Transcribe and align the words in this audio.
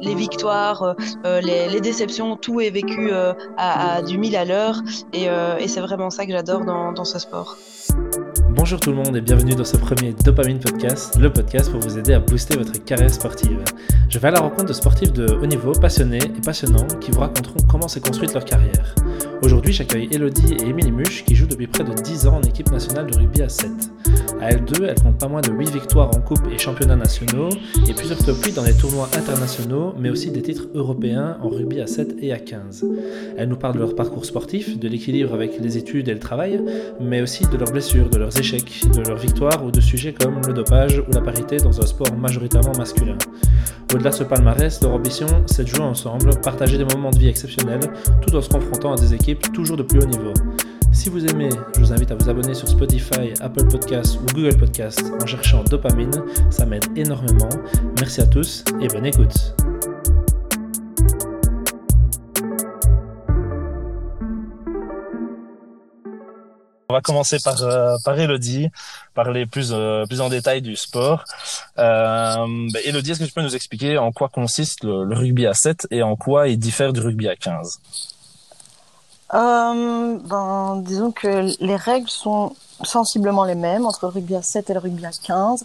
les 0.00 0.14
victoires, 0.14 0.96
les, 1.24 1.80
déceptions, 1.80 2.36
tout 2.36 2.60
est 2.60 2.70
vécu 2.70 3.10
à, 3.56 4.02
du 4.02 4.18
mille 4.18 4.36
à 4.36 4.44
l'heure. 4.44 4.82
Et, 5.12 5.28
c'est 5.68 5.80
vraiment 5.80 6.10
ça 6.10 6.26
que 6.26 6.32
j'adore 6.32 6.64
dans, 6.64 6.92
dans 6.92 7.04
ce 7.04 7.18
sport. 7.18 7.56
Bonjour 8.50 8.78
tout 8.78 8.90
le 8.90 8.96
monde 8.96 9.16
et 9.16 9.20
bienvenue 9.20 9.54
dans 9.54 9.64
ce 9.64 9.76
premier 9.76 10.12
Dopamine 10.12 10.58
Podcast, 10.58 11.16
le 11.18 11.32
podcast 11.32 11.70
pour 11.70 11.80
vous 11.80 11.98
aider 11.98 12.12
à 12.12 12.18
booster 12.20 12.58
votre 12.58 12.84
carrière 12.84 13.12
sportive. 13.12 13.64
Je 14.08 14.18
vais 14.18 14.28
à 14.28 14.32
la 14.32 14.40
rencontre 14.40 14.66
de 14.66 14.72
sportifs 14.72 15.12
de 15.12 15.32
haut 15.32 15.46
niveau, 15.46 15.72
passionnés 15.72 16.18
et 16.18 16.40
passionnants, 16.44 16.86
qui 17.00 17.10
vous 17.10 17.20
raconteront 17.20 17.60
comment 17.68 17.88
s'est 17.88 18.00
construite 18.00 18.34
leur 18.34 18.44
carrière. 18.44 18.94
Aujourd'hui, 19.42 19.72
j'accueille 19.72 20.08
Elodie 20.12 20.54
et 20.60 20.68
Émilie 20.68 20.92
Muche 20.92 21.24
qui 21.24 21.34
jouent 21.34 21.46
depuis 21.46 21.66
près 21.66 21.82
de 21.82 21.92
10 21.92 22.26
ans 22.26 22.36
en 22.36 22.42
équipe 22.42 22.70
nationale 22.70 23.10
de 23.10 23.16
rugby 23.16 23.40
à 23.40 23.48
7. 23.48 23.70
À 24.38 24.50
L2, 24.50 24.84
elles 24.84 25.00
comptent 25.00 25.18
pas 25.18 25.28
moins 25.28 25.40
de 25.40 25.50
8 25.50 25.70
victoires 25.70 26.10
en 26.14 26.20
coupe 26.20 26.46
et 26.52 26.58
championnats 26.58 26.96
nationaux 26.96 27.48
et 27.88 27.94
plusieurs 27.94 28.18
top 28.18 28.36
8 28.44 28.54
dans 28.54 28.64
les 28.64 28.74
tournois 28.74 29.08
internationaux, 29.16 29.94
mais 29.98 30.10
aussi 30.10 30.30
des 30.30 30.42
titres 30.42 30.68
européens 30.74 31.38
en 31.42 31.48
rugby 31.48 31.80
à 31.80 31.86
7 31.86 32.16
et 32.20 32.32
à 32.32 32.38
15. 32.38 32.84
Elles 33.38 33.48
nous 33.48 33.56
parlent 33.56 33.74
de 33.74 33.80
leur 33.80 33.94
parcours 33.94 34.26
sportif, 34.26 34.78
de 34.78 34.88
l'équilibre 34.88 35.32
avec 35.32 35.58
les 35.58 35.78
études 35.78 36.08
et 36.08 36.14
le 36.14 36.20
travail, 36.20 36.62
mais 37.00 37.22
aussi 37.22 37.46
de 37.46 37.56
leurs 37.56 37.72
blessures, 37.72 38.10
de 38.10 38.18
leurs 38.18 38.38
échecs, 38.38 38.82
de 38.94 39.00
leurs 39.08 39.18
victoires 39.18 39.64
ou 39.64 39.70
de 39.70 39.80
sujets 39.80 40.12
comme 40.12 40.40
le 40.46 40.52
dopage 40.52 40.98
ou 40.98 41.12
la 41.12 41.22
parité 41.22 41.56
dans 41.56 41.80
un 41.80 41.86
sport 41.86 42.14
majoritairement 42.14 42.76
masculin. 42.76 43.16
Au-delà 43.92 44.10
de 44.10 44.14
ce 44.14 44.22
palmarès, 44.22 44.80
leur 44.82 44.92
ambition, 44.92 45.26
c'est 45.46 45.64
de 45.64 45.68
jouer 45.68 45.84
ensemble, 45.84 46.30
partager 46.42 46.78
des 46.78 46.84
moments 46.84 47.10
de 47.10 47.18
vie 47.18 47.28
exceptionnels, 47.28 47.80
tout 48.22 48.34
en 48.36 48.40
se 48.40 48.48
confrontant 48.48 48.92
à 48.92 48.96
des 48.96 49.14
équipes 49.14 49.29
toujours 49.36 49.76
de 49.76 49.82
plus 49.82 50.00
haut 50.00 50.06
niveau. 50.06 50.32
Si 50.92 51.08
vous 51.08 51.24
aimez, 51.24 51.50
je 51.74 51.80
vous 51.80 51.92
invite 51.92 52.10
à 52.10 52.14
vous 52.14 52.28
abonner 52.28 52.52
sur 52.52 52.68
Spotify, 52.68 53.32
Apple 53.40 53.66
Podcasts 53.68 54.16
ou 54.16 54.26
Google 54.34 54.56
Podcasts 54.56 55.12
en 55.22 55.26
cherchant 55.26 55.62
dopamine, 55.64 56.22
ça 56.50 56.66
m'aide 56.66 56.86
énormément. 56.96 57.48
Merci 57.98 58.20
à 58.20 58.26
tous 58.26 58.64
et 58.80 58.88
bonne 58.88 59.06
écoute. 59.06 59.54
On 66.90 66.92
va 66.92 67.00
commencer 67.00 67.38
par, 67.44 67.62
euh, 67.62 67.94
par 68.04 68.18
Elodie, 68.18 68.68
parler 69.14 69.46
plus, 69.46 69.70
euh, 69.72 70.04
plus 70.06 70.20
en 70.20 70.28
détail 70.28 70.60
du 70.60 70.74
sport. 70.74 71.22
Euh, 71.78 72.34
bah, 72.72 72.80
Elodie, 72.84 73.12
est-ce 73.12 73.20
que 73.20 73.24
tu 73.26 73.32
peux 73.32 73.42
nous 73.42 73.54
expliquer 73.54 73.96
en 73.96 74.10
quoi 74.10 74.28
consiste 74.28 74.82
le, 74.82 75.04
le, 75.04 75.14
rugby 75.14 75.46
à 75.46 75.54
7 75.54 75.86
et 75.92 76.02
en 76.02 76.16
quoi 76.16 76.48
il 76.48 76.58
diffère 76.58 76.92
du 76.92 76.98
rugby 76.98 77.28
à 77.28 77.36
15 77.36 77.78
euh, 79.34 80.18
ben, 80.24 80.82
disons 80.84 81.12
que 81.12 81.50
les 81.60 81.76
règles 81.76 82.08
sont 82.08 82.54
sensiblement 82.82 83.44
les 83.44 83.54
mêmes 83.54 83.86
entre 83.86 84.06
le 84.06 84.12
rugby 84.12 84.34
à 84.34 84.42
7 84.42 84.70
et 84.70 84.74
le 84.74 84.80
rugby 84.80 85.04
à 85.06 85.10
15, 85.10 85.64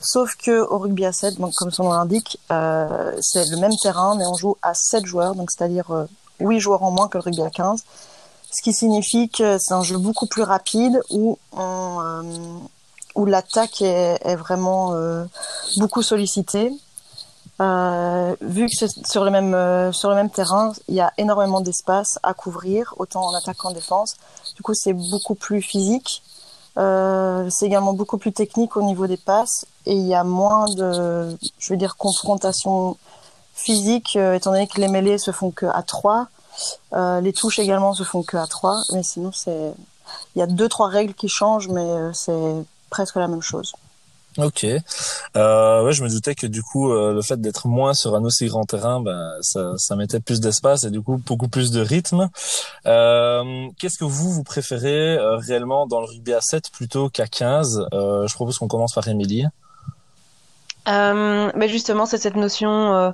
sauf 0.00 0.36
que 0.36 0.62
au 0.62 0.78
rugby 0.78 1.04
à 1.04 1.12
7, 1.12 1.38
donc, 1.38 1.52
comme 1.54 1.70
son 1.70 1.84
nom 1.84 1.92
l'indique, 1.92 2.38
euh, 2.50 3.12
c'est 3.20 3.48
le 3.50 3.56
même 3.56 3.76
terrain, 3.82 4.14
mais 4.16 4.26
on 4.26 4.34
joue 4.34 4.56
à 4.62 4.74
7 4.74 5.04
joueurs, 5.04 5.34
donc 5.34 5.50
c'est-à-dire 5.50 5.90
euh, 5.90 6.06
8 6.40 6.60
joueurs 6.60 6.82
en 6.82 6.90
moins 6.90 7.08
que 7.08 7.18
le 7.18 7.22
rugby 7.22 7.42
à 7.42 7.50
15, 7.50 7.84
ce 8.50 8.62
qui 8.62 8.72
signifie 8.72 9.28
que 9.28 9.56
c'est 9.58 9.74
un 9.74 9.82
jeu 9.82 9.98
beaucoup 9.98 10.26
plus 10.26 10.42
rapide 10.42 11.00
où 11.10 11.38
euh, 11.58 12.22
où 13.14 13.26
l'attaque 13.26 13.82
est, 13.82 14.18
est, 14.24 14.36
vraiment 14.36 14.94
euh, 14.94 15.24
beaucoup 15.76 16.02
sollicitée 16.02 16.72
euh, 17.60 18.34
vu 18.40 18.66
que 18.66 18.72
c'est 18.74 19.06
sur 19.06 19.24
le 19.24 19.30
même 19.30 19.54
euh, 19.54 19.92
sur 19.92 20.08
le 20.08 20.16
même 20.16 20.30
terrain, 20.30 20.72
il 20.88 20.94
y 20.94 21.00
a 21.00 21.12
énormément 21.18 21.60
d'espace 21.60 22.18
à 22.22 22.34
couvrir, 22.34 22.94
autant 22.98 23.26
en 23.26 23.34
attaque 23.34 23.58
qu'en 23.58 23.72
défense. 23.72 24.16
Du 24.56 24.62
coup, 24.62 24.74
c'est 24.74 24.94
beaucoup 24.94 25.34
plus 25.34 25.62
physique. 25.62 26.22
Euh, 26.78 27.48
c'est 27.50 27.66
également 27.66 27.92
beaucoup 27.92 28.16
plus 28.16 28.32
technique 28.32 28.76
au 28.76 28.82
niveau 28.82 29.06
des 29.06 29.18
passes 29.18 29.66
et 29.84 29.94
il 29.94 30.06
y 30.06 30.14
a 30.14 30.24
moins 30.24 30.64
de, 30.70 31.36
je 31.58 31.68
veux 31.68 31.76
dire, 31.76 31.96
confrontation 31.96 32.96
physique, 33.54 34.16
euh, 34.16 34.34
étant 34.34 34.52
donné 34.52 34.66
que 34.66 34.80
les 34.80 34.88
mêlées 34.88 35.18
se 35.18 35.32
font 35.32 35.50
que 35.50 35.66
à 35.66 35.82
trois. 35.82 36.28
Euh, 36.94 37.20
les 37.20 37.34
touches 37.34 37.58
également 37.58 37.92
se 37.92 38.04
font 38.04 38.22
que 38.22 38.38
à 38.38 38.46
trois, 38.46 38.82
mais 38.92 39.02
sinon 39.02 39.32
c'est, 39.32 39.74
il 40.34 40.38
y 40.38 40.42
a 40.42 40.46
deux 40.46 40.68
trois 40.68 40.88
règles 40.88 41.14
qui 41.14 41.28
changent, 41.28 41.68
mais 41.68 42.12
c'est 42.14 42.64
presque 42.88 43.16
la 43.16 43.28
même 43.28 43.42
chose. 43.42 43.74
Ok. 44.38 44.66
Euh, 45.36 45.84
ouais, 45.84 45.92
je 45.92 46.02
me 46.02 46.08
doutais 46.08 46.34
que 46.34 46.46
du 46.46 46.62
coup, 46.62 46.90
euh, 46.90 47.12
le 47.12 47.20
fait 47.22 47.40
d'être 47.40 47.68
moins 47.68 47.92
sur 47.92 48.14
un 48.14 48.24
aussi 48.24 48.46
grand 48.46 48.64
terrain, 48.64 49.00
ben, 49.00 49.30
ça, 49.42 49.72
ça 49.76 49.94
mettait 49.94 50.20
plus 50.20 50.40
d'espace 50.40 50.84
et 50.84 50.90
du 50.90 51.02
coup 51.02 51.20
beaucoup 51.26 51.48
plus 51.48 51.70
de 51.70 51.80
rythme. 51.80 52.30
Euh, 52.86 53.68
Qu'est-ce 53.78 53.98
que 53.98 54.04
vous, 54.04 54.32
vous 54.32 54.42
préférez 54.42 55.16
euh, 55.16 55.36
réellement 55.36 55.86
dans 55.86 56.00
le 56.00 56.06
rugby 56.06 56.32
à 56.32 56.40
7 56.40 56.70
plutôt 56.72 57.10
qu'à 57.10 57.26
15 57.26 57.88
euh, 57.92 58.26
Je 58.26 58.34
propose 58.34 58.58
qu'on 58.58 58.68
commence 58.68 58.94
par 58.94 59.06
Émilie. 59.06 59.46
mais 60.86 61.68
justement, 61.68 62.06
c'est 62.06 62.18
cette 62.18 62.36
notion 62.36 63.12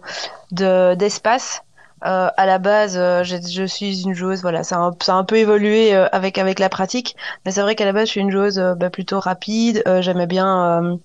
de 0.52 0.94
d'espace. 0.94 1.62
Euh, 2.06 2.28
à 2.36 2.46
la 2.46 2.58
base, 2.58 2.94
je, 2.94 3.40
je, 3.50 3.64
suis 3.64 4.02
une 4.02 4.14
joueuse, 4.14 4.40
voilà, 4.42 4.62
ça 4.62 4.76
a 4.76 4.78
un, 4.78 4.92
ça 5.02 5.14
a 5.14 5.16
un 5.16 5.24
peu 5.24 5.34
évolué 5.34 5.92
avec 5.92 6.38
avec 6.38 6.60
la 6.60 6.68
pratique, 6.68 7.16
mais 7.44 7.50
c'est 7.50 7.60
vrai 7.60 7.74
qu'à 7.74 7.84
la 7.84 7.92
base, 7.92 8.06
je 8.06 8.12
suis 8.12 8.20
une 8.20 8.30
joueuse 8.30 8.62
bah, 8.76 8.88
plutôt 8.88 9.18
rapide. 9.18 9.82
J'aimais 10.00 10.28
bien 10.28 11.00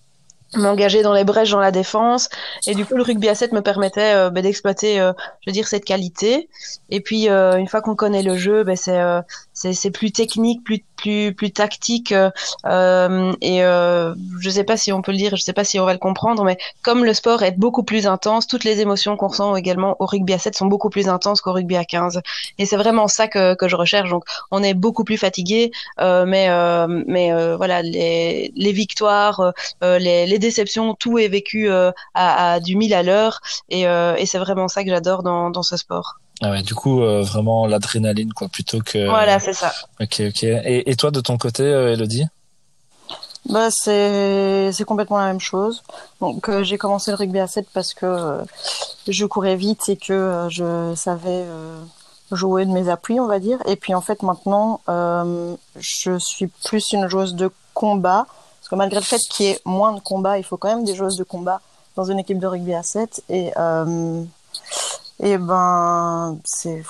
m'engager 0.55 1.01
dans 1.01 1.13
les 1.13 1.23
brèches 1.23 1.51
dans 1.51 1.59
la 1.59 1.71
défense. 1.71 2.29
Et 2.67 2.75
du 2.75 2.85
coup 2.85 2.95
le 2.95 3.03
rugby 3.03 3.29
à 3.29 3.35
7 3.35 3.53
me 3.53 3.61
permettait 3.61 4.13
euh, 4.15 4.29
bah, 4.29 4.41
d'exploiter 4.41 4.99
euh, 4.99 5.13
je 5.41 5.49
veux 5.49 5.53
dire 5.53 5.67
cette 5.67 5.85
qualité. 5.85 6.49
Et 6.89 7.01
puis 7.01 7.29
euh, 7.29 7.57
une 7.57 7.67
fois 7.67 7.81
qu'on 7.81 7.95
connaît 7.95 8.23
le 8.23 8.35
jeu 8.35 8.63
bah, 8.63 8.75
c'est 8.75 8.99
c'est 9.71 9.91
plus 9.91 10.11
technique 10.11 10.63
plus 10.63 10.83
plus 10.97 11.33
plus 11.33 11.51
tactique 11.51 12.13
euh, 12.65 13.33
et 13.41 13.63
euh, 13.63 14.13
je 14.39 14.49
sais 14.49 14.63
pas 14.63 14.77
si 14.77 14.91
on 14.91 15.01
peut 15.01 15.11
le 15.11 15.17
dire, 15.17 15.35
je 15.35 15.41
sais 15.43 15.53
pas 15.53 15.63
si 15.63 15.79
on 15.79 15.85
va 15.85 15.93
le 15.93 15.99
comprendre, 15.99 16.43
mais 16.43 16.57
comme 16.81 17.03
le 17.05 17.13
sport 17.13 17.43
est 17.43 17.57
beaucoup 17.57 17.83
plus 17.83 18.07
intense, 18.07 18.47
toutes 18.47 18.63
les 18.63 18.79
émotions 18.81 19.17
qu'on 19.17 19.27
ressent 19.27 19.55
également 19.55 19.95
au 19.99 20.05
rugby 20.05 20.33
à 20.33 20.39
7 20.39 20.55
sont 20.55 20.65
beaucoup 20.65 20.89
plus 20.89 21.07
intenses 21.09 21.41
qu'au 21.41 21.53
rugby 21.53 21.75
à 21.77 21.85
15. 21.85 22.21
Et 22.57 22.65
c'est 22.65 22.77
vraiment 22.77 23.07
ça 23.07 23.27
que, 23.27 23.55
que 23.55 23.67
je 23.67 23.75
recherche. 23.75 24.09
Donc 24.09 24.23
on 24.51 24.63
est 24.63 24.73
beaucoup 24.73 25.03
plus 25.03 25.17
fatigué, 25.17 25.71
euh, 25.99 26.25
mais 26.25 26.49
euh, 26.49 26.87
mais 27.07 27.33
euh, 27.33 27.55
voilà 27.57 27.81
les, 27.81 28.51
les 28.55 28.71
victoires, 28.71 29.53
euh, 29.83 29.99
les, 29.99 30.25
les 30.25 30.39
déceptions, 30.39 30.93
tout 30.95 31.17
est 31.19 31.27
vécu 31.27 31.69
à, 31.69 31.93
à, 32.13 32.59
du 32.59 32.75
mille 32.75 32.93
à 32.93 33.03
l'heure 33.03 33.39
et, 33.69 33.83
et 33.83 34.25
c'est 34.25 34.39
vraiment 34.39 34.67
ça 34.67 34.83
que 34.83 34.89
j'adore 34.89 35.23
dans, 35.23 35.49
dans 35.49 35.63
ce 35.63 35.77
sport. 35.77 36.19
Ah 36.45 36.51
ouais, 36.51 36.61
du 36.61 36.75
coup, 36.75 37.01
euh, 37.01 37.21
vraiment 37.21 37.65
l'adrénaline, 37.67 38.33
quoi, 38.33 38.49
plutôt 38.49 38.81
que. 38.81 39.07
Voilà, 39.07 39.39
c'est 39.39 39.53
ça. 39.53 39.71
Ok, 40.01 40.21
ok. 40.27 40.43
Et, 40.43 40.91
et 40.91 40.95
toi, 40.97 41.09
de 41.09 41.21
ton 41.21 41.37
côté, 41.37 41.63
euh, 41.63 41.93
Elodie? 41.93 42.25
Bah, 43.45 43.69
c'est 43.71 44.71
c'est 44.73 44.83
complètement 44.83 45.19
la 45.19 45.27
même 45.27 45.39
chose. 45.39 45.83
Donc, 46.19 46.49
euh, 46.49 46.63
j'ai 46.63 46.77
commencé 46.77 47.11
le 47.11 47.15
rugby 47.15 47.39
à 47.39 47.47
7 47.47 47.67
parce 47.73 47.93
que 47.93 48.41
je 49.07 49.25
courais 49.25 49.55
vite 49.55 49.87
et 49.87 49.95
que 49.95 50.47
je 50.49 50.93
savais 50.97 51.45
jouer 52.33 52.65
de 52.65 52.71
mes 52.71 52.89
appuis, 52.89 53.21
on 53.21 53.27
va 53.27 53.39
dire. 53.39 53.59
Et 53.65 53.77
puis, 53.77 53.93
en 53.93 54.01
fait, 54.01 54.21
maintenant, 54.21 54.81
je 54.87 56.17
suis 56.19 56.47
plus 56.47 56.91
une 56.91 57.07
joueuse 57.07 57.35
de 57.35 57.49
combat. 57.73 58.25
Parce 58.59 58.69
que 58.69 58.75
malgré 58.75 58.99
le 58.99 59.05
fait 59.05 59.19
qu'il 59.29 59.45
y 59.45 59.49
ait 59.49 59.59
moins 59.63 59.93
de 59.93 60.01
combat, 60.01 60.37
il 60.37 60.43
faut 60.43 60.57
quand 60.57 60.69
même 60.69 60.83
des 60.83 60.95
joueuses 60.95 61.17
de 61.17 61.23
combat 61.23 61.61
dans 61.95 62.03
une 62.03 62.19
équipe 62.19 62.39
de 62.39 62.47
rugby 62.47 62.73
à 62.73 62.83
7. 62.83 63.23
Et 63.29 63.51
et 65.19 65.37
ben, 65.37 66.37
c'est, 66.43 66.83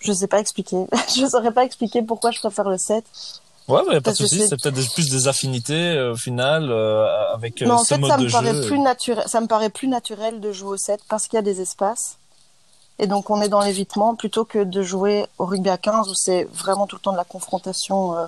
je 0.00 0.12
sais 0.12 0.26
pas 0.26 0.40
expliquer. 0.40 0.86
je 1.16 1.26
saurais 1.26 1.52
pas 1.52 1.64
expliquer 1.64 2.02
pourquoi 2.02 2.30
je 2.30 2.38
préfère 2.38 2.68
le 2.68 2.78
7. 2.78 3.04
Ouais, 3.66 3.80
mais 3.88 4.00
pas 4.00 4.12
de 4.12 4.16
souci. 4.16 4.46
C'est 4.46 4.60
peut-être 4.60 4.92
plus 4.92 5.10
des 5.10 5.26
affinités 5.26 5.72
euh, 5.92 6.12
au 6.12 6.16
final 6.16 6.70
euh, 6.70 7.06
avec 7.32 7.62
euh, 7.62 7.66
non, 7.66 7.78
ce 7.78 7.94
en 7.94 7.96
fait, 7.96 7.98
mode 7.98 8.10
ça 8.10 8.16
de 8.18 8.22
me 8.24 8.28
jeu. 8.28 8.32
paraît 8.32 8.66
plus 8.66 8.78
naturel. 8.78 9.24
Ça 9.26 9.40
me 9.40 9.46
paraît 9.46 9.70
plus 9.70 9.88
naturel 9.88 10.40
de 10.40 10.52
jouer 10.52 10.70
au 10.70 10.76
7 10.76 11.00
parce 11.08 11.28
qu'il 11.28 11.36
y 11.36 11.38
a 11.38 11.42
des 11.42 11.60
espaces. 11.62 12.18
Et 12.98 13.06
donc 13.06 13.30
on 13.30 13.40
est 13.40 13.48
dans 13.48 13.60
l'évitement 13.60 14.14
plutôt 14.14 14.44
que 14.44 14.62
de 14.62 14.82
jouer 14.82 15.26
au 15.38 15.46
rugby 15.46 15.68
à 15.70 15.78
15 15.78 16.08
où 16.10 16.14
c'est 16.14 16.44
vraiment 16.52 16.86
tout 16.86 16.96
le 16.96 17.00
temps 17.00 17.12
de 17.12 17.16
la 17.16 17.24
confrontation 17.24 18.16
euh, 18.16 18.26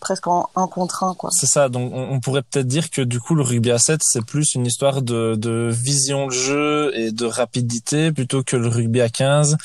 presque 0.00 0.26
en 0.26 0.48
un 0.56 0.66
contre 0.66 1.04
un 1.04 1.14
quoi. 1.14 1.30
C'est 1.32 1.46
ça. 1.46 1.68
Donc 1.68 1.92
on, 1.94 2.20
pourrait 2.20 2.42
peut-être 2.42 2.66
dire 2.66 2.90
que 2.90 3.02
du 3.02 3.20
coup 3.20 3.34
le 3.34 3.42
rugby 3.42 3.70
à 3.70 3.78
7 3.78 4.00
c'est 4.02 4.24
plus 4.24 4.54
une 4.54 4.66
histoire 4.66 5.02
de, 5.02 5.34
de 5.36 5.70
vision 5.72 6.26
de 6.26 6.32
jeu 6.32 6.92
et 6.94 7.12
de 7.12 7.26
rapidité 7.26 8.12
plutôt 8.12 8.42
que 8.42 8.56
le 8.56 8.68
rugby 8.68 9.00
à 9.00 9.08
15 9.08 9.56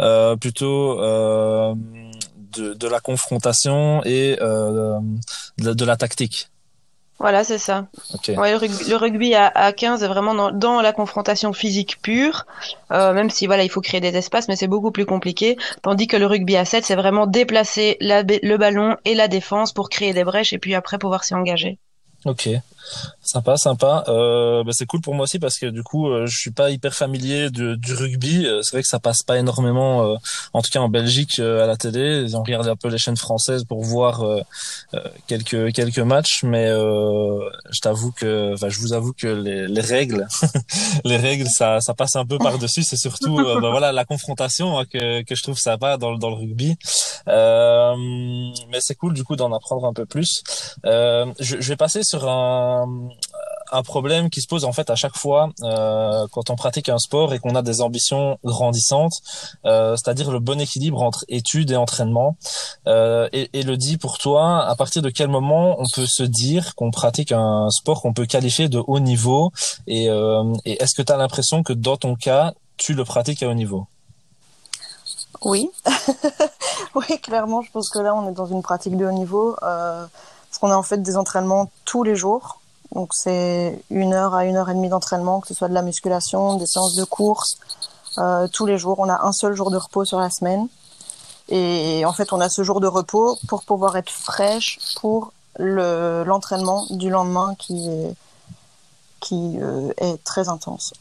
euh, 0.00 0.36
plutôt 0.36 1.00
euh, 1.00 1.74
de, 2.56 2.74
de, 2.74 2.88
la 2.88 3.00
confrontation 3.00 4.02
et 4.04 4.38
euh, 4.40 5.00
de 5.58 5.84
la 5.84 5.96
tactique. 5.96 6.50
Voilà, 7.18 7.44
c'est 7.44 7.58
ça. 7.58 7.86
Okay. 8.14 8.36
Ouais, 8.36 8.50
le, 8.50 8.56
rugby, 8.56 8.84
le 8.88 8.96
rugby 8.96 9.34
à, 9.34 9.46
à 9.54 9.72
15 9.72 10.02
est 10.02 10.08
vraiment 10.08 10.34
dans, 10.34 10.50
dans 10.50 10.80
la 10.80 10.92
confrontation 10.92 11.52
physique 11.52 11.98
pure, 12.02 12.44
euh, 12.90 13.12
même 13.12 13.30
si 13.30 13.46
voilà, 13.46 13.62
il 13.62 13.70
faut 13.70 13.80
créer 13.80 14.00
des 14.00 14.16
espaces, 14.16 14.48
mais 14.48 14.56
c'est 14.56 14.66
beaucoup 14.66 14.90
plus 14.90 15.06
compliqué. 15.06 15.56
Tandis 15.82 16.08
que 16.08 16.16
le 16.16 16.26
rugby 16.26 16.56
à 16.56 16.64
7, 16.64 16.84
c'est 16.84 16.96
vraiment 16.96 17.26
déplacer 17.26 17.96
la, 18.00 18.22
le 18.22 18.56
ballon 18.56 18.96
et 19.04 19.14
la 19.14 19.28
défense 19.28 19.72
pour 19.72 19.88
créer 19.88 20.12
des 20.12 20.24
brèches 20.24 20.52
et 20.52 20.58
puis 20.58 20.74
après 20.74 20.98
pouvoir 20.98 21.24
s'y 21.24 21.34
engager. 21.34 21.78
Ok. 22.24 22.48
Sympa, 23.22 23.56
sympa. 23.56 24.04
Euh, 24.08 24.62
bah 24.64 24.72
c'est 24.74 24.84
cool 24.84 25.00
pour 25.00 25.14
moi 25.14 25.24
aussi 25.24 25.38
parce 25.38 25.58
que 25.58 25.66
du 25.66 25.82
coup, 25.82 26.08
euh, 26.08 26.26
je 26.26 26.36
suis 26.36 26.50
pas 26.50 26.70
hyper 26.70 26.92
familier 26.92 27.50
du, 27.50 27.76
du 27.78 27.94
rugby. 27.94 28.46
Euh, 28.46 28.60
c'est 28.62 28.76
vrai 28.76 28.82
que 28.82 28.88
ça 28.88 29.00
passe 29.00 29.22
pas 29.22 29.38
énormément, 29.38 30.04
euh, 30.04 30.16
en 30.52 30.60
tout 30.60 30.70
cas 30.70 30.80
en 30.80 30.90
Belgique 30.90 31.38
à 31.38 31.66
la 31.66 31.76
télé. 31.76 32.26
On 32.34 32.42
regarde 32.42 32.68
un 32.68 32.76
peu 32.76 32.88
les 32.88 32.98
chaînes 32.98 33.16
françaises 33.16 33.64
pour 33.64 33.82
voir 33.82 34.22
quelques 35.26 35.72
quelques 35.72 35.98
matchs, 35.98 36.42
mais 36.44 36.68
je 36.68 37.80
t'avoue 37.80 38.12
que, 38.12 38.52
enfin, 38.54 38.68
je 38.68 38.78
vous 38.78 38.92
avoue 38.92 39.12
que 39.12 39.26
les, 39.26 39.66
les 39.66 39.80
règles, 39.80 40.26
les 41.04 41.16
règles, 41.16 41.46
ça 41.48 41.80
ça 41.80 41.94
passe 41.94 42.16
un 42.16 42.26
peu 42.26 42.38
par 42.38 42.58
dessus. 42.58 42.82
C'est 42.82 42.96
surtout, 42.96 43.36
bah, 43.36 43.70
voilà, 43.70 43.92
la 43.92 44.04
confrontation 44.04 44.78
hein, 44.78 44.84
que 44.84 45.22
que 45.22 45.34
je 45.34 45.42
trouve 45.42 45.58
sympa 45.58 45.96
dans 45.96 46.16
dans 46.18 46.28
le 46.30 46.36
rugby. 46.36 46.76
mais 47.26 48.80
c'est 48.80 48.94
cool 48.96 49.14
du 49.14 49.24
coup 49.24 49.36
d'en 49.36 49.52
apprendre 49.52 49.86
un 49.86 49.94
peu 49.94 50.04
plus. 50.04 50.42
je, 50.84 51.30
je 51.40 51.68
vais 51.68 51.76
passer 51.76 52.02
sur 52.02 52.13
un 52.22 53.82
problème 53.82 54.30
qui 54.30 54.40
se 54.40 54.46
pose 54.46 54.64
en 54.64 54.72
fait 54.72 54.90
à 54.90 54.94
chaque 54.94 55.16
fois 55.16 55.50
euh, 55.62 56.26
quand 56.30 56.50
on 56.50 56.56
pratique 56.56 56.88
un 56.88 56.98
sport 56.98 57.34
et 57.34 57.38
qu'on 57.38 57.54
a 57.54 57.62
des 57.62 57.80
ambitions 57.80 58.38
grandissantes, 58.44 59.14
euh, 59.64 59.96
c'est-à-dire 59.96 60.30
le 60.30 60.38
bon 60.38 60.60
équilibre 60.60 61.02
entre 61.02 61.24
études 61.28 61.70
et 61.70 61.76
entraînement. 61.76 62.36
Euh, 62.86 63.28
et, 63.32 63.50
et, 63.52 63.62
le 63.62 63.76
dit 63.76 63.96
pour 63.96 64.18
toi, 64.18 64.64
à 64.64 64.74
partir 64.76 65.02
de 65.02 65.10
quel 65.10 65.28
moment 65.28 65.76
on 65.80 65.84
peut 65.94 66.06
se 66.06 66.22
dire 66.22 66.74
qu'on 66.74 66.90
pratique 66.90 67.32
un 67.32 67.68
sport 67.70 68.02
qu'on 68.02 68.12
peut 68.12 68.26
qualifier 68.26 68.68
de 68.68 68.82
haut 68.86 69.00
niveau 69.00 69.52
Et, 69.86 70.06
et 70.06 70.82
est-ce 70.82 70.94
que 70.94 71.02
tu 71.02 71.12
as 71.12 71.16
l'impression 71.16 71.62
que 71.62 71.72
dans 71.72 71.96
ton 71.96 72.14
cas, 72.14 72.52
tu 72.76 72.94
le 72.94 73.04
pratiques 73.04 73.42
à 73.42 73.48
haut 73.48 73.54
niveau? 73.54 73.86
Oui, 75.42 75.70
oui, 76.94 77.18
clairement. 77.20 77.62
Je 77.62 77.70
pense 77.70 77.88
que 77.90 77.98
là, 77.98 78.14
on 78.14 78.28
est 78.28 78.32
dans 78.34 78.46
une 78.46 78.62
pratique 78.62 78.96
de 78.96 79.04
haut 79.04 79.12
niveau. 79.12 79.56
Parce 80.54 80.60
qu'on 80.60 80.70
a 80.70 80.76
en 80.76 80.84
fait 80.84 81.02
des 81.02 81.16
entraînements 81.16 81.68
tous 81.84 82.04
les 82.04 82.14
jours. 82.14 82.60
Donc 82.94 83.12
c'est 83.12 83.82
une 83.90 84.12
heure 84.12 84.34
à 84.34 84.44
une 84.44 84.56
heure 84.56 84.70
et 84.70 84.74
demie 84.74 84.88
d'entraînement, 84.88 85.40
que 85.40 85.48
ce 85.48 85.54
soit 85.54 85.66
de 85.66 85.74
la 85.74 85.82
musculation, 85.82 86.54
des 86.54 86.66
séances 86.66 86.94
de 86.94 87.02
course, 87.02 87.58
euh, 88.18 88.46
tous 88.46 88.64
les 88.64 88.78
jours. 88.78 89.00
On 89.00 89.08
a 89.08 89.26
un 89.26 89.32
seul 89.32 89.54
jour 89.54 89.72
de 89.72 89.76
repos 89.76 90.04
sur 90.04 90.20
la 90.20 90.30
semaine. 90.30 90.68
Et 91.48 92.04
en 92.06 92.12
fait, 92.12 92.32
on 92.32 92.40
a 92.40 92.48
ce 92.48 92.62
jour 92.62 92.80
de 92.80 92.86
repos 92.86 93.36
pour 93.48 93.64
pouvoir 93.64 93.96
être 93.96 94.10
fraîche 94.10 94.78
pour 95.00 95.32
l'entraînement 95.58 96.86
du 96.90 97.10
lendemain 97.10 97.56
qui 97.58 97.88
est, 97.88 98.14
qui 99.24 99.58
euh, 99.60 99.92
est 99.96 100.22
très 100.22 100.48
intense 100.48 100.92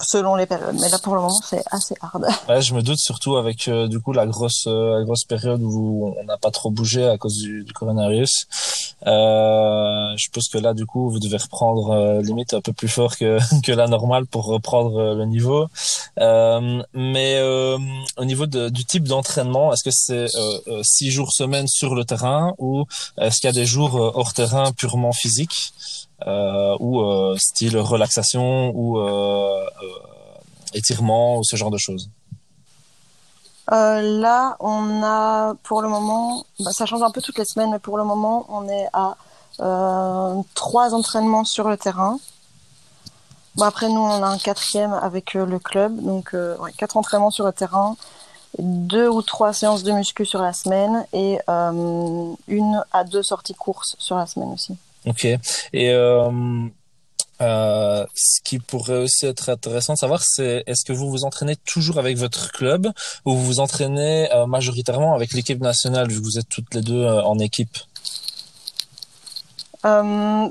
selon 0.00 0.34
les 0.34 0.46
périodes. 0.46 0.76
Mais 0.80 0.88
là, 0.88 0.98
pour 0.98 1.14
le 1.14 1.20
moment, 1.20 1.40
c'est 1.44 1.62
assez 1.70 1.94
hard. 2.00 2.26
Ouais, 2.48 2.62
je 2.62 2.74
me 2.74 2.82
doute 2.82 2.98
surtout 2.98 3.36
avec 3.36 3.68
euh, 3.68 3.86
du 3.86 4.00
coup 4.00 4.12
la 4.12 4.26
grosse 4.26 4.66
euh, 4.66 4.98
la 4.98 5.04
grosse 5.04 5.24
période 5.24 5.60
où 5.62 6.14
on 6.18 6.24
n'a 6.24 6.38
pas 6.38 6.50
trop 6.50 6.70
bougé 6.70 7.06
à 7.06 7.18
cause 7.18 7.36
du, 7.36 7.64
du 7.64 7.72
coronavirus. 7.72 8.46
Je 9.04 10.28
pense 10.32 10.48
que 10.48 10.58
là, 10.58 10.74
du 10.74 10.86
coup, 10.86 11.10
vous 11.10 11.18
devez 11.18 11.36
reprendre 11.36 12.20
limite 12.22 12.54
un 12.54 12.60
peu 12.60 12.72
plus 12.72 12.88
fort 12.88 13.16
que 13.16 13.38
que 13.62 13.72
la 13.72 13.86
normale 13.86 14.26
pour 14.26 14.46
reprendre 14.46 15.14
le 15.14 15.24
niveau. 15.24 15.68
mais 16.18 17.40
au 18.16 18.24
niveau 18.24 18.46
de, 18.46 18.68
du 18.68 18.84
type 18.84 19.04
d'entraînement, 19.04 19.72
est-ce 19.72 19.84
que 19.84 19.90
c'est 19.92 20.26
six 20.82 21.10
jours 21.10 21.32
semaine 21.32 21.68
sur 21.68 21.94
le 21.94 22.04
terrain 22.04 22.54
ou 22.58 22.84
est-ce 23.18 23.40
qu'il 23.40 23.48
y 23.48 23.50
a 23.50 23.52
des 23.52 23.66
jours 23.66 23.94
hors 23.94 24.32
terrain 24.32 24.72
purement 24.72 25.12
physiques 25.12 25.72
euh, 26.26 26.74
ou 26.80 27.02
euh, 27.02 27.36
style 27.38 27.76
relaxation 27.76 28.72
ou 28.74 28.98
euh, 28.98 29.66
étirement 30.72 31.38
ou 31.38 31.44
ce 31.44 31.56
genre 31.56 31.70
de 31.70 31.76
choses? 31.76 32.08
Là, 33.70 34.56
on 34.60 35.02
a 35.02 35.54
pour 35.62 35.82
le 35.82 35.88
moment, 35.88 36.44
bah, 36.60 36.70
ça 36.72 36.86
change 36.86 37.02
un 37.02 37.10
peu 37.10 37.20
toutes 37.20 37.38
les 37.38 37.44
semaines, 37.44 37.70
mais 37.70 37.78
pour 37.78 37.98
le 37.98 38.04
moment, 38.04 38.46
on 38.48 38.68
est 38.68 38.88
à 38.92 39.16
trois 40.54 40.94
entraînements 40.94 41.44
sur 41.44 41.68
le 41.68 41.76
terrain. 41.76 42.18
Bon, 43.56 43.64
après, 43.64 43.88
nous, 43.88 44.00
on 44.00 44.22
a 44.22 44.26
un 44.26 44.38
quatrième 44.38 44.92
avec 44.92 45.34
le 45.34 45.58
club, 45.58 46.00
donc 46.00 46.36
quatre 46.76 46.96
entraînements 46.96 47.30
sur 47.30 47.46
le 47.46 47.52
terrain, 47.52 47.96
deux 48.58 49.08
ou 49.08 49.22
trois 49.22 49.52
séances 49.52 49.82
de 49.82 49.92
muscu 49.92 50.24
sur 50.24 50.40
la 50.40 50.52
semaine 50.52 51.06
et 51.12 51.38
une 51.48 52.84
à 52.92 53.04
deux 53.04 53.22
sorties 53.22 53.54
courses 53.54 53.96
sur 53.98 54.16
la 54.16 54.26
semaine 54.26 54.52
aussi. 54.52 54.76
Ok. 55.06 55.26
Et 55.72 55.92
euh, 57.42 58.06
ce 58.14 58.40
qui 58.42 58.58
pourrait 58.58 59.02
aussi 59.02 59.26
être 59.26 59.50
intéressant 59.50 59.92
de 59.92 59.98
savoir, 59.98 60.22
c'est 60.22 60.64
est-ce 60.66 60.84
que 60.84 60.92
vous 60.92 61.10
vous 61.10 61.24
entraînez 61.24 61.56
toujours 61.56 61.98
avec 61.98 62.16
votre 62.16 62.50
club 62.50 62.90
ou 63.26 63.34
vous 63.34 63.44
vous 63.44 63.60
entraînez 63.60 64.32
euh, 64.32 64.46
majoritairement 64.46 65.14
avec 65.14 65.34
l'équipe 65.34 65.60
nationale 65.60 66.08
vu 66.08 66.18
que 66.18 66.24
vous 66.24 66.38
êtes 66.38 66.48
toutes 66.48 66.72
les 66.74 66.80
deux 66.80 67.02
euh, 67.02 67.22
en 67.22 67.38
équipe? 67.38 67.76
Ben 69.82 70.50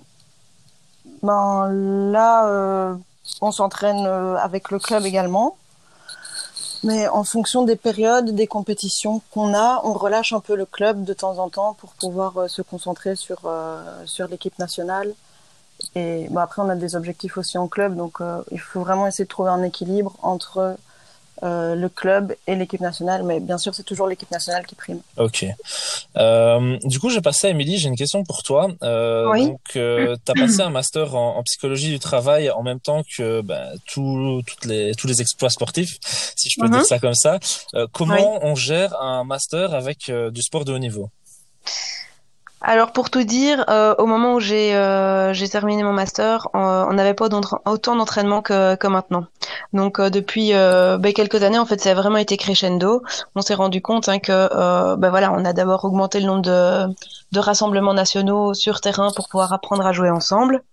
là, 1.71 2.95
on 3.41 3.51
s'entraîne 3.51 4.05
avec 4.05 4.71
le 4.71 4.79
club 4.79 5.05
également. 5.05 5.57
Mais 6.83 7.09
en 7.09 7.25
fonction 7.25 7.63
des 7.63 7.75
périodes, 7.75 8.33
des 8.33 8.47
compétitions 8.47 9.21
qu'on 9.31 9.53
a, 9.53 9.81
on 9.83 9.91
relâche 9.91 10.31
un 10.31 10.39
peu 10.39 10.55
le 10.55 10.65
club 10.65 11.03
de 11.03 11.13
temps 11.13 11.39
en 11.39 11.49
temps 11.49 11.73
pour 11.73 11.89
pouvoir 11.93 12.49
se 12.49 12.61
concentrer 12.61 13.17
sur, 13.17 13.51
sur 14.05 14.27
l'équipe 14.29 14.57
nationale. 14.57 15.13
Et 15.95 16.27
bon, 16.29 16.39
après, 16.39 16.61
on 16.61 16.69
a 16.69 16.75
des 16.75 16.95
objectifs 16.95 17.37
aussi 17.37 17.57
en 17.57 17.67
club, 17.67 17.95
donc 17.95 18.21
euh, 18.21 18.41
il 18.51 18.59
faut 18.59 18.81
vraiment 18.81 19.07
essayer 19.07 19.25
de 19.25 19.29
trouver 19.29 19.49
un 19.49 19.63
équilibre 19.63 20.15
entre 20.21 20.77
euh, 21.43 21.75
le 21.75 21.89
club 21.89 22.33
et 22.47 22.55
l'équipe 22.55 22.79
nationale, 22.79 23.23
mais 23.23 23.41
bien 23.41 23.57
sûr, 23.57 23.75
c'est 23.75 23.83
toujours 23.83 24.07
l'équipe 24.07 24.31
nationale 24.31 24.65
qui 24.65 24.75
prime. 24.75 25.01
Ok. 25.17 25.45
Euh, 26.15 26.77
du 26.85 26.99
coup, 26.99 27.09
je 27.09 27.19
passé 27.19 27.47
à 27.47 27.49
Émilie, 27.49 27.77
j'ai 27.77 27.89
une 27.89 27.97
question 27.97 28.23
pour 28.23 28.41
toi. 28.41 28.69
Euh, 28.83 29.29
oui. 29.31 29.47
Donc, 29.47 29.59
euh, 29.75 30.15
tu 30.25 30.31
as 30.31 30.33
passé 30.33 30.61
un 30.61 30.69
master 30.69 31.13
en, 31.15 31.37
en, 31.37 31.43
psychologie 31.43 31.89
du 31.89 31.99
travail 31.99 32.49
en 32.49 32.63
même 32.63 32.79
temps 32.79 33.03
que 33.17 33.41
ben, 33.41 33.73
tout, 33.85 34.41
toutes 34.47 34.65
les, 34.65 34.95
tous 34.95 35.07
les 35.07 35.21
exploits 35.21 35.49
sportifs, 35.49 35.97
si 36.35 36.49
je 36.49 36.59
peux 36.59 36.69
dire 36.69 36.79
mhm. 36.79 36.85
ça 36.85 36.99
comme 36.99 37.15
ça. 37.15 37.39
Euh, 37.73 37.85
comment 37.91 38.39
on 38.41 38.55
gère 38.55 38.99
un 39.01 39.25
master 39.25 39.73
avec 39.73 40.09
du 40.31 40.41
sport 40.41 40.63
de 40.63 40.71
haut 40.71 40.79
niveau? 40.79 41.09
Alors 42.67 42.91
pour 42.93 43.11
tout 43.11 43.23
dire, 43.23 43.63
euh, 43.69 43.93
au 43.99 44.07
moment 44.07 44.33
où 44.33 44.39
j'ai 44.39 44.75
euh, 44.75 45.33
terminé 45.51 45.83
mon 45.83 45.93
master, 45.93 46.47
on 46.55 46.91
n'avait 46.93 47.13
pas 47.13 47.29
autant 47.65 47.95
d'entraînement 47.95 48.41
que, 48.41 48.87
maintenant. 48.87 49.27
Donc 49.73 49.99
euh, 49.99 50.09
depuis 50.09 50.49
ben, 50.51 51.13
quelques 51.13 51.43
années, 51.43 51.59
en 51.59 51.67
fait, 51.67 51.79
ça 51.79 51.91
a 51.91 51.93
vraiment 51.93 52.17
été 52.17 52.37
crescendo. 52.37 53.03
On 53.35 53.41
s'est 53.41 53.53
rendu 53.53 53.83
compte 53.83 54.09
hein, 54.09 54.17
que 54.17 54.95
ben, 54.95 55.09
voilà, 55.11 55.31
on 55.31 55.45
a 55.45 55.53
d'abord 55.53 55.85
augmenté 55.85 56.19
le 56.19 56.25
nombre 56.25 56.41
de, 56.41 56.87
de 57.31 57.39
rassemblements 57.39 57.93
nationaux 57.93 58.55
sur 58.55 58.81
terrain 58.81 59.11
pour 59.15 59.29
pouvoir 59.29 59.53
apprendre 59.53 59.85
à 59.85 59.91
jouer 59.91 60.09
ensemble. 60.09 60.63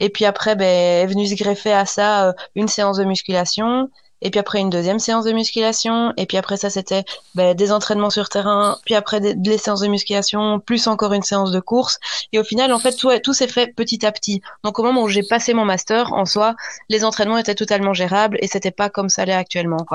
Et 0.00 0.08
puis 0.08 0.24
après, 0.24 0.56
ben, 0.56 0.64
est 0.66 1.06
venu 1.06 1.26
se 1.26 1.34
greffer 1.34 1.74
à 1.74 1.84
ça 1.84 2.32
une 2.54 2.68
séance 2.68 2.96
de 2.96 3.04
musculation, 3.04 3.90
et 4.22 4.30
puis 4.30 4.40
après 4.40 4.60
une 4.60 4.70
deuxième 4.70 4.98
séance 4.98 5.24
de 5.24 5.32
musculation, 5.32 6.12
et 6.16 6.26
puis 6.26 6.36
après 6.36 6.56
ça 6.56 6.70
c'était 6.70 7.04
ben, 7.34 7.54
des 7.54 7.72
entraînements 7.72 8.10
sur 8.10 8.28
terrain, 8.28 8.78
puis 8.84 8.94
après 8.94 9.20
des, 9.20 9.34
des, 9.34 9.58
séances 9.58 9.80
de 9.80 9.88
musculation, 9.88 10.60
plus 10.60 10.86
encore 10.86 11.12
une 11.12 11.22
séance 11.22 11.50
de 11.50 11.60
course, 11.60 11.98
et 12.32 12.38
au 12.38 12.44
final 12.44 12.72
en 12.72 12.78
fait 12.78 12.92
tout, 12.92 13.10
tout 13.22 13.32
s'est 13.32 13.48
fait 13.48 13.68
petit 13.68 14.04
à 14.06 14.12
petit. 14.12 14.42
Donc 14.64 14.78
au 14.78 14.82
moment 14.82 15.02
où 15.02 15.08
j'ai 15.08 15.22
passé 15.22 15.54
mon 15.54 15.64
master, 15.64 16.12
en 16.12 16.24
soi, 16.24 16.54
les 16.88 17.04
entraînements 17.04 17.38
étaient 17.38 17.54
totalement 17.54 17.94
gérables 17.94 18.38
et 18.40 18.48
c'était 18.48 18.70
pas 18.70 18.88
comme 18.88 19.08
ça 19.08 19.24
l'est 19.24 19.32
actuellement 19.32 19.86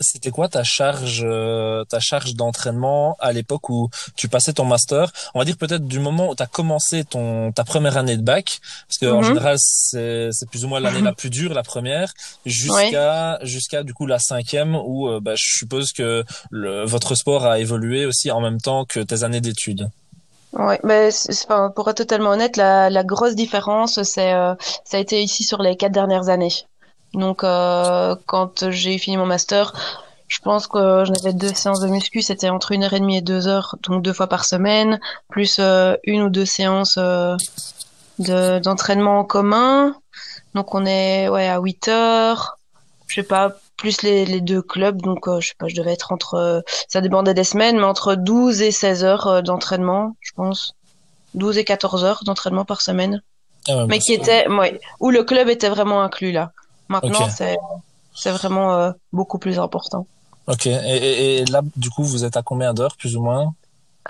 c'était 0.00 0.30
quoi 0.30 0.48
ta 0.48 0.64
charge 0.64 1.22
euh, 1.24 1.84
ta 1.84 2.00
charge 2.00 2.34
d'entraînement 2.34 3.16
à 3.20 3.32
l'époque 3.32 3.68
où 3.68 3.88
tu 4.16 4.28
passais 4.28 4.52
ton 4.52 4.64
master? 4.64 5.12
On 5.34 5.38
va 5.38 5.44
dire 5.44 5.56
peut-être 5.56 5.86
du 5.86 6.00
moment 6.00 6.30
où 6.30 6.34
tu 6.34 6.42
as 6.42 6.46
commencé 6.46 7.04
ton 7.04 7.52
ta 7.52 7.64
première 7.64 7.96
année 7.96 8.16
de 8.16 8.22
bac 8.22 8.60
parce 8.88 8.98
que 8.98 9.06
en 9.06 9.18
mhm. 9.18 9.24
général 9.24 9.56
c'est 9.58 10.30
plus 10.50 10.64
ou 10.64 10.68
moins 10.68 10.80
l'année 10.80 11.02
la 11.02 11.12
plus 11.12 11.30
dure 11.30 11.54
la 11.54 11.62
première 11.62 12.12
jusqu'à 12.46 13.38
jusqu'à 13.42 13.82
du 13.82 13.94
coup 13.94 14.06
la 14.06 14.18
cinquième 14.18 14.74
où 14.74 15.08
euh, 15.08 15.20
bah, 15.20 15.34
je 15.36 15.44
suppose 15.58 15.92
que 15.92 16.24
le, 16.50 16.84
votre 16.84 17.14
sport 17.14 17.46
a 17.46 17.58
évolué 17.58 18.06
aussi 18.06 18.30
en 18.30 18.40
même 18.40 18.60
temps 18.60 18.84
que 18.84 19.00
tes 19.00 19.22
années 19.22 19.40
d'études 19.40 19.90
oui, 20.52 20.74
mais 20.82 21.10
pour 21.76 21.88
être 21.88 21.98
totalement 21.98 22.30
honnête, 22.30 22.56
la, 22.56 22.90
la 22.90 23.04
grosse 23.04 23.36
différence, 23.36 24.02
c'est 24.02 24.32
euh, 24.34 24.54
ça 24.84 24.96
a 24.96 25.00
été 25.00 25.22
ici 25.22 25.44
sur 25.44 25.62
les 25.62 25.76
quatre 25.76 25.92
dernières 25.92 26.28
années. 26.28 26.52
Donc 27.14 27.44
euh, 27.44 28.14
quand 28.26 28.70
j'ai 28.70 28.98
fini 28.98 29.16
mon 29.16 29.26
master, 29.26 29.72
je 30.28 30.38
pense 30.40 30.66
que 30.66 31.04
j'en 31.04 31.14
avais 31.14 31.32
deux 31.32 31.52
séances 31.52 31.80
de 31.80 31.88
muscu, 31.88 32.22
c'était 32.22 32.50
entre 32.50 32.72
une 32.72 32.84
heure 32.84 32.92
et 32.92 33.00
demie 33.00 33.16
et 33.16 33.22
deux 33.22 33.48
heures, 33.48 33.76
donc 33.82 34.02
deux 34.02 34.12
fois 34.12 34.28
par 34.28 34.44
semaine, 34.44 35.00
plus 35.28 35.56
euh, 35.58 35.96
une 36.04 36.22
ou 36.22 36.30
deux 36.30 36.44
séances 36.44 36.98
euh, 36.98 37.36
de 38.18 38.60
d'entraînement 38.60 39.18
en 39.18 39.24
commun. 39.24 39.96
Donc 40.54 40.74
on 40.74 40.86
est 40.86 41.28
ouais 41.28 41.48
à 41.48 41.58
8 41.58 41.88
heures, 41.88 42.58
je 43.08 43.16
sais 43.16 43.22
pas, 43.22 43.56
plus 43.76 44.02
les, 44.02 44.24
les 44.24 44.40
deux 44.40 44.62
clubs, 44.62 45.00
donc 45.02 45.28
je 45.40 45.48
sais 45.48 45.54
pas, 45.58 45.68
je 45.68 45.74
devais 45.74 45.92
être 45.92 46.12
entre, 46.12 46.62
ça 46.88 47.00
dépendait 47.00 47.34
des 47.34 47.44
semaines, 47.44 47.76
mais 47.76 47.84
entre 47.84 48.14
12 48.14 48.62
et 48.62 48.70
16 48.70 49.04
heures 49.04 49.42
d'entraînement, 49.42 50.16
je 50.20 50.32
pense. 50.34 50.74
12 51.34 51.58
et 51.58 51.64
14 51.64 52.04
heures 52.04 52.20
d'entraînement 52.24 52.64
par 52.64 52.80
semaine. 52.80 53.22
Ah 53.68 53.86
mais 53.88 53.98
qui 53.98 54.12
était, 54.12 54.48
ouais, 54.48 54.80
où 55.00 55.10
le 55.10 55.22
club 55.22 55.48
était 55.48 55.68
vraiment 55.68 56.02
inclus 56.02 56.32
là. 56.32 56.52
Maintenant, 56.90 57.28
c'est 58.12 58.30
vraiment 58.32 58.74
euh, 58.74 58.90
beaucoup 59.12 59.38
plus 59.38 59.58
important. 59.58 60.06
Ok. 60.48 60.66
Et, 60.66 61.38
et, 61.38 61.44
là, 61.46 61.62
du 61.76 61.88
coup, 61.88 62.02
vous 62.02 62.24
êtes 62.24 62.36
à 62.36 62.42
combien 62.42 62.74
d'heures, 62.74 62.96
plus 62.96 63.16
ou 63.16 63.22
moins? 63.22 63.54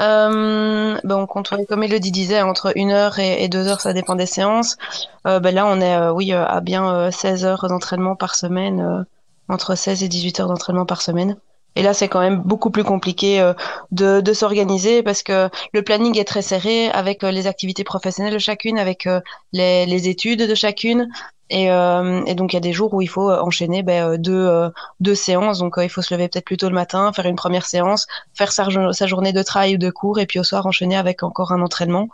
Euh, 0.00 0.98
ben 1.04 1.16
on 1.16 1.26
compte, 1.26 1.52
comme 1.68 1.82
Elodie 1.82 2.10
disait, 2.10 2.40
entre 2.40 2.72
une 2.76 2.90
heure 2.90 3.18
et, 3.18 3.48
deux 3.48 3.66
heures, 3.68 3.82
ça 3.82 3.92
dépend 3.92 4.14
des 4.14 4.24
séances. 4.24 4.78
Euh, 5.26 5.40
ben 5.40 5.54
là, 5.54 5.66
on 5.66 5.80
est, 5.80 5.94
euh, 5.94 6.12
oui, 6.12 6.32
à 6.32 6.60
bien 6.60 7.10
16 7.10 7.44
heures 7.44 7.68
d'entraînement 7.68 8.16
par 8.16 8.34
semaine, 8.34 9.04
entre 9.48 9.74
16 9.74 10.02
et 10.02 10.08
18 10.08 10.40
heures 10.40 10.48
d'entraînement 10.48 10.86
par 10.86 11.02
semaine. 11.02 11.36
Et 11.76 11.82
là, 11.82 11.94
c'est 11.94 12.08
quand 12.08 12.20
même 12.20 12.42
beaucoup 12.42 12.70
plus 12.70 12.84
compliqué 12.84 13.52
de, 13.92 14.20
de 14.20 14.32
s'organiser 14.32 15.02
parce 15.02 15.22
que 15.22 15.48
le 15.72 15.82
planning 15.82 16.18
est 16.18 16.24
très 16.24 16.42
serré 16.42 16.88
avec 16.90 17.22
les 17.22 17.46
activités 17.46 17.84
professionnelles 17.84 18.34
de 18.34 18.38
chacune, 18.38 18.78
avec 18.78 19.08
les, 19.52 19.86
les 19.86 20.08
études 20.08 20.42
de 20.42 20.54
chacune. 20.54 21.08
Et, 21.50 21.70
euh, 21.72 22.22
et, 22.26 22.34
donc 22.34 22.52
il 22.52 22.56
y 22.56 22.58
a 22.58 22.60
des 22.60 22.72
jours 22.72 22.94
où 22.94 23.02
il 23.02 23.08
faut 23.08 23.28
euh, 23.28 23.40
enchaîner 23.40 23.82
ben, 23.82 24.12
euh, 24.12 24.16
deux, 24.16 24.46
euh, 24.46 24.70
deux 25.00 25.16
séances. 25.16 25.58
Donc 25.58 25.74
il 25.78 25.90
faut 25.90 26.00
se 26.00 26.14
lever 26.14 26.28
peut-être 26.28 26.44
plus 26.44 26.56
tôt 26.56 26.68
le 26.68 26.74
matin, 26.74 27.12
faire 27.12 27.26
une 27.26 27.36
première 27.36 27.66
séance, 27.66 28.06
faire 28.34 28.52
sa, 28.52 28.68
sa, 28.92 29.06
journée 29.08 29.32
de 29.32 29.42
travail 29.42 29.74
ou 29.74 29.78
de 29.78 29.90
cours, 29.90 30.20
et 30.20 30.26
puis 30.26 30.38
au 30.38 30.44
soir 30.44 30.64
enchaîner 30.66 30.96
avec 30.96 31.24
encore 31.24 31.52
un 31.52 31.60
entraînement 31.60 32.08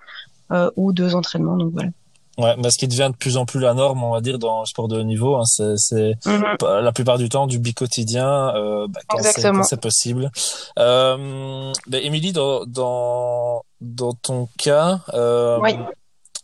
euh, 0.53 0.71
ou 0.77 0.93
deux 0.93 1.15
entraînements. 1.15 1.57
Donc 1.57 1.73
voilà. 1.73 1.91
Ouais, 2.39 2.55
mais 2.59 2.71
ce 2.71 2.79
qui 2.79 2.87
devient 2.87 3.09
de 3.11 3.17
plus 3.17 3.37
en 3.39 3.47
plus 3.47 3.61
la 3.61 3.73
norme, 3.73 4.03
on 4.05 4.13
va 4.13 4.21
dire, 4.21 4.39
dans 4.39 4.61
le 4.61 4.67
sport 4.67 4.89
de 4.89 4.99
haut 4.99 5.05
niveau, 5.05 5.37
hein, 5.37 5.45
c'est 5.45 6.15
mhm. 6.27 6.57
la 6.61 6.93
plupart 6.93 7.17
du 7.17 7.29
temps 7.29 7.47
du 7.47 7.59
bi-quotidien 7.59 8.55
euh, 8.55 8.87
bah, 8.89 9.01
quand 9.09 9.63
c'est 9.63 9.81
possible. 9.81 10.31
Euh, 10.79 11.73
bah, 11.87 11.99
Émilie, 11.99 12.33
dans, 12.33 12.65
dans, 12.67 13.63
dans 13.81 14.13
ton 14.13 14.49
cas, 14.59 15.01
euh, 15.15 15.59
oui. 15.63 15.77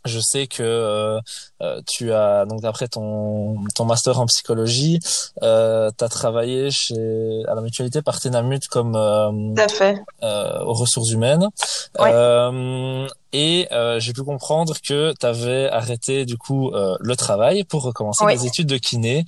Je 0.05 0.19
sais 0.19 0.47
que 0.47 0.63
euh, 0.63 1.19
euh, 1.61 1.81
tu 1.87 2.11
as 2.11 2.45
donc 2.45 2.65
après 2.65 2.89
ton 2.89 3.55
ton 3.73 3.85
master 3.85 4.19
en 4.19 4.25
psychologie, 4.25 4.99
euh, 5.41 5.91
tu 5.97 6.03
as 6.03 6.09
travaillé 6.09 6.69
chez 6.71 7.43
à 7.47 7.55
la 7.55 7.61
mutualité 7.61 8.01
Partenamut 8.01 8.59
comme 8.69 8.95
euh, 8.97 9.31
euh, 10.21 10.59
aux 10.63 10.73
ressources 10.73 11.09
humaines. 11.11 11.47
et 13.31 13.67
j'ai 13.99 14.13
pu 14.13 14.23
comprendre 14.23 14.75
que 14.85 15.13
tu 15.17 15.25
avais 15.25 15.69
arrêté 15.69 16.25
du 16.25 16.37
coup 16.37 16.71
le 16.73 17.15
travail 17.15 17.63
pour 17.63 17.83
recommencer 17.83 18.25
les 18.27 18.45
études 18.45 18.67
de 18.67 18.77
kiné. 18.77 19.25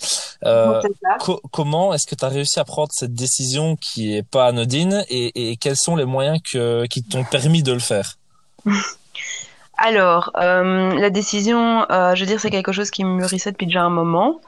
comment 1.51 1.93
est-ce 1.93 2.05
que 2.05 2.15
tu 2.15 2.25
as 2.25 2.29
réussi 2.29 2.59
à 2.59 2.65
prendre 2.65 2.89
cette 2.91 3.13
décision 3.13 3.77
qui 3.77 4.13
est 4.13 4.23
pas 4.23 4.47
anodine 4.47 5.05
et, 5.07 5.51
et 5.51 5.55
quels 5.55 5.77
sont 5.77 5.95
les 5.95 6.05
moyens 6.05 6.39
que 6.43 6.85
qui 6.87 7.01
t'ont 7.01 7.23
permis 7.23 7.63
de 7.63 7.71
le 7.71 7.79
faire? 7.79 8.17
Alors, 9.77 10.31
euh, 10.37 10.93
la 10.93 11.09
décision, 11.09 11.85
euh, 11.91 12.15
je 12.15 12.21
veux 12.21 12.25
dire, 12.25 12.39
c'est 12.39 12.49
quelque 12.49 12.71
chose 12.71 12.91
qui 12.91 13.03
mûrissait 13.03 13.51
depuis 13.51 13.65
déjà 13.65 13.83
un 13.83 13.89
moment. 13.89 14.41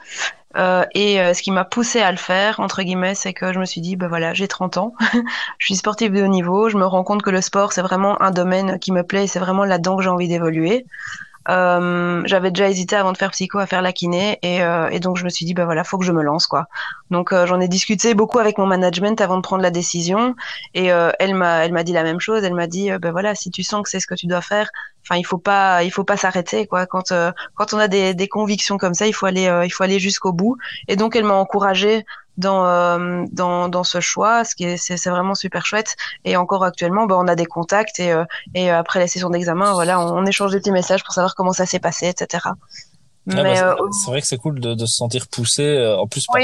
Euh, 0.56 0.84
et 0.94 1.16
ce 1.34 1.42
qui 1.42 1.50
m'a 1.50 1.64
poussé 1.64 2.00
à 2.00 2.10
le 2.10 2.16
faire, 2.16 2.58
entre 2.60 2.82
guillemets, 2.82 3.14
c'est 3.14 3.34
que 3.34 3.52
je 3.52 3.58
me 3.58 3.66
suis 3.66 3.82
dit, 3.82 3.96
ben 3.96 4.08
voilà, 4.08 4.32
j'ai 4.32 4.48
30 4.48 4.78
ans, 4.78 4.94
je 5.58 5.66
suis 5.66 5.76
sportive 5.76 6.12
de 6.12 6.22
haut 6.22 6.26
niveau, 6.26 6.70
je 6.70 6.78
me 6.78 6.86
rends 6.86 7.04
compte 7.04 7.22
que 7.22 7.30
le 7.30 7.42
sport, 7.42 7.72
c'est 7.72 7.82
vraiment 7.82 8.20
un 8.22 8.30
domaine 8.30 8.78
qui 8.78 8.90
me 8.90 9.02
plaît 9.02 9.24
et 9.24 9.26
c'est 9.26 9.38
vraiment 9.38 9.64
là-dedans 9.64 9.98
que 9.98 10.02
j'ai 10.02 10.08
envie 10.08 10.28
d'évoluer. 10.28 10.86
Euh, 11.48 12.22
j'avais 12.26 12.50
déjà 12.50 12.68
hésité 12.68 12.94
avant 12.94 13.12
de 13.12 13.16
faire 13.16 13.30
psycho 13.30 13.58
à 13.58 13.66
faire 13.66 13.80
la 13.80 13.92
kiné 13.92 14.38
et, 14.42 14.62
euh, 14.62 14.88
et 14.90 15.00
donc 15.00 15.16
je 15.16 15.24
me 15.24 15.30
suis 15.30 15.46
dit 15.46 15.54
bah 15.54 15.64
voilà 15.64 15.82
faut 15.82 15.96
que 15.96 16.04
je 16.04 16.12
me 16.12 16.22
lance 16.22 16.46
quoi. 16.46 16.66
Donc 17.10 17.32
euh, 17.32 17.46
j'en 17.46 17.58
ai 17.58 17.68
discuté 17.68 18.12
beaucoup 18.14 18.38
avec 18.38 18.58
mon 18.58 18.66
management 18.66 19.18
avant 19.20 19.36
de 19.36 19.42
prendre 19.42 19.62
la 19.62 19.70
décision 19.70 20.34
et 20.74 20.92
euh, 20.92 21.10
elle 21.18 21.34
m'a 21.34 21.64
elle 21.64 21.72
m'a 21.72 21.84
dit 21.84 21.92
la 21.92 22.02
même 22.02 22.20
chose. 22.20 22.44
Elle 22.44 22.54
m'a 22.54 22.66
dit 22.66 22.90
ben 23.00 23.12
voilà 23.12 23.34
si 23.34 23.50
tu 23.50 23.62
sens 23.62 23.82
que 23.82 23.88
c'est 23.88 24.00
ce 24.00 24.06
que 24.06 24.14
tu 24.14 24.26
dois 24.26 24.42
faire, 24.42 24.68
enfin 25.02 25.16
il 25.16 25.24
faut 25.24 25.38
pas 25.38 25.82
il 25.84 25.90
faut 25.90 26.04
pas 26.04 26.18
s'arrêter 26.18 26.66
quoi. 26.66 26.84
Quand 26.86 27.14
quand 27.54 27.72
on 27.72 27.78
a 27.78 27.88
des, 27.88 28.12
des 28.12 28.28
convictions 28.28 28.76
comme 28.76 28.94
ça 28.94 29.06
il 29.06 29.14
faut 29.14 29.26
aller 29.26 29.50
il 29.64 29.70
faut 29.70 29.84
aller 29.84 29.98
jusqu'au 29.98 30.32
bout. 30.32 30.56
Et 30.86 30.96
donc 30.96 31.16
elle 31.16 31.24
m'a 31.24 31.34
encouragée 31.34 32.04
dans, 32.38 32.64
euh, 32.64 33.24
dans, 33.32 33.68
dans 33.68 33.84
ce 33.84 34.00
choix, 34.00 34.44
ce 34.44 34.54
qui 34.54 34.64
est 34.64 34.76
c'est, 34.78 35.10
vraiment 35.10 35.34
super 35.34 35.66
chouette. 35.66 35.96
Et 36.24 36.36
encore 36.36 36.64
actuellement, 36.64 37.06
bah, 37.06 37.16
on 37.18 37.28
a 37.28 37.34
des 37.34 37.46
contacts 37.46 38.00
et, 38.00 38.12
euh, 38.12 38.24
et 38.54 38.70
après 38.70 39.00
la 39.00 39.06
session 39.06 39.28
d'examen, 39.28 39.72
voilà, 39.74 40.00
on, 40.00 40.16
on, 40.16 40.26
échange 40.26 40.52
des 40.52 40.58
petits 40.58 40.72
messages 40.72 41.04
pour 41.04 41.12
savoir 41.12 41.34
comment 41.34 41.52
ça 41.52 41.66
s'est 41.66 41.80
passé, 41.80 42.06
etc. 42.06 42.48
Ah, 43.30 43.42
bah, 43.42 43.72
euh, 43.72 43.74
c'est 43.92 44.10
vrai 44.10 44.20
que 44.20 44.26
c'est 44.26 44.38
cool 44.38 44.60
de, 44.60 44.74
de, 44.74 44.86
se 44.86 44.96
sentir 44.96 45.26
poussé 45.28 45.62
euh, 45.62 45.98
en 45.98 46.06
plus 46.06 46.26
par, 46.26 46.40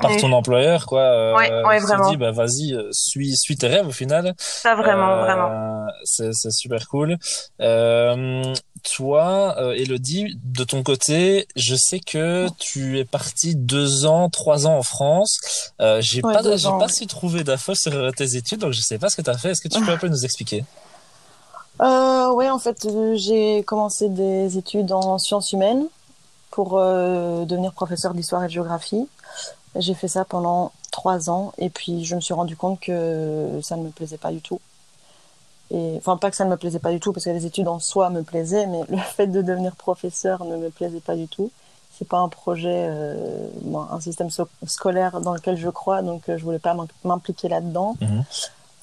par, 0.00 0.16
ton 0.16 0.32
employeur 0.32 0.86
quoi. 0.86 1.02
Euh, 1.02 1.36
ouais, 1.36 1.78
vraiment. 1.78 2.10
dit 2.10 2.16
bah 2.16 2.32
vas-y 2.32 2.74
euh, 2.74 2.88
suis 2.92 3.36
suis 3.36 3.56
tes 3.56 3.68
rêves 3.68 3.86
au 3.86 3.92
final. 3.92 4.34
Ça 4.38 4.74
vraiment 4.74 5.16
vraiment. 5.18 5.86
c'est 6.04 6.32
c'est 6.32 6.50
super 6.50 6.88
cool. 6.88 7.18
Toi 7.58 9.56
Elodie 9.76 10.38
de 10.44 10.64
ton 10.64 10.82
côté 10.82 11.46
je 11.56 11.74
sais 11.74 12.00
que 12.00 12.46
tu 12.58 12.98
es 12.98 13.04
parti 13.04 13.54
deux 13.56 14.06
ans 14.06 14.28
trois 14.28 14.66
ans 14.66 14.78
en 14.78 14.82
France. 14.82 15.38
J'ai 16.00 16.22
pas 16.22 16.42
j'ai 16.56 16.68
pas 16.68 16.88
su 16.88 17.06
trouver 17.06 17.44
d'infos 17.44 17.74
sur 17.74 18.12
tes 18.14 18.36
études 18.36 18.60
donc 18.60 18.72
je 18.72 18.80
sais 18.80 18.98
pas 18.98 19.08
ce 19.08 19.16
que 19.16 19.22
tu 19.22 19.30
as 19.30 19.38
fait. 19.38 19.50
Est-ce 19.50 19.60
que 19.60 19.68
tu 19.68 19.80
peux 19.84 19.92
un 19.92 19.98
peu 19.98 20.08
nous 20.08 20.24
expliquer? 20.24 20.64
Euh, 21.82 22.30
oui, 22.32 22.48
en 22.48 22.58
fait, 22.58 22.88
j'ai 23.14 23.62
commencé 23.64 24.08
des 24.08 24.56
études 24.56 24.92
en 24.92 25.18
sciences 25.18 25.52
humaines 25.52 25.86
pour 26.56 26.78
euh, 26.78 27.44
devenir 27.44 27.70
professeur 27.74 28.14
d'histoire 28.14 28.42
et 28.42 28.46
de 28.46 28.52
géographie. 28.52 29.06
J'ai 29.78 29.92
fait 29.92 30.08
ça 30.08 30.24
pendant 30.24 30.72
trois 30.90 31.28
ans 31.28 31.52
et 31.58 31.68
puis 31.68 32.06
je 32.06 32.14
me 32.14 32.20
suis 32.22 32.32
rendu 32.32 32.56
compte 32.56 32.80
que 32.80 33.60
ça 33.62 33.76
ne 33.76 33.82
me 33.82 33.90
plaisait 33.90 34.16
pas 34.16 34.32
du 34.32 34.40
tout. 34.40 34.58
Et, 35.70 35.96
enfin, 35.98 36.16
pas 36.16 36.30
que 36.30 36.36
ça 36.36 36.46
ne 36.46 36.50
me 36.50 36.56
plaisait 36.56 36.78
pas 36.78 36.92
du 36.92 36.98
tout, 36.98 37.12
parce 37.12 37.26
que 37.26 37.30
les 37.30 37.44
études 37.44 37.68
en 37.68 37.78
soi 37.78 38.08
me 38.08 38.22
plaisaient, 38.22 38.66
mais 38.66 38.80
le 38.88 38.96
fait 38.96 39.26
de 39.26 39.42
devenir 39.42 39.76
professeur 39.76 40.46
ne 40.46 40.56
me 40.56 40.70
plaisait 40.70 41.00
pas 41.00 41.14
du 41.14 41.28
tout. 41.28 41.50
C'est 41.98 42.08
pas 42.08 42.20
un 42.20 42.30
projet, 42.30 42.88
euh, 42.88 43.48
un 43.90 44.00
système 44.00 44.30
scolaire 44.66 45.20
dans 45.20 45.34
lequel 45.34 45.58
je 45.58 45.68
crois, 45.68 46.00
donc 46.00 46.26
euh, 46.30 46.38
je 46.38 46.44
voulais 46.44 46.58
pas 46.58 46.74
m'impliquer 47.04 47.50
là-dedans. 47.50 47.96
Mhm. 48.00 48.24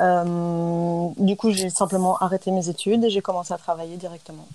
Euh, 0.01 1.08
du 1.18 1.36
coup, 1.38 1.50
j'ai 1.50 1.72
simplement 1.72 2.18
arrêté 2.20 2.51
mes 2.51 2.70
études 2.70 3.03
et 3.03 3.10
j'ai 3.10 3.22
commencé 3.22 3.51
à 3.51 3.58
travailler 3.58 3.98
directement. 3.98 4.46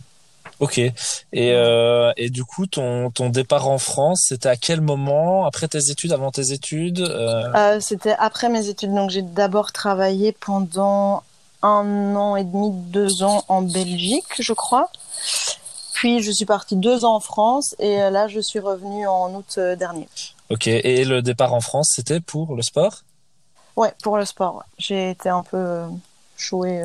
Ok. 0.61 0.79
Et, 0.79 0.93
euh, 1.35 2.12
et 2.17 2.31
du 2.31 2.45
coup, 2.45 2.67
ton, 2.67 3.11
ton 3.11 3.29
départ 3.29 3.69
en 3.69 3.79
France, 3.79 4.25
c'était 4.27 4.49
à 4.49 4.57
quel 4.57 4.81
moment? 4.81 5.47
Après 5.47 5.69
tes 5.69 5.91
études, 5.91 6.12
avant 6.12 6.33
tes 6.33 6.53
études 6.53 7.00
euh... 7.00 7.53
Euh, 7.55 7.81
C'était 7.81 8.17
après 8.19 8.49
mes 8.49 8.69
études. 8.69 8.93
Donc, 8.93 9.11
j'ai 9.11 9.23
d'abord 9.23 9.71
travaillé 9.71 10.33
pendant 10.33 11.23
un 11.62 12.17
an 12.17 12.35
et 12.35 12.45
demi, 12.45 12.73
deux 12.73 13.23
ans 13.23 13.45
en 13.49 13.62
Belgique, 13.62 14.27
je 14.41 14.53
crois. 14.53 14.91
Puis, 15.95 16.23
je 16.23 16.33
suis 16.33 16.45
partie 16.45 16.77
deux 16.77 17.05
ans 17.05 17.15
en 17.15 17.21
France 17.21 17.77
et 17.79 17.97
là, 18.11 18.27
je 18.27 18.41
suis 18.41 18.59
revenue 18.59 19.07
en 19.07 19.33
août 19.35 19.59
dernier. 19.79 20.09
Ok. 20.50 20.67
Et 20.67 21.05
le 21.05 21.23
départ 21.23 21.55
en 21.55 21.61
France, 21.61 21.93
c'était 21.95 22.21
pour 22.21 22.57
le 22.57 22.62
sport? 22.62 23.03
Ouais, 23.77 23.95
pour 24.03 24.17
le 24.17 24.25
sport. 24.25 24.57
Ouais. 24.57 24.65
J'ai 24.79 25.11
été 25.11 25.29
un 25.29 25.45
peu 25.45 25.83
chouée 26.37 26.85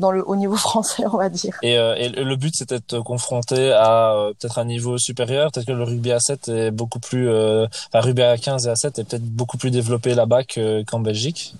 dans 0.00 0.10
le 0.10 0.28
haut 0.28 0.36
niveau 0.36 0.56
français, 0.68 1.04
on 1.06 1.16
va 1.16 1.28
dire. 1.28 1.56
Et, 1.62 1.78
euh, 1.78 1.94
et 1.94 2.08
le 2.08 2.36
but, 2.36 2.56
c'était 2.56 2.78
de 2.78 2.84
te 2.84 2.96
confronter 2.96 3.72
à 3.72 4.14
euh, 4.14 4.32
peut-être 4.38 4.58
un 4.58 4.64
niveau 4.64 4.98
supérieur. 4.98 5.52
Peut-être 5.52 5.66
que 5.66 5.72
le 5.72 5.84
rugby 5.84 6.10
à 6.10 6.18
7 6.18 6.48
est 6.48 6.70
beaucoup 6.70 6.98
plus, 6.98 7.28
euh, 7.28 7.66
enfin, 7.88 8.00
rugby 8.00 8.22
à 8.22 8.36
15 8.36 8.66
et 8.66 8.70
à 8.70 8.76
7 8.76 8.98
est 8.98 9.04
peut-être 9.04 9.24
beaucoup 9.24 9.58
plus 9.58 9.70
développé 9.70 10.14
là-bas 10.14 10.42
qu'en 10.44 11.00
Belgique. 11.00 11.54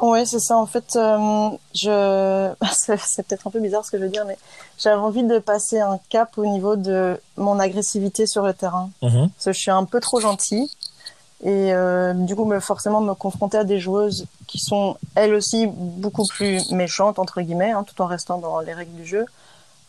Oui, 0.00 0.26
c'est 0.26 0.40
ça. 0.40 0.56
En 0.56 0.66
fait, 0.66 0.96
euh, 0.96 1.50
je, 1.74 2.52
c'est 2.72 3.26
peut-être 3.26 3.46
un 3.46 3.50
peu 3.50 3.60
bizarre 3.60 3.84
ce 3.84 3.90
que 3.90 3.98
je 3.98 4.02
veux 4.02 4.08
dire, 4.08 4.24
mais 4.26 4.36
j'avais 4.78 5.00
envie 5.00 5.22
de 5.22 5.38
passer 5.38 5.80
un 5.80 6.00
cap 6.08 6.36
au 6.38 6.46
niveau 6.46 6.76
de 6.76 7.20
mon 7.36 7.58
agressivité 7.60 8.26
sur 8.26 8.44
le 8.44 8.54
terrain. 8.54 8.90
Mm-hmm. 9.02 9.28
Parce 9.28 9.44
que 9.44 9.52
je 9.52 9.60
suis 9.60 9.70
un 9.70 9.84
peu 9.84 10.00
trop 10.00 10.20
gentille 10.20 10.68
et 11.42 11.72
euh, 11.72 12.14
du 12.14 12.36
coup 12.36 12.44
me 12.44 12.60
forcément 12.60 13.00
me 13.00 13.14
confronter 13.14 13.58
à 13.58 13.64
des 13.64 13.80
joueuses 13.80 14.26
qui 14.46 14.58
sont 14.58 14.96
elles 15.14 15.34
aussi 15.34 15.66
beaucoup 15.66 16.24
plus 16.26 16.70
méchantes 16.70 17.18
entre 17.18 17.40
guillemets 17.40 17.72
hein, 17.72 17.84
tout 17.84 18.00
en 18.00 18.06
restant 18.06 18.38
dans 18.38 18.60
les 18.60 18.72
règles 18.72 18.94
du 18.94 19.04
jeu 19.04 19.26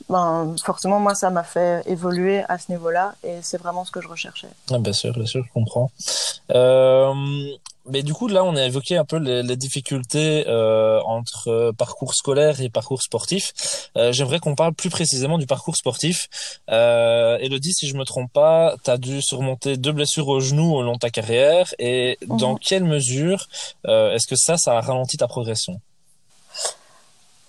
ben 0.09 0.55
forcément 0.63 0.99
moi 0.99 1.15
ça 1.15 1.29
m'a 1.29 1.43
fait 1.43 1.83
évoluer 1.87 2.43
à 2.49 2.57
ce 2.57 2.71
niveau-là 2.71 3.15
et 3.23 3.37
c'est 3.41 3.57
vraiment 3.57 3.85
ce 3.85 3.91
que 3.91 4.01
je 4.01 4.07
recherchais 4.07 4.49
ah, 4.71 4.79
bien 4.79 4.93
sûr 4.93 5.13
bien 5.13 5.25
sûr 5.25 5.43
je 5.45 5.51
comprends 5.53 5.91
euh, 6.51 7.13
mais 7.85 8.01
du 8.01 8.13
coup, 8.13 8.27
là, 8.27 8.45
on 8.45 8.55
a 8.55 8.65
évoqué 8.65 8.95
un 8.95 9.03
peu 9.03 9.17
les, 9.17 9.43
les 9.43 9.57
difficultés 9.57 10.45
euh, 10.47 11.01
entre 11.01 11.73
parcours 11.77 12.13
scolaire 12.13 12.61
et 12.61 12.69
parcours 12.69 13.01
sportif. 13.01 13.89
Euh, 13.97 14.13
J'aimerais 14.13 14.39
qu'on 14.39 14.55
parle 14.55 14.73
plus 14.73 14.89
précisément 14.89 15.37
du 15.37 15.47
parcours 15.47 15.75
sportif. 15.75 16.61
Euh, 16.69 17.37
Elodie, 17.39 17.73
si 17.73 17.87
je 17.87 17.95
me 17.95 18.05
trompe 18.05 18.31
pas, 18.31 18.75
tu 18.83 18.89
as 18.89 18.97
dû 18.97 19.21
surmonter 19.21 19.75
deux 19.75 19.91
blessures 19.91 20.29
au 20.29 20.39
genou 20.39 20.73
au 20.73 20.81
long 20.81 20.93
de 20.93 20.99
ta 20.99 21.09
carrière. 21.09 21.73
Et 21.77 22.17
dans 22.25 22.53
mhm. 22.53 22.59
quelle 22.59 22.85
mesure 22.85 23.47
euh, 23.87 24.13
est-ce 24.13 24.27
que 24.27 24.35
ça, 24.37 24.57
ça 24.57 24.77
a 24.77 24.81
ralenti 24.81 25.17
ta 25.17 25.27
progression? 25.27 25.81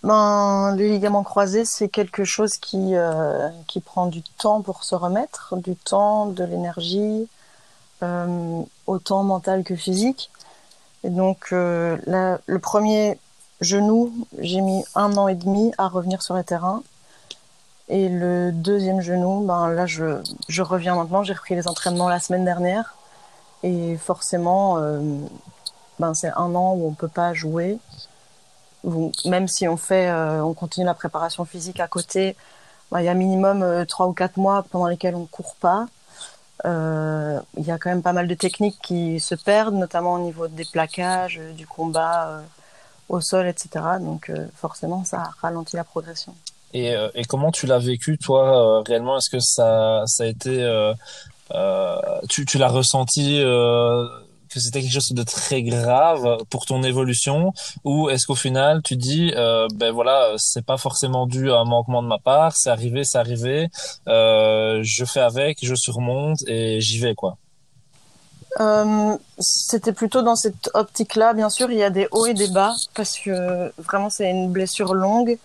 Ben, 0.04 0.76
le 0.76 0.86
ligament 0.86 1.22
croisé, 1.22 1.64
c'est 1.64 1.88
quelque 1.88 2.24
chose 2.24 2.58
qui, 2.58 2.94
euh, 2.94 3.48
qui 3.66 3.80
prend 3.80 4.06
du 4.06 4.22
temps 4.22 4.60
pour 4.60 4.84
se 4.84 4.94
remettre, 4.94 5.56
du 5.56 5.76
temps, 5.76 6.26
de 6.26 6.44
l'énergie, 6.44 7.26
euh, 8.02 8.62
autant 8.86 9.24
mental 9.24 9.64
que 9.64 9.74
physique. 9.74 10.30
Et 11.04 11.08
donc, 11.08 11.48
euh, 11.52 11.96
le 12.46 12.58
premier 12.58 13.18
genou, 13.62 14.12
j'ai 14.38 14.60
mis 14.60 14.84
un 14.94 15.16
an 15.16 15.26
et 15.26 15.34
demi 15.34 15.72
à 15.78 15.88
revenir 15.88 16.22
sur 16.22 16.34
le 16.34 16.44
terrain. 16.44 16.82
Et 17.88 18.10
le 18.10 18.52
deuxième 18.52 19.00
genou, 19.00 19.40
ben 19.46 19.70
là, 19.70 19.86
je, 19.86 20.22
je 20.48 20.62
reviens 20.62 20.96
maintenant. 20.96 21.22
J'ai 21.22 21.32
repris 21.32 21.54
les 21.54 21.66
entraînements 21.66 22.10
la 22.10 22.20
semaine 22.20 22.44
dernière. 22.44 22.94
Et 23.62 23.96
forcément, 23.96 24.78
ben 25.98 26.12
c'est 26.14 26.30
un 26.36 26.54
an 26.54 26.74
où 26.74 26.88
on 26.88 26.92
peut 26.92 27.08
pas 27.08 27.32
jouer. 27.32 27.78
Même 29.24 29.48
si 29.48 29.66
on 29.68 29.76
fait, 29.76 30.12
on 30.12 30.54
continue 30.54 30.86
la 30.86 30.94
préparation 30.94 31.44
physique 31.44 31.80
à 31.80 31.88
côté, 31.88 32.36
bah, 32.90 33.02
il 33.02 33.06
y 33.06 33.08
a 33.08 33.14
minimum 33.14 33.84
trois 33.86 34.06
ou 34.06 34.12
quatre 34.12 34.36
mois 34.36 34.64
pendant 34.70 34.86
lesquels 34.86 35.14
on 35.14 35.26
court 35.26 35.56
pas. 35.60 35.86
Il 36.64 37.64
y 37.64 37.70
a 37.70 37.78
quand 37.78 37.90
même 37.90 38.02
pas 38.02 38.12
mal 38.12 38.28
de 38.28 38.34
techniques 38.34 38.78
qui 38.82 39.20
se 39.20 39.34
perdent, 39.34 39.74
notamment 39.74 40.14
au 40.14 40.18
niveau 40.18 40.48
des 40.48 40.64
plaquages, 40.64 41.40
du 41.56 41.66
combat 41.66 42.42
au 43.08 43.20
sol, 43.20 43.46
etc. 43.46 43.68
Donc 44.00 44.30
forcément, 44.54 45.04
ça 45.04 45.30
ralentit 45.40 45.76
la 45.76 45.84
progression. 45.84 46.34
Et, 46.72 46.94
comment 47.28 47.52
tu 47.52 47.66
l'as 47.66 47.78
vécu, 47.78 48.18
toi, 48.18 48.82
réellement? 48.82 49.16
Est-ce 49.18 49.30
que 49.30 49.40
ça, 49.40 50.02
ça 50.06 50.24
a 50.24 50.26
été 50.26 50.62
euh, 51.52 52.20
tu, 52.28 52.58
l'as 52.58 52.68
ressenti 52.68 53.40
euh, 53.40 54.06
c'était 54.60 54.80
quelque 54.80 54.92
chose 54.92 55.10
de 55.10 55.22
très 55.22 55.62
grave 55.62 56.38
pour 56.50 56.66
ton 56.66 56.82
évolution 56.82 57.52
ou 57.84 58.08
est-ce 58.10 58.26
qu'au 58.26 58.34
final 58.34 58.82
tu 58.82 58.96
dis 58.96 59.32
euh, 59.36 59.66
ben 59.74 59.92
voilà 59.92 60.32
c'est 60.36 60.64
pas 60.64 60.76
forcément 60.76 61.26
dû 61.26 61.50
à 61.50 61.56
un 61.56 61.64
manquement 61.64 62.02
de 62.02 62.08
ma 62.08 62.18
part 62.18 62.56
c'est 62.56 62.70
arrivé 62.70 63.04
c'est 63.04 63.18
arrivé 63.18 63.68
euh, 64.08 64.80
je 64.82 65.04
fais 65.04 65.20
avec 65.20 65.58
je 65.62 65.74
surmonte 65.74 66.38
et 66.46 66.80
j'y 66.80 66.98
vais 66.98 67.14
quoi. 67.14 67.36
Euh, 68.60 69.18
c'était 69.40 69.92
plutôt 69.92 70.22
dans 70.22 70.36
cette 70.36 70.70
optique 70.74 71.16
là 71.16 71.32
bien 71.32 71.50
sûr 71.50 71.70
il 71.72 71.78
y 71.78 71.82
a 71.82 71.90
des 71.90 72.06
hauts 72.12 72.26
et 72.26 72.34
des 72.34 72.48
bas 72.48 72.74
parce 72.94 73.18
que 73.18 73.72
vraiment 73.78 74.10
c'est 74.10 74.30
une 74.30 74.50
blessure 74.50 74.94
longue 74.94 75.38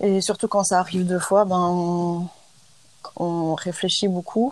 et 0.00 0.20
surtout 0.20 0.48
quand 0.48 0.64
ça 0.64 0.80
arrive 0.80 1.06
deux 1.06 1.18
fois 1.18 1.44
ben 1.44 2.28
on, 3.16 3.54
réfléchit 3.54 4.08
beaucoup. 4.08 4.50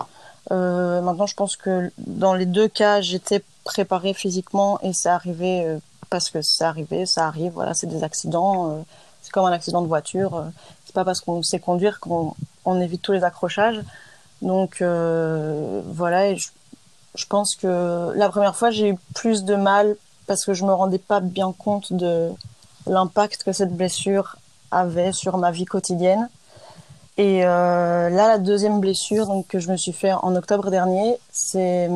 Maintenant, 0.50 1.26
je 1.26 1.34
pense 1.34 1.56
que 1.56 1.90
dans 1.98 2.34
les 2.34 2.46
deux 2.46 2.68
cas, 2.68 3.00
j'étais 3.00 3.42
préparée 3.64 4.14
physiquement 4.14 4.78
et 4.82 4.92
c'est 4.92 5.08
arrivé 5.08 5.64
euh, 5.64 5.78
parce 6.10 6.30
que 6.30 6.42
c'est 6.42 6.64
arrivé, 6.64 7.06
ça 7.06 7.26
arrive. 7.26 7.52
Voilà, 7.52 7.74
c'est 7.74 7.86
des 7.86 8.04
accidents. 8.04 8.70
Euh, 8.70 8.82
c'est 9.22 9.32
comme 9.32 9.46
un 9.46 9.52
accident 9.52 9.82
de 9.82 9.86
voiture. 9.86 10.36
Euh, 10.36 10.44
c'est 10.84 10.94
pas 10.94 11.04
parce 11.04 11.20
qu'on 11.20 11.42
sait 11.42 11.60
conduire 11.60 12.00
qu'on 12.00 12.34
on 12.64 12.80
évite 12.80 13.02
tous 13.02 13.12
les 13.12 13.24
accrochages. 13.24 13.80
Donc 14.42 14.82
voilà, 14.82 16.30
et 16.30 16.36
je, 16.36 16.48
je 17.14 17.26
pense 17.26 17.54
que 17.54 18.12
la 18.16 18.28
première 18.28 18.56
fois, 18.56 18.70
j'ai 18.70 18.88
eu 18.88 18.98
plus 19.14 19.44
de 19.44 19.54
mal 19.54 19.96
parce 20.26 20.44
que 20.44 20.52
je 20.52 20.64
me 20.64 20.72
rendais 20.72 20.98
pas 20.98 21.20
bien 21.20 21.52
compte 21.52 21.92
de 21.92 22.30
l'impact 22.88 23.44
que 23.44 23.52
cette 23.52 23.72
blessure 23.72 24.34
avait 24.72 25.12
sur 25.12 25.38
ma 25.38 25.52
vie 25.52 25.64
quotidienne. 25.64 26.28
Et 27.18 27.42
là, 27.42 28.10
la 28.10 28.38
deuxième 28.38 28.80
blessure 28.80 29.28
donc, 29.28 29.46
que 29.46 29.60
je 29.60 29.70
me 29.70 29.76
suis 29.76 29.92
fait 29.92 30.12
en 30.12 30.34
octobre 30.34 30.70
dernier, 30.70 31.16
c'est. 31.30 31.88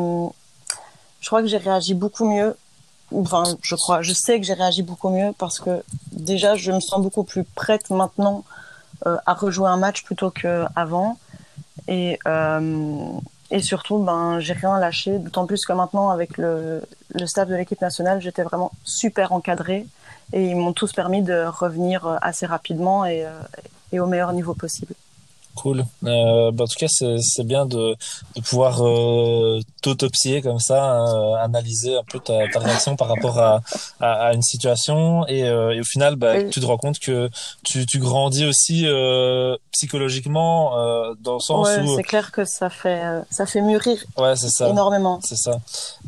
Je 1.20 1.28
crois 1.28 1.42
que 1.42 1.48
j'ai 1.48 1.56
réagi 1.56 1.94
beaucoup 1.94 2.28
mieux. 2.28 2.56
Enfin, 3.14 3.44
je 3.62 3.74
crois, 3.74 4.02
je 4.02 4.12
sais 4.12 4.40
que 4.40 4.46
j'ai 4.46 4.54
réagi 4.54 4.82
beaucoup 4.82 5.10
mieux 5.10 5.32
parce 5.38 5.60
que 5.60 5.82
déjà, 6.12 6.56
je 6.56 6.72
me 6.72 6.80
sens 6.80 7.00
beaucoup 7.00 7.24
plus 7.24 7.44
prête 7.44 7.90
maintenant 7.90 8.44
euh, 9.06 9.16
à 9.26 9.34
rejouer 9.34 9.68
un 9.68 9.76
match 9.76 10.02
plutôt 10.04 10.30
qu'avant. 10.30 11.18
Et, 11.88 12.18
euh, 12.26 13.10
et 13.50 13.60
surtout, 13.62 13.98
ben, 13.98 14.40
j'ai 14.40 14.54
rien 14.54 14.78
lâché. 14.78 15.18
D'autant 15.18 15.46
plus 15.46 15.64
que 15.64 15.72
maintenant, 15.72 16.10
avec 16.10 16.36
le, 16.36 16.82
le 17.14 17.26
staff 17.26 17.48
de 17.48 17.54
l'équipe 17.54 17.80
nationale, 17.80 18.20
j'étais 18.20 18.42
vraiment 18.42 18.72
super 18.84 19.32
encadrée 19.32 19.86
et 20.32 20.44
ils 20.44 20.56
m'ont 20.56 20.72
tous 20.72 20.92
permis 20.92 21.22
de 21.22 21.46
revenir 21.46 22.06
euh, 22.06 22.16
assez 22.22 22.46
rapidement 22.46 23.04
et 23.04 23.24
au 23.92 24.06
meilleur 24.06 24.32
niveau 24.32 24.54
possible. 24.54 24.94
Cool. 25.56 25.84
Euh, 26.04 26.50
bah, 26.52 26.64
en 26.64 26.66
tout 26.66 26.78
cas, 26.78 26.86
c'est 26.88 27.44
bien 27.44 27.66
de, 27.66 27.96
de 28.36 28.40
pouvoir 28.42 28.86
euh, 28.86 29.60
t'autopsier 29.82 30.42
comme 30.42 30.60
ça, 30.60 31.00
euh, 31.00 31.34
analyser 31.34 31.96
un 31.96 32.04
peu 32.04 32.18
ta, 32.18 32.46
ta, 32.48 32.60
réaction 32.60 32.94
par 32.94 33.08
rapport 33.08 33.38
à, 33.38 33.62
à, 34.00 34.26
à 34.26 34.34
une 34.34 34.42
situation 34.42 35.26
et, 35.26 35.44
euh, 35.44 35.74
et 35.74 35.80
au 35.80 35.84
final, 35.84 36.16
bah, 36.16 36.44
tu 36.44 36.60
te 36.60 36.66
rends 36.66 36.76
compte 36.76 36.98
que 36.98 37.30
tu, 37.64 37.86
tu 37.86 37.98
grandis 37.98 38.44
aussi 38.44 38.86
psychologiquement 39.72 40.72
dans 41.20 41.34
le 41.34 41.40
sens 41.40 41.68
ouais, 41.68 41.80
où 41.80 41.96
c'est 41.96 42.02
clair 42.02 42.32
que 42.32 42.44
ça 42.44 42.70
fait 42.70 43.02
ça 43.30 43.46
fait 43.46 43.60
mûrir 43.60 43.98
ouais, 44.18 44.36
c'est 44.36 44.48
ça. 44.48 44.68
énormément. 44.68 45.20
C'est 45.22 45.36
ça. 45.36 45.58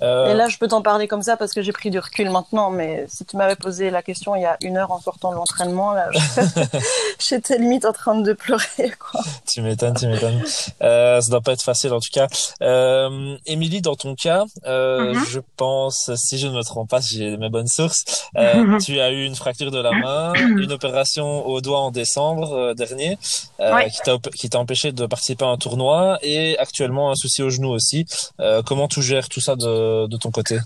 Et 0.03 0.35
là, 0.35 0.49
je 0.49 0.59
peux 0.59 0.69
t'en 0.69 0.83
parler 0.83 1.09
comme 1.09 1.23
ça 1.23 1.37
parce 1.37 1.53
que 1.53 1.63
j'ai 1.63 1.73
pris 1.73 1.91
du 1.91 1.99
recul 1.99 2.31
maintenant, 2.31 2.71
mais 2.71 3.07
si 3.09 3.25
tu 3.25 3.37
m'avais 3.37 3.57
posé 3.57 3.91
la 3.91 4.03
question 4.03 4.37
il 4.37 4.43
y 4.43 4.47
a 4.47 4.57
une 4.63 4.77
heure 4.77 4.93
en 4.93 5.01
sortant 5.01 5.31
de 5.31 5.37
l'entraînement, 5.37 5.93
là, 5.93 6.11
j'étais 7.19 7.59
limite 7.59 7.85
en 7.85 7.93
train 7.93 8.21
de 8.21 8.33
pleurer, 8.33 8.93
quoi 8.99 9.21
tu 9.47 9.63
m'étonnes, 9.63 9.95
tu 9.95 10.07
m'étonnes. 10.07 10.43
Euh, 10.83 11.21
ça 11.21 11.31
doit 11.31 11.41
pas 11.41 11.53
être 11.53 11.63
facile 11.63 11.93
en 11.93 12.01
tout 12.01 12.11
cas. 12.13 12.27
Euh, 12.63 13.37
Émilie, 13.47 13.81
dans 13.83 13.97
ton 13.97 14.15
cas, 14.15 14.45
euh, 14.67 15.13
mm 15.15 15.19
-hmm. 15.19 15.29
je 15.31 15.41
pense, 15.57 16.11
si 16.17 16.39
je 16.39 16.47
ne 16.47 16.53
me 16.59 16.63
trompe 16.63 16.89
pas, 16.91 17.01
si 17.03 17.17
j'ai 17.19 17.37
mes 17.37 17.49
bonnes 17.49 17.69
sources, 17.79 18.03
euh, 18.37 18.79
tu 18.85 19.01
as 19.01 19.11
eu 19.11 19.25
une 19.25 19.35
fracture 19.37 19.71
de 19.71 19.81
la 19.81 19.93
main, 19.93 20.33
une 20.35 20.73
opération 20.73 21.47
au 21.47 21.61
doigt 21.61 21.81
en 21.81 21.91
décembre 21.91 22.53
euh, 22.53 22.75
dernier, 22.75 23.19
euh, 23.61 23.75
ouais. 23.75 23.91
qui 24.39 24.49
t'a 24.51 24.59
empêché 24.59 24.93
de 24.93 25.07
participer 25.07 25.45
à 25.45 25.49
un 25.49 25.57
tournoi 25.57 26.19
et 26.23 26.57
actuellement 26.59 27.11
un 27.11 27.15
souci 27.15 27.43
au 27.43 27.51
genou 27.51 27.71
aussi. 27.79 28.01
Euh, 28.41 28.63
comment 28.69 28.89
tu 28.89 29.03
gères 29.03 29.29
tout 29.29 29.41
ça 29.41 29.57
de, 29.57 30.07
de 30.07 30.17
ton 30.17 30.31
côté? 30.31 30.59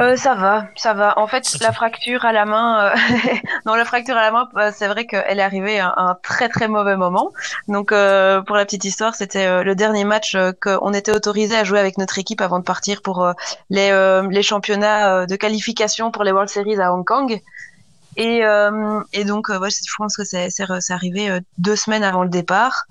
Euh, 0.00 0.16
ça 0.16 0.34
va, 0.34 0.66
ça 0.76 0.94
va. 0.94 1.18
En 1.18 1.26
fait, 1.26 1.58
la 1.60 1.72
fracture 1.72 2.24
à 2.24 2.32
la 2.32 2.44
main, 2.44 2.86
euh... 2.86 2.96
non, 3.66 3.74
la 3.74 3.84
fracture 3.84 4.16
à 4.16 4.22
la 4.22 4.30
main, 4.30 4.48
c'est 4.72 4.86
vrai 4.86 5.06
qu'elle 5.06 5.38
est 5.38 5.42
arrivée 5.42 5.80
à 5.80 5.92
un 5.96 6.14
très 6.22 6.48
très 6.48 6.68
mauvais 6.68 6.96
moment. 6.96 7.32
Donc, 7.66 7.92
euh, 7.92 8.40
pour 8.42 8.56
la 8.56 8.64
petite 8.64 8.84
histoire, 8.84 9.14
c'était 9.14 9.46
euh, 9.46 9.62
le 9.64 9.74
dernier 9.74 10.04
match 10.04 10.34
euh, 10.34 10.52
qu'on 10.60 10.92
était 10.92 11.12
autorisé 11.12 11.56
à 11.56 11.64
jouer 11.64 11.80
avec 11.80 11.98
notre 11.98 12.18
équipe 12.18 12.40
avant 12.40 12.58
de 12.58 12.64
partir 12.64 13.02
pour 13.02 13.24
euh, 13.24 13.32
les, 13.70 13.90
les 14.30 14.42
championnats 14.42 15.26
de 15.26 15.36
qualification 15.36 16.10
pour 16.10 16.24
les 16.24 16.32
World 16.32 16.48
Series 16.48 16.80
à 16.80 16.92
Hong 16.92 17.04
Kong. 17.04 17.40
Et, 18.20 18.42
et 19.12 19.24
donc, 19.24 19.48
ouais, 19.48 19.70
je 19.70 19.94
pense 19.96 20.16
que 20.16 20.24
c'est 20.24 20.50
arrivé 20.90 21.40
deux 21.56 21.76
semaines 21.76 22.02
avant 22.02 22.24
le 22.24 22.28
départ. 22.28 22.84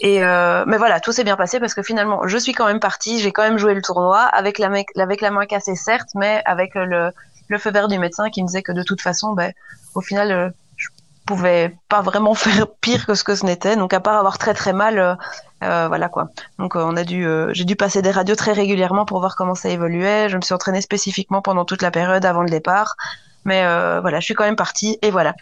Et 0.00 0.22
euh, 0.22 0.64
mais 0.66 0.76
voilà, 0.76 1.00
tout 1.00 1.12
s'est 1.12 1.24
bien 1.24 1.36
passé 1.36 1.60
parce 1.60 1.74
que 1.74 1.82
finalement, 1.82 2.26
je 2.26 2.36
suis 2.36 2.52
quand 2.52 2.66
même 2.66 2.80
partie, 2.80 3.20
j'ai 3.20 3.32
quand 3.32 3.42
même 3.42 3.58
joué 3.58 3.74
le 3.74 3.82
tournoi 3.82 4.20
avec 4.20 4.58
la, 4.58 4.70
avec 4.96 5.20
la 5.20 5.30
main 5.30 5.46
cassée 5.46 5.76
certes, 5.76 6.10
mais 6.14 6.42
avec 6.44 6.74
le, 6.74 7.10
le 7.48 7.58
feu 7.58 7.70
vert 7.70 7.88
du 7.88 7.98
médecin 7.98 8.30
qui 8.30 8.42
me 8.42 8.48
disait 8.48 8.62
que 8.62 8.72
de 8.72 8.82
toute 8.82 9.00
façon, 9.00 9.32
ben, 9.32 9.52
au 9.94 10.00
final, 10.00 10.32
euh, 10.32 10.50
je 10.76 10.88
pouvais 11.26 11.76
pas 11.88 12.00
vraiment 12.00 12.34
faire 12.34 12.66
pire 12.80 13.06
que 13.06 13.14
ce 13.14 13.22
que 13.22 13.34
ce 13.34 13.46
n'était. 13.46 13.76
Donc 13.76 13.94
à 13.94 14.00
part 14.00 14.16
avoir 14.16 14.38
très 14.38 14.54
très 14.54 14.72
mal, 14.72 14.98
euh, 14.98 15.14
euh 15.62 15.86
voilà 15.88 16.08
quoi. 16.08 16.28
Donc 16.58 16.74
on 16.74 16.96
a 16.96 17.04
dû, 17.04 17.26
j'ai 17.52 17.64
dû 17.64 17.76
passer 17.76 18.02
des 18.02 18.10
radios 18.10 18.36
très 18.36 18.52
régulièrement 18.52 19.04
pour 19.04 19.20
voir 19.20 19.36
comment 19.36 19.54
ça 19.54 19.68
évoluait. 19.68 20.28
Je 20.28 20.36
me 20.36 20.42
suis 20.42 20.54
entraînée 20.54 20.80
spécifiquement 20.80 21.40
pendant 21.40 21.64
toute 21.64 21.82
la 21.82 21.92
période 21.92 22.24
avant 22.24 22.42
le 22.42 22.50
départ, 22.50 22.96
mais 23.44 23.62
voilà, 24.00 24.20
je 24.20 24.24
suis 24.24 24.34
quand 24.34 24.44
même 24.44 24.56
partie 24.56 24.98
et 25.02 25.10
voilà. 25.10 25.34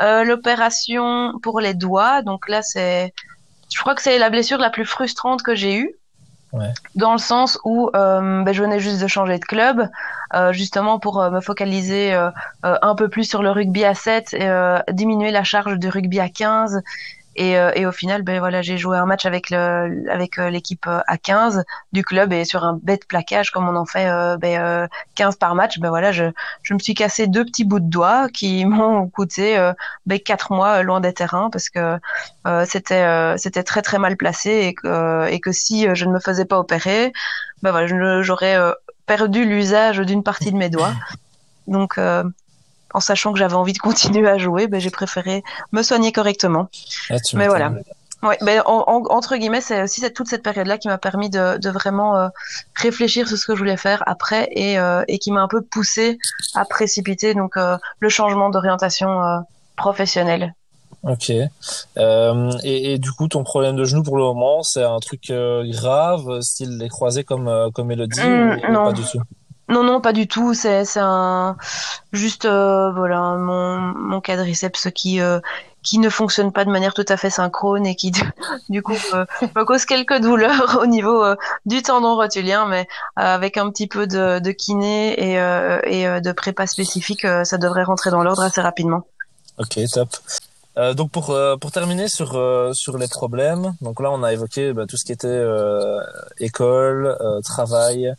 L'opération 0.00 1.34
pour 1.42 1.60
les 1.60 1.74
doigts, 1.74 2.22
donc 2.22 2.48
là 2.48 2.62
c'est 2.62 3.12
je 3.72 3.78
crois 3.78 3.94
que 3.94 4.02
c'est 4.02 4.18
la 4.18 4.30
blessure 4.30 4.58
la 4.58 4.70
plus 4.70 4.84
frustrante 4.84 5.42
que 5.42 5.54
j'ai 5.54 5.76
eue. 5.76 5.94
Ouais. 6.52 6.72
Dans 6.96 7.12
le 7.12 7.18
sens 7.18 7.60
où 7.64 7.90
euh, 7.94 8.42
ben, 8.42 8.52
je 8.52 8.62
venais 8.62 8.80
juste 8.80 9.00
de 9.00 9.06
changer 9.06 9.38
de 9.38 9.44
club, 9.44 9.88
euh, 10.34 10.52
justement 10.52 10.98
pour 10.98 11.20
euh, 11.20 11.30
me 11.30 11.40
focaliser 11.40 12.12
euh, 12.12 12.30
euh, 12.64 12.76
un 12.82 12.96
peu 12.96 13.08
plus 13.08 13.22
sur 13.22 13.42
le 13.42 13.52
rugby 13.52 13.84
à 13.84 13.94
7 13.94 14.34
et 14.34 14.48
euh, 14.48 14.80
diminuer 14.90 15.30
la 15.30 15.44
charge 15.44 15.78
de 15.78 15.88
rugby 15.88 16.18
à 16.18 16.28
15 16.28 16.82
et, 17.36 17.56
euh, 17.56 17.70
et, 17.76 17.86
au 17.86 17.92
final, 17.92 18.22
ben 18.22 18.40
voilà, 18.40 18.60
j'ai 18.60 18.76
joué 18.76 18.96
un 18.98 19.06
match 19.06 19.24
avec 19.24 19.50
le, 19.50 20.10
avec 20.10 20.38
euh, 20.38 20.50
l'équipe 20.50 20.84
euh, 20.88 21.00
à 21.06 21.16
15 21.16 21.64
du 21.92 22.02
club 22.04 22.32
et 22.32 22.44
sur 22.44 22.64
un 22.64 22.78
bête 22.82 23.06
plaquage, 23.06 23.52
comme 23.52 23.68
on 23.68 23.76
en 23.76 23.86
fait 23.86 24.08
euh, 24.08 24.36
ben, 24.36 24.88
15 25.14 25.36
par 25.36 25.54
match, 25.54 25.78
ben 25.78 25.90
voilà, 25.90 26.10
je, 26.10 26.24
je 26.62 26.74
me 26.74 26.80
suis 26.80 26.94
cassé 26.94 27.28
deux 27.28 27.44
petits 27.44 27.64
bouts 27.64 27.78
de 27.78 27.88
doigts 27.88 28.28
qui 28.28 28.64
m'ont 28.66 29.08
coûté 29.08 29.56
ben, 30.06 30.18
quatre 30.18 30.52
mois 30.52 30.82
loin 30.82 31.00
des 31.00 31.12
terrains 31.12 31.50
parce 31.50 31.70
que 31.70 31.98
c'était 32.66 33.36
c'était 33.38 33.62
très 33.62 33.82
très 33.82 33.98
mal 33.98 34.16
placé 34.16 34.50
et 34.50 34.74
que, 34.74 35.28
et 35.28 35.40
que 35.40 35.52
si 35.52 35.86
je 35.94 36.04
ne 36.04 36.12
me 36.12 36.18
faisais 36.20 36.44
pas 36.44 36.58
opérer, 36.58 37.12
ben 37.62 37.70
voilà, 37.70 38.22
j'aurais 38.22 38.58
perdu 39.06 39.44
l'usage 39.44 39.98
d'une 40.00 40.22
partie 40.24 40.50
de 40.50 40.56
mes 40.56 40.68
doigts. 40.68 40.94
Donc 41.68 41.98
en 42.94 43.00
sachant 43.00 43.32
que 43.32 43.38
j'avais 43.38 43.54
envie 43.54 43.72
de 43.72 43.78
continuer 43.78 44.28
à 44.28 44.38
jouer, 44.38 44.66
ben, 44.66 44.80
j'ai 44.80 44.90
préféré 44.90 45.42
me 45.72 45.82
soigner 45.82 46.12
correctement. 46.12 46.68
Ah, 47.10 47.16
Mais 47.34 47.48
voilà. 47.48 47.72
Ouais, 48.22 48.36
ben, 48.42 48.62
en, 48.66 48.84
en, 48.86 49.02
entre 49.08 49.36
guillemets, 49.36 49.62
c'est 49.62 49.82
aussi 49.82 50.00
cette, 50.00 50.14
toute 50.14 50.28
cette 50.28 50.42
période-là 50.42 50.76
qui 50.76 50.88
m'a 50.88 50.98
permis 50.98 51.30
de, 51.30 51.56
de 51.56 51.70
vraiment 51.70 52.16
euh, 52.16 52.28
réfléchir 52.74 53.26
sur 53.26 53.38
ce 53.38 53.46
que 53.46 53.54
je 53.54 53.58
voulais 53.58 53.78
faire 53.78 54.02
après 54.06 54.48
et, 54.52 54.78
euh, 54.78 55.02
et 55.08 55.18
qui 55.18 55.32
m'a 55.32 55.40
un 55.40 55.48
peu 55.48 55.62
poussé 55.62 56.18
à 56.54 56.66
précipiter 56.66 57.32
donc 57.32 57.56
euh, 57.56 57.78
le 57.98 58.08
changement 58.10 58.50
d'orientation 58.50 59.22
euh, 59.22 59.38
professionnelle. 59.76 60.54
Ok. 61.02 61.32
Euh, 61.96 62.52
et, 62.62 62.92
et, 62.92 62.98
du 62.98 63.10
coup, 63.10 63.26
ton 63.26 63.42
problème 63.42 63.74
de 63.74 63.84
genou 63.84 64.02
pour 64.02 64.18
le 64.18 64.24
moment, 64.24 64.62
c'est 64.62 64.82
un 64.82 64.98
truc 64.98 65.32
grave, 65.32 66.42
style 66.42 66.76
les 66.76 66.90
croisés 66.90 67.24
comme 67.24 67.70
comme 67.72 67.90
Elodie 67.90 68.20
mmh, 68.20 68.60
ou, 68.68 68.72
non. 68.72 68.84
pas 68.84 68.92
du 68.92 69.02
tout? 69.02 69.22
Non, 69.70 69.84
non, 69.84 70.00
pas 70.00 70.12
du 70.12 70.26
tout. 70.26 70.52
C'est, 70.52 70.84
c'est 70.84 71.00
un 71.00 71.56
juste 72.12 72.44
euh, 72.44 72.92
voilà 72.92 73.36
mon 73.36 73.78
mon 73.78 74.20
quadriceps 74.20 74.88
qui 74.94 75.20
euh, 75.20 75.40
qui 75.82 75.98
ne 75.98 76.10
fonctionne 76.10 76.52
pas 76.52 76.64
de 76.64 76.70
manière 76.70 76.92
tout 76.92 77.04
à 77.08 77.16
fait 77.16 77.30
synchrone 77.30 77.86
et 77.86 77.94
qui 77.94 78.12
du 78.68 78.82
coup 78.82 78.92
me 79.56 79.64
cause 79.64 79.86
quelques 79.86 80.20
douleurs 80.20 80.80
au 80.82 80.86
niveau 80.86 81.24
du 81.64 81.82
tendon 81.82 82.16
rotulien, 82.16 82.66
mais 82.66 82.86
avec 83.16 83.56
un 83.56 83.70
petit 83.70 83.86
peu 83.86 84.06
de, 84.06 84.40
de 84.40 84.50
kiné 84.50 85.14
et, 85.18 85.34
et 85.86 86.20
de 86.20 86.32
prépa 86.32 86.66
spécifique, 86.66 87.26
ça 87.44 87.56
devrait 87.56 87.84
rentrer 87.84 88.10
dans 88.10 88.22
l'ordre 88.22 88.42
assez 88.42 88.60
rapidement. 88.60 89.06
Ok, 89.56 89.78
top. 89.90 90.10
Euh, 90.80 90.94
donc 90.94 91.10
pour 91.10 91.30
euh, 91.30 91.56
pour 91.56 91.72
terminer 91.72 92.08
sur 92.08 92.36
euh, 92.36 92.72
sur 92.72 92.96
les 92.96 93.08
problèmes, 93.08 93.74
donc 93.82 94.00
là 94.00 94.10
on 94.10 94.22
a 94.22 94.32
évoqué 94.32 94.72
bah, 94.72 94.86
tout 94.88 94.96
ce 94.96 95.04
qui 95.04 95.12
était 95.12 95.26
euh, 95.28 96.00
école, 96.38 97.18
travail, 97.44 98.14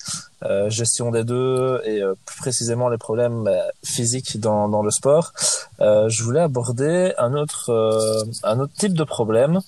gestion 0.68 1.12
des 1.12 1.24
deux 1.24 1.82
et 1.86 2.02
plus 2.26 2.38
précisément 2.38 2.90
les 2.90 2.98
problèmes 2.98 3.44
bah, 3.44 3.52
physiques 3.84 4.40
dans 4.40 4.68
dans 4.70 4.82
le 4.82 4.92
sport. 4.92 5.34
je 5.80 6.24
voulais 6.24 6.40
aborder 6.40 7.14
un 7.20 7.34
autre 7.36 7.72
un 8.44 8.60
autre 8.60 8.74
type 8.78 8.94
de 8.94 9.04
problème. 9.04 9.60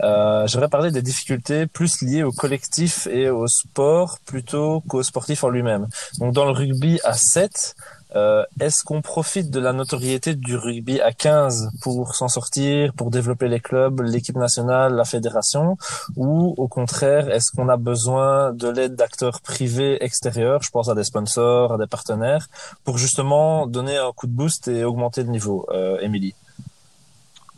J'aimerais 0.00 0.68
parler 0.68 0.90
des 0.90 1.02
difficultés 1.02 1.66
plus 1.66 2.02
liées 2.02 2.24
au 2.24 2.32
collectif 2.32 3.06
et 3.06 3.30
au 3.30 3.46
sport 3.46 4.18
plutôt 4.26 4.82
qu'au 4.88 5.02
sportif 5.02 5.44
en 5.44 5.48
lui-même. 5.48 5.88
Donc 6.18 6.34
dans 6.34 6.44
le 6.44 6.52
rugby 6.52 7.00
à 7.04 7.14
7, 7.14 7.74
euh, 8.16 8.44
Est-ce 8.60 8.84
qu'on 8.84 9.02
profite 9.02 9.50
de 9.50 9.60
la 9.60 9.72
notoriété 9.72 10.34
du 10.34 10.56
rugby 10.56 11.00
à 11.00 11.12
15 11.12 11.70
pour 11.82 12.14
s'en 12.14 12.28
sortir, 12.28 12.92
pour 12.94 13.10
développer 13.10 13.48
les 13.48 13.60
clubs, 13.60 14.00
l'équipe 14.00 14.36
nationale, 14.36 14.94
la 14.94 15.04
fédération, 15.04 15.76
ou 16.16 16.54
au 16.56 16.68
contraire, 16.68 17.30
est-ce 17.30 17.50
qu'on 17.52 17.68
a 17.68 17.76
besoin 17.76 18.52
de 18.52 18.68
l'aide 18.68 18.96
d'acteurs 18.96 19.40
privés 19.40 20.02
extérieurs, 20.02 20.62
je 20.62 20.70
pense 20.70 20.88
à 20.88 20.94
des 20.94 21.04
sponsors, 21.04 21.72
à 21.72 21.78
des 21.78 21.86
partenaires, 21.86 22.48
pour 22.84 22.98
justement 22.98 23.66
donner 23.66 23.96
un 23.96 24.12
coup 24.12 24.26
de 24.26 24.32
boost 24.32 24.68
et 24.68 24.84
augmenter 24.84 25.22
le 25.22 25.30
niveau, 25.30 25.66
euh, 25.70 25.98
Émilie 26.00 26.34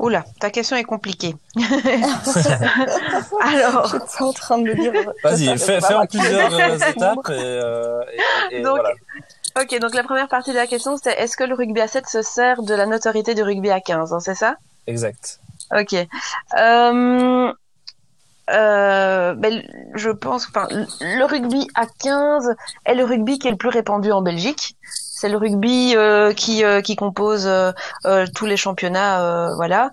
Oula, 0.01 0.25
ta 0.41 0.49
question 0.49 0.77
est 0.79 0.85
compliquée. 0.85 1.37
Alors, 3.43 3.87
je 3.87 3.99
suis 4.11 4.25
en 4.25 4.33
train 4.33 4.57
de 4.57 4.63
me 4.63 4.75
dire. 4.75 4.93
Vas-y, 5.23 5.59
fais, 5.59 5.79
fais 5.79 5.95
en 5.95 6.07
plusieurs 6.07 6.55
euh, 6.55 6.79
étapes 6.91 7.29
et, 7.29 7.33
euh, 7.33 8.01
et, 8.51 8.57
et 8.57 8.63
Donc, 8.63 8.81
voilà. 8.81 8.95
Ok, 9.59 9.79
donc 9.81 9.95
la 9.95 10.03
première 10.03 10.29
partie 10.29 10.51
de 10.51 10.57
la 10.57 10.67
question, 10.67 10.97
c'était 10.97 11.21
est-ce 11.21 11.37
que 11.37 11.45
le 11.45 11.55
rugby 11.55 11.81
à 11.81 11.89
7 11.89 12.07
se 12.07 12.23
sert 12.23 12.63
de 12.63 12.75
la 12.75 12.87
notoriété 12.87 13.35
du 13.35 13.43
rugby 13.43 13.71
à 13.71 13.81
15, 13.81 14.13
hein, 14.13 14.21
c'est 14.21 14.35
ça? 14.35 14.57
Exact. 14.87 15.41
Ok. 15.73 15.95
Euh, 16.59 17.53
euh, 18.53 19.35
ben, 19.35 19.63
je 19.95 20.11
pense, 20.11 20.47
enfin, 20.49 20.67
le 21.01 21.25
rugby 21.25 21.69
à 21.75 21.87
15 21.87 22.55
est 22.85 22.95
le 22.95 23.05
rugby 23.05 23.39
qui 23.39 23.49
est 23.49 23.53
le 23.53 23.57
plus 23.57 23.69
répandu 23.69 24.11
en 24.13 24.23
Belgique. 24.23 24.77
C'est 24.83 25.29
le 25.29 25.37
rugby 25.37 25.95
euh, 25.97 26.33
qui 26.33 26.65
euh, 26.65 26.81
qui 26.81 26.97
compose 26.97 27.49
tous 28.35 28.47
les 28.47 28.57
championnats, 28.57 29.53
voilà, 29.57 29.91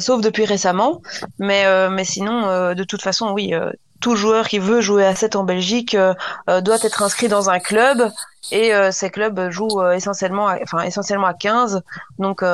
sauf 0.00 0.20
depuis 0.20 0.44
récemment. 0.44 1.00
Mais 1.38 1.64
mais 1.90 2.04
sinon, 2.04 2.74
de 2.74 2.84
toute 2.84 3.02
façon, 3.02 3.30
oui, 3.30 3.54
tout 4.00 4.16
joueur 4.16 4.48
qui 4.48 4.58
veut 4.58 4.80
jouer 4.80 5.04
à 5.04 5.14
7 5.14 5.36
en 5.36 5.44
Belgique 5.44 5.94
euh, 5.94 6.14
euh, 6.48 6.60
doit 6.60 6.78
être 6.82 7.02
inscrit 7.02 7.28
dans 7.28 7.50
un 7.50 7.58
club. 7.58 8.10
Et 8.52 8.74
euh, 8.74 8.92
ces 8.92 9.10
clubs 9.10 9.50
jouent 9.50 9.82
essentiellement 9.90 10.48
à, 10.48 10.58
enfin 10.62 10.82
essentiellement 10.82 11.26
à 11.26 11.34
15 11.34 11.82
donc 12.18 12.44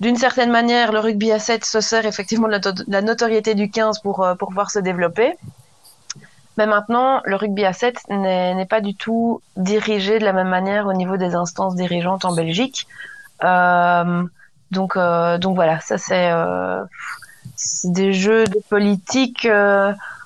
d'une 0.00 0.16
certaine 0.16 0.50
manière 0.50 0.90
le 0.90 1.00
rugby 1.00 1.30
à 1.30 1.38
7 1.38 1.64
se 1.64 1.80
sert 1.80 2.06
effectivement 2.06 2.48
de 2.48 2.58
la, 2.88 3.02
notoriété 3.02 3.54
du 3.54 3.70
15 3.70 4.00
pour 4.00 4.26
pour 4.38 4.48
pouvoir 4.48 4.70
se 4.70 4.78
développer. 4.78 5.34
Mais 6.56 6.66
maintenant 6.66 7.20
le 7.24 7.36
rugby 7.36 7.64
à 7.66 7.74
7 7.74 8.08
n'est 8.08 8.66
pas 8.68 8.80
du 8.80 8.94
tout 8.94 9.42
dirigé 9.56 10.18
de 10.18 10.24
la 10.24 10.32
même 10.32 10.48
manière 10.48 10.86
au 10.86 10.94
niveau 10.94 11.18
des 11.18 11.34
instances 11.34 11.74
dirigeantes 11.74 12.24
en 12.24 12.34
Belgique. 12.34 12.86
Donc 13.42 14.96
donc 14.96 15.54
voilà 15.54 15.80
ça 15.80 15.98
c'est 15.98 16.32
des 17.84 18.14
jeux 18.14 18.44
de 18.44 18.60
politique 18.70 19.46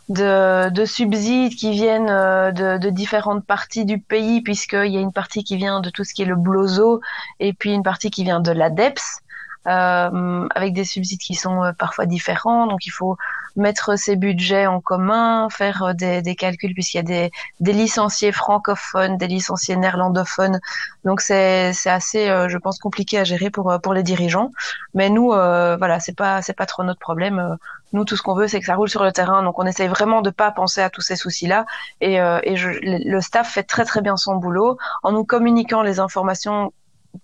de, 0.08 0.70
de, 0.70 0.84
subsides 0.84 1.54
qui 1.54 1.72
viennent 1.72 2.10
euh, 2.10 2.52
de, 2.52 2.78
de, 2.78 2.90
différentes 2.90 3.44
parties 3.44 3.84
du 3.84 3.98
pays, 3.98 4.40
puisqu'il 4.40 4.92
y 4.92 4.96
a 4.96 5.00
une 5.00 5.12
partie 5.12 5.42
qui 5.42 5.56
vient 5.56 5.80
de 5.80 5.90
tout 5.90 6.04
ce 6.04 6.14
qui 6.14 6.22
est 6.22 6.26
le 6.26 6.36
blozo 6.36 7.00
et 7.40 7.52
puis 7.52 7.72
une 7.72 7.82
partie 7.82 8.10
qui 8.10 8.22
vient 8.22 8.40
de 8.40 8.52
l'ADEPS, 8.52 9.20
euh, 9.66 10.48
avec 10.54 10.74
des 10.74 10.84
subsides 10.84 11.18
qui 11.18 11.34
sont 11.34 11.64
euh, 11.64 11.72
parfois 11.72 12.06
différents. 12.06 12.66
Donc 12.66 12.86
il 12.86 12.90
faut 12.90 13.16
mettre 13.56 13.96
ces 13.96 14.16
budgets 14.16 14.66
en 14.66 14.80
commun, 14.80 15.48
faire 15.50 15.82
euh, 15.82 15.92
des, 15.92 16.22
des 16.22 16.34
calculs 16.36 16.74
puisqu'il 16.74 16.98
y 16.98 17.00
a 17.00 17.02
des, 17.02 17.30
des, 17.60 17.72
licenciés 17.72 18.32
francophones, 18.32 19.16
des 19.16 19.26
licenciés 19.26 19.76
néerlandophones. 19.76 20.60
Donc 21.04 21.20
c'est 21.20 21.72
assez, 21.86 22.26
je 22.48 22.58
pense, 22.58 22.78
compliqué 22.78 23.18
à 23.18 23.24
gérer 23.24 23.50
pour 23.50 23.78
pour 23.82 23.94
les 23.94 24.02
dirigeants. 24.02 24.52
Mais 24.94 25.10
nous, 25.10 25.28
voilà, 25.28 26.00
c'est 26.00 26.16
pas 26.16 26.42
c'est 26.42 26.52
pas 26.52 26.66
trop 26.66 26.82
notre 26.82 27.00
problème. 27.00 27.56
Nous, 27.92 28.04
tout 28.04 28.16
ce 28.16 28.22
qu'on 28.22 28.34
veut, 28.34 28.48
c'est 28.48 28.60
que 28.60 28.66
ça 28.66 28.74
roule 28.74 28.88
sur 28.88 29.04
le 29.04 29.12
terrain. 29.12 29.42
Donc, 29.42 29.58
on 29.58 29.66
essaye 29.66 29.88
vraiment 29.88 30.20
de 30.20 30.30
pas 30.30 30.50
penser 30.50 30.82
à 30.82 30.90
tous 30.90 31.02
ces 31.02 31.16
soucis-là. 31.16 31.64
Et, 32.00 32.16
et 32.16 32.56
je, 32.56 32.70
le 32.82 33.20
staff 33.20 33.52
fait 33.52 33.62
très 33.62 33.84
très 33.84 34.00
bien 34.00 34.16
son 34.16 34.36
boulot 34.36 34.78
en 35.02 35.12
nous 35.12 35.24
communiquant 35.24 35.82
les 35.82 36.00
informations 36.00 36.72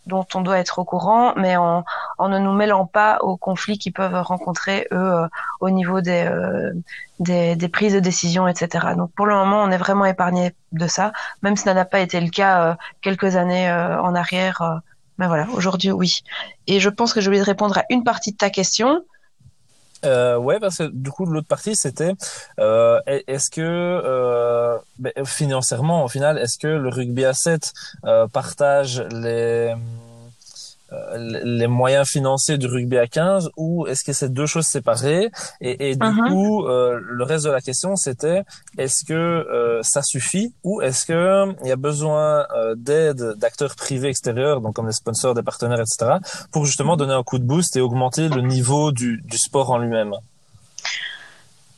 dont 0.07 0.27
on 0.35 0.41
doit 0.41 0.59
être 0.59 0.79
au 0.79 0.85
courant, 0.85 1.35
mais 1.37 1.57
en, 1.57 1.85
en, 2.19 2.29
ne 2.29 2.39
nous 2.39 2.53
mêlant 2.53 2.87
pas 2.87 3.19
aux 3.23 3.37
conflits 3.37 3.79
qu'ils 3.79 3.93
peuvent 3.93 4.21
rencontrer 4.23 4.87
eux 4.93 4.97
euh, 4.97 5.29
au 5.61 5.71
niveau 5.71 6.01
des, 6.01 6.25
euh, 6.27 6.73
des, 7.21 7.57
des, 7.57 7.69
prises 7.69 7.95
de 7.95 8.01
décision, 8.01 8.49
etc. 8.49 8.95
Donc 8.97 9.13
pour 9.13 9.27
le 9.27 9.35
moment, 9.35 9.63
on 9.63 9.71
est 9.71 9.79
vraiment 9.79 10.05
épargné 10.05 10.55
de 10.73 10.87
ça, 10.87 11.13
même 11.43 11.57
si 11.57 11.65
ça 11.65 11.75
n'a 11.75 11.85
pas 11.85 12.01
été 12.01 12.21
le 12.21 12.31
cas 12.31 12.71
euh, 12.71 12.75
quelques 13.01 13.37
années 13.37 13.71
en 13.73 14.15
arrière. 14.15 14.81
mais 15.19 15.27
voilà, 15.27 15.47
aujourd'hui, 15.55 15.91
oui. 15.91 16.23
Et 16.67 16.81
je 16.81 16.89
pense 16.89 17.13
que 17.13 17.21
oublié 17.21 17.41
de 17.41 17.47
répondre 17.47 17.79
à 17.79 17.85
une 17.91 18.05
partie 18.05 18.33
de 18.33 18.37
ta 18.37 18.51
question. 18.51 19.05
Euh, 20.05 20.37
ouais, 20.37 20.59
parce 20.59 20.79
que 20.79 20.85
du 20.85 21.11
coup, 21.11 21.27
l'autre 21.27 21.47
partie, 21.47 21.77
c'était 21.77 22.13
euh, 22.59 23.01
est-ce 23.07 23.51
que 23.51 23.61
euh, 23.61 24.79
ben, 24.99 25.13
financièrement, 25.25 26.05
au 26.05 26.09
final, 26.09 26.39
est-ce 26.39 26.59
que 26.59 26.67
le 26.67 26.89
rugby 26.89 27.25
à 27.25 27.35
7 27.35 27.73
euh, 28.05 28.27
partage 28.27 29.01
les 29.11 29.75
les 31.17 31.67
moyens 31.67 32.09
financiers 32.09 32.59
du 32.59 32.67
rugby 32.67 32.99
à 32.99 33.07
15 33.07 33.51
ou 33.57 33.87
est-ce 33.87 34.05
que 34.05 34.13
c'est 34.13 34.33
deux 34.33 34.47
choses 34.47 34.67
séparées? 34.67 35.31
Et, 35.61 35.91
et 35.91 35.97
du 35.97 36.07
uh-huh. 36.07 36.29
coup 36.29 36.67
euh, 36.67 36.99
le 37.01 37.25
reste 37.25 37.45
de 37.45 37.51
la 37.51 37.61
question 37.61 37.97
c'était 37.97 38.43
est-ce 38.79 39.05
que 39.05 39.15
euh, 39.15 39.81
ça 39.83 40.03
suffit? 40.03 40.55
Ou 40.65 40.81
est-ce 40.83 41.07
que 41.07 41.55
il 41.63 41.69
y 41.69 41.73
a 41.73 41.77
besoin 41.77 42.47
euh, 42.55 42.75
d'aide 42.77 43.35
d'acteurs 43.39 43.75
privés 43.77 44.09
extérieurs 44.09 44.61
donc 44.61 44.75
comme 44.75 44.87
des 44.87 44.93
sponsors 44.93 45.35
des 45.35 45.43
partenaires 45.43 45.81
etc 45.81 46.19
pour 46.51 46.65
justement 46.67 46.97
donner 46.97 47.15
un 47.15 47.23
coup 47.23 47.39
de 47.39 47.45
boost 47.45 47.77
et 47.77 47.81
augmenter 47.81 48.29
le 48.29 48.43
niveau 48.43 48.93
du, 48.93 49.23
du 49.25 49.39
sport 49.39 49.71
en 49.71 49.79
lui-même? 49.79 50.15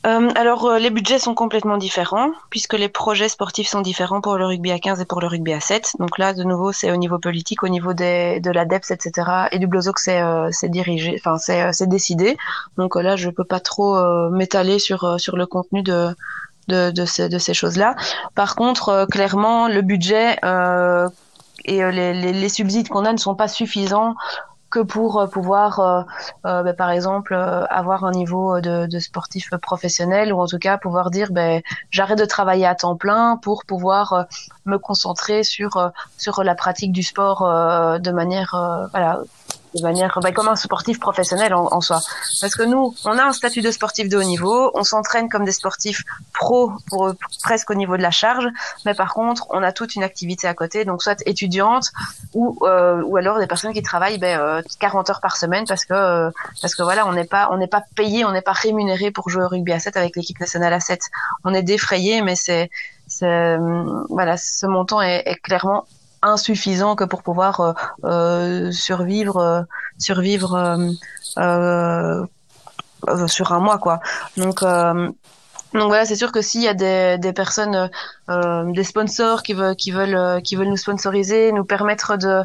Euh, 0.05 0.29
alors, 0.35 0.65
euh, 0.65 0.77
les 0.77 0.91
budgets 0.91 1.17
sont 1.17 1.33
complètement 1.33 1.77
différents, 1.77 2.29
puisque 2.51 2.73
les 2.73 2.89
projets 2.89 3.27
sportifs 3.27 3.67
sont 3.67 3.81
différents 3.81 4.21
pour 4.21 4.37
le 4.37 4.45
rugby 4.45 4.71
à 4.71 4.77
15 4.77 5.01
et 5.01 5.05
pour 5.05 5.19
le 5.19 5.27
rugby 5.27 5.51
à 5.53 5.59
7. 5.59 5.93
Donc 5.99 6.19
là, 6.19 6.33
de 6.33 6.43
nouveau, 6.43 6.71
c'est 6.71 6.91
au 6.91 6.95
niveau 6.95 7.17
politique, 7.17 7.63
au 7.63 7.69
niveau 7.69 7.93
des, 7.93 8.39
de 8.39 8.51
la 8.51 8.65
DEPS, 8.65 8.91
etc. 8.91 9.47
Et 9.51 9.57
du 9.57 9.65
Blozoc, 9.65 9.97
c'est 9.97 10.21
euh, 10.21 10.49
dirigé, 10.63 11.15
enfin, 11.19 11.37
c'est 11.37 11.61
euh, 11.63 11.85
décidé. 11.87 12.37
Donc 12.77 12.95
là, 12.95 13.15
je 13.15 13.29
peux 13.29 13.43
pas 13.43 13.59
trop 13.59 13.95
m'étaler 14.29 14.79
sur, 14.79 15.19
sur 15.19 15.37
le 15.37 15.45
contenu 15.45 15.81
de, 15.81 16.15
de, 16.67 16.91
de, 16.91 17.05
ces, 17.05 17.29
de 17.29 17.37
ces 17.39 17.53
choses-là. 17.53 17.95
Par 18.35 18.55
contre, 18.55 19.07
clairement, 19.09 19.67
le 19.67 19.81
budget 19.81 20.37
et 21.65 21.91
les, 21.91 22.13
les, 22.13 22.33
les 22.33 22.49
subsides 22.49 22.89
qu'on 22.89 23.05
a 23.05 23.13
ne 23.13 23.17
sont 23.17 23.35
pas 23.35 23.47
suffisants 23.47 24.15
que 24.75 24.81
pour 24.81 25.19
euh, 25.21 25.27
pouvoir, 25.27 25.79
euh, 25.79 26.01
euh, 26.45 26.63
bah, 26.63 26.73
par 26.73 26.89
exemple, 26.89 27.33
avoir 27.33 28.03
un 28.03 28.11
niveau 28.11 28.59
de, 28.59 28.87
de, 28.87 28.99
sportif 28.99 29.49
professionnel 29.61 30.33
ou 30.33 30.41
en 30.41 30.47
tout 30.47 30.59
cas 30.59 30.77
pouvoir 30.77 31.11
dire, 31.11 31.31
ben, 31.31 31.61
j'arrête 31.91 32.19
de 32.19 32.25
travailler 32.25 32.65
à 32.65 32.75
temps 32.75 32.97
plein 32.97 33.37
pour 33.37 33.63
pouvoir 33.65 34.25
me 34.65 34.77
concentrer 34.77 35.43
sur 35.43 35.91
sur 36.17 36.43
la 36.43 36.55
pratique 36.55 36.91
du 36.91 37.03
sport 37.03 37.39
de 37.99 38.11
manière 38.11 38.51
voilà 38.91 39.19
de 39.75 39.81
manière 39.81 40.17
bah, 40.21 40.31
comme 40.31 40.47
un 40.47 40.55
sportif 40.55 40.99
professionnel 40.99 41.53
en, 41.53 41.81
soi. 41.81 41.99
Parce 42.41 42.55
que 42.55 42.63
nous, 42.63 42.95
on 43.03 43.17
a 43.17 43.23
un 43.23 43.33
statut 43.33 43.61
de 43.61 43.71
sportif 43.71 44.09
de 44.09 44.17
haut 44.17 44.23
niveau, 44.23 44.71
on 44.73 44.83
s'entraîne 44.83 45.29
comme 45.29 45.43
des 45.43 45.51
sportifs 45.51 46.03
pro 46.33 46.71
presque 47.43 47.69
au 47.69 47.75
niveau 47.75 47.97
de 47.97 48.01
la 48.01 48.11
charge, 48.11 48.47
mais 48.85 48.93
par 48.93 49.13
contre, 49.13 49.47
on 49.49 49.61
a 49.63 49.71
toute 49.71 49.95
une 49.95 50.03
activité 50.03 50.47
à 50.47 50.53
côté, 50.53 50.85
donc 50.85 51.03
soit 51.03 51.21
étudiante 51.25 51.91
ou 52.33 52.57
euh, 52.61 53.01
ou 53.03 53.17
alors 53.17 53.39
des 53.39 53.47
personnes 53.47 53.73
qui 53.73 53.81
travaillent 53.81 54.17
ben, 54.17 54.39
euh, 54.39 54.61
40 54.79 55.09
heures 55.09 55.21
par 55.21 55.37
semaine 55.37 55.65
parce 55.67 55.85
que 55.85 55.93
euh, 55.93 56.31
parce 56.61 56.75
que 56.75 56.83
voilà, 56.83 57.05
on 57.07 57.13
n'est 57.13 57.25
pas 57.25 57.49
on 57.51 57.57
n'est 57.57 57.67
pas 57.67 57.83
payé, 57.95 58.23
on 58.25 58.31
n'est 58.31 58.41
pas 58.41 58.53
rémunéré 58.53 59.11
pour 59.11 59.29
jouer 59.29 59.43
au 59.43 59.47
rugby 59.47 59.73
à 59.73 59.79
7 59.79 59.97
avec 59.97 60.15
l'équipe 60.15 60.39
nationale 60.39 60.73
à 60.73 60.79
7. 60.79 61.01
On 61.43 61.53
est 61.53 61.63
défrayé, 61.63 62.21
mais 62.21 62.35
c'est 62.35 62.69
voilà, 64.09 64.37
ce 64.37 64.65
montant 64.65 65.01
est 65.01 65.39
clairement 65.43 65.85
insuffisant 66.25 66.95
que 66.95 67.03
pour 67.03 67.23
pouvoir 67.23 67.59
euh, 67.61 67.73
euh 68.03 68.71
survivre 68.71 69.37
euh, 69.37 69.61
survivre 69.97 70.77
sur 73.27 73.51
un 73.51 73.59
mois 73.59 73.77
quoi. 73.77 73.99
Donc 74.37 74.63
donc 75.73 75.87
voilà, 75.87 76.05
c'est 76.05 76.15
sûr 76.15 76.31
que 76.31 76.41
s'il 76.41 76.61
y 76.61 76.69
a 76.69 76.73
des, 76.73 77.17
des 77.19 77.33
personnes 77.33 77.89
des 78.29 78.83
sponsors 78.83 79.43
qui 79.43 79.53
veulent 79.53 79.75
qui 79.75 79.91
veulent 79.91 80.41
qui 80.41 80.55
veulent 80.55 80.69
nous 80.69 80.77
sponsoriser, 80.77 81.51
nous 81.51 81.65
permettre 81.65 82.17
de 82.17 82.43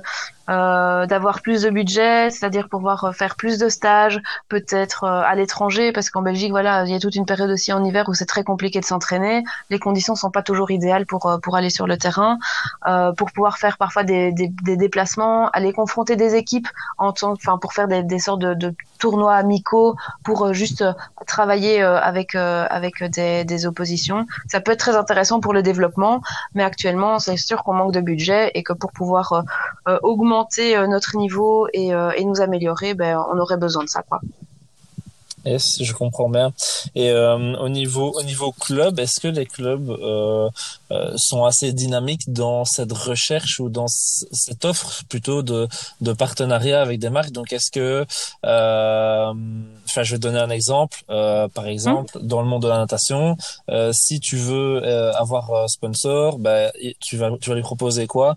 euh, 0.51 1.07
d'avoir 1.07 1.41
plus 1.43 1.63
de 1.63 1.71
budget, 1.71 2.31
c'est-à-dire 2.31 2.69
pouvoir 2.69 3.15
faire 3.15 3.37
plus 3.37 3.59
de 3.59 3.69
stages, 3.69 4.21
peut-être 4.49 5.05
euh, 5.05 5.23
à 5.25 5.35
l'étranger, 5.35 5.93
parce 5.93 6.11
qu'en 6.11 6.23
Belgique, 6.23 6.51
voilà, 6.51 6.85
il 6.85 6.91
y 6.91 6.95
a 6.95 6.99
toute 6.99 7.15
une 7.15 7.27
période 7.27 7.51
aussi 7.51 7.73
en 7.73 7.85
hiver 7.85 8.09
où 8.09 8.15
c'est 8.15 8.27
très 8.27 8.45
compliqué 8.45 8.81
de 8.81 8.85
s'entraîner. 8.85 9.45
Les 9.71 9.79
conditions 9.79 10.15
sont 10.15 10.31
pas 10.31 10.43
toujours 10.43 10.71
idéales 10.71 11.07
pour 11.07 11.27
euh, 11.27 11.39
pour 11.39 11.57
aller 11.57 11.71
sur 11.71 11.87
le 11.87 11.97
terrain, 11.97 12.39
euh, 12.87 13.13
pour 13.13 13.33
pouvoir 13.33 13.59
faire 13.59 13.79
parfois 13.79 14.03
des, 14.05 14.33
des, 14.33 14.49
des, 14.49 14.77
déplacements, 14.77 15.49
aller 15.51 15.73
confronter 15.73 16.17
des 16.17 16.35
équipes 16.35 16.69
en 16.99 17.13
tant, 17.13 17.33
enfin 17.33 17.59
pour 17.59 17.73
faire 17.73 17.89
des, 17.89 18.03
des 18.03 18.19
sortes 18.19 18.41
de, 18.41 18.55
de 18.55 18.75
tournois 19.01 19.35
amicaux, 19.35 19.97
pour 20.25 20.53
juste 20.53 20.85
travailler 21.27 21.83
avec 21.83 22.35
avec 22.35 23.03
des, 23.03 23.45
des 23.45 23.67
oppositions. 23.67 24.27
Ça 24.49 24.61
peut 24.61 24.73
être 24.73 24.81
très 24.81 24.97
intéressant 24.97 25.41
pour 25.41 25.53
le 25.53 25.63
développement, 25.63 26.23
mais 26.55 26.63
actuellement, 26.63 27.19
c'est 27.19 27.37
sûr 27.37 27.65
qu'on 27.65 27.75
manque 27.75 27.93
de 27.93 28.01
budget 28.01 28.53
et 28.55 28.63
que 28.63 28.73
pour 28.73 28.93
pouvoir 28.93 29.45
augmenter 30.03 30.77
euh, 30.77 30.87
notre 30.87 31.17
niveau 31.17 31.69
et, 31.73 31.95
euh, 31.95 32.13
et 32.17 32.25
nous 32.25 32.41
améliorer, 32.41 32.95
ben, 32.95 33.25
on 33.33 33.39
aurait 33.39 33.57
besoin 33.57 33.85
de 33.85 33.89
ça, 33.89 34.03
quoi. 34.03 34.21
Yes, 35.46 35.83
je 35.83 35.92
comprends 35.94 36.29
bien. 36.29 36.53
Et 36.94 37.11
euh, 37.11 37.57
au 37.57 37.68
niveau 37.70 38.12
au 38.14 38.22
niveau 38.22 38.53
club, 38.53 38.98
est-ce 39.00 39.20
que 39.20 39.29
les 39.29 39.46
clubs 39.46 39.88
euh, 39.88 40.50
euh, 40.90 41.12
sont 41.16 41.44
assez 41.44 41.72
dynamiques 41.72 42.31
dans 42.31 42.66
cette 42.66 42.92
recherche 42.92 43.59
ou 43.59 43.70
dans 43.70 43.87
cette 43.88 44.64
offre 44.66 45.03
plutôt 45.09 45.42
de 45.42 45.66
de 46.03 46.12
partenariat 46.12 46.83
avec 46.83 46.98
des 46.98 47.09
marques? 47.09 47.33
Donc 47.33 47.55
est-ce 47.55 47.70
que 47.70 48.05
enfin 48.42 50.03
je 50.03 50.12
vais 50.12 50.18
donner 50.18 50.38
un 50.38 50.50
exemple 50.50 50.98
par 51.09 51.66
exemple 51.66 52.18
mmh. 52.18 52.26
dans 52.26 52.42
le 52.42 52.48
monde 52.48 52.62
de 52.62 52.68
la 52.68 52.79
natation, 52.79 53.37
si 53.92 54.20
tu 54.20 54.37
veux 54.37 54.85
avoir 55.16 55.53
un 55.55 55.68
sponsor, 55.68 56.38
ben 56.38 56.70
tu 57.00 57.16
vas 57.16 57.31
tu 57.40 57.48
vas 57.48 57.57
lui 57.57 57.62
proposer 57.62 58.07
quoi? 58.07 58.37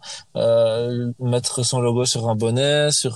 Mettre 1.19 1.63
son 1.63 1.81
logo 1.81 2.05
sur 2.05 2.29
un 2.29 2.35
bonnet, 2.35 2.91
sur 2.91 3.15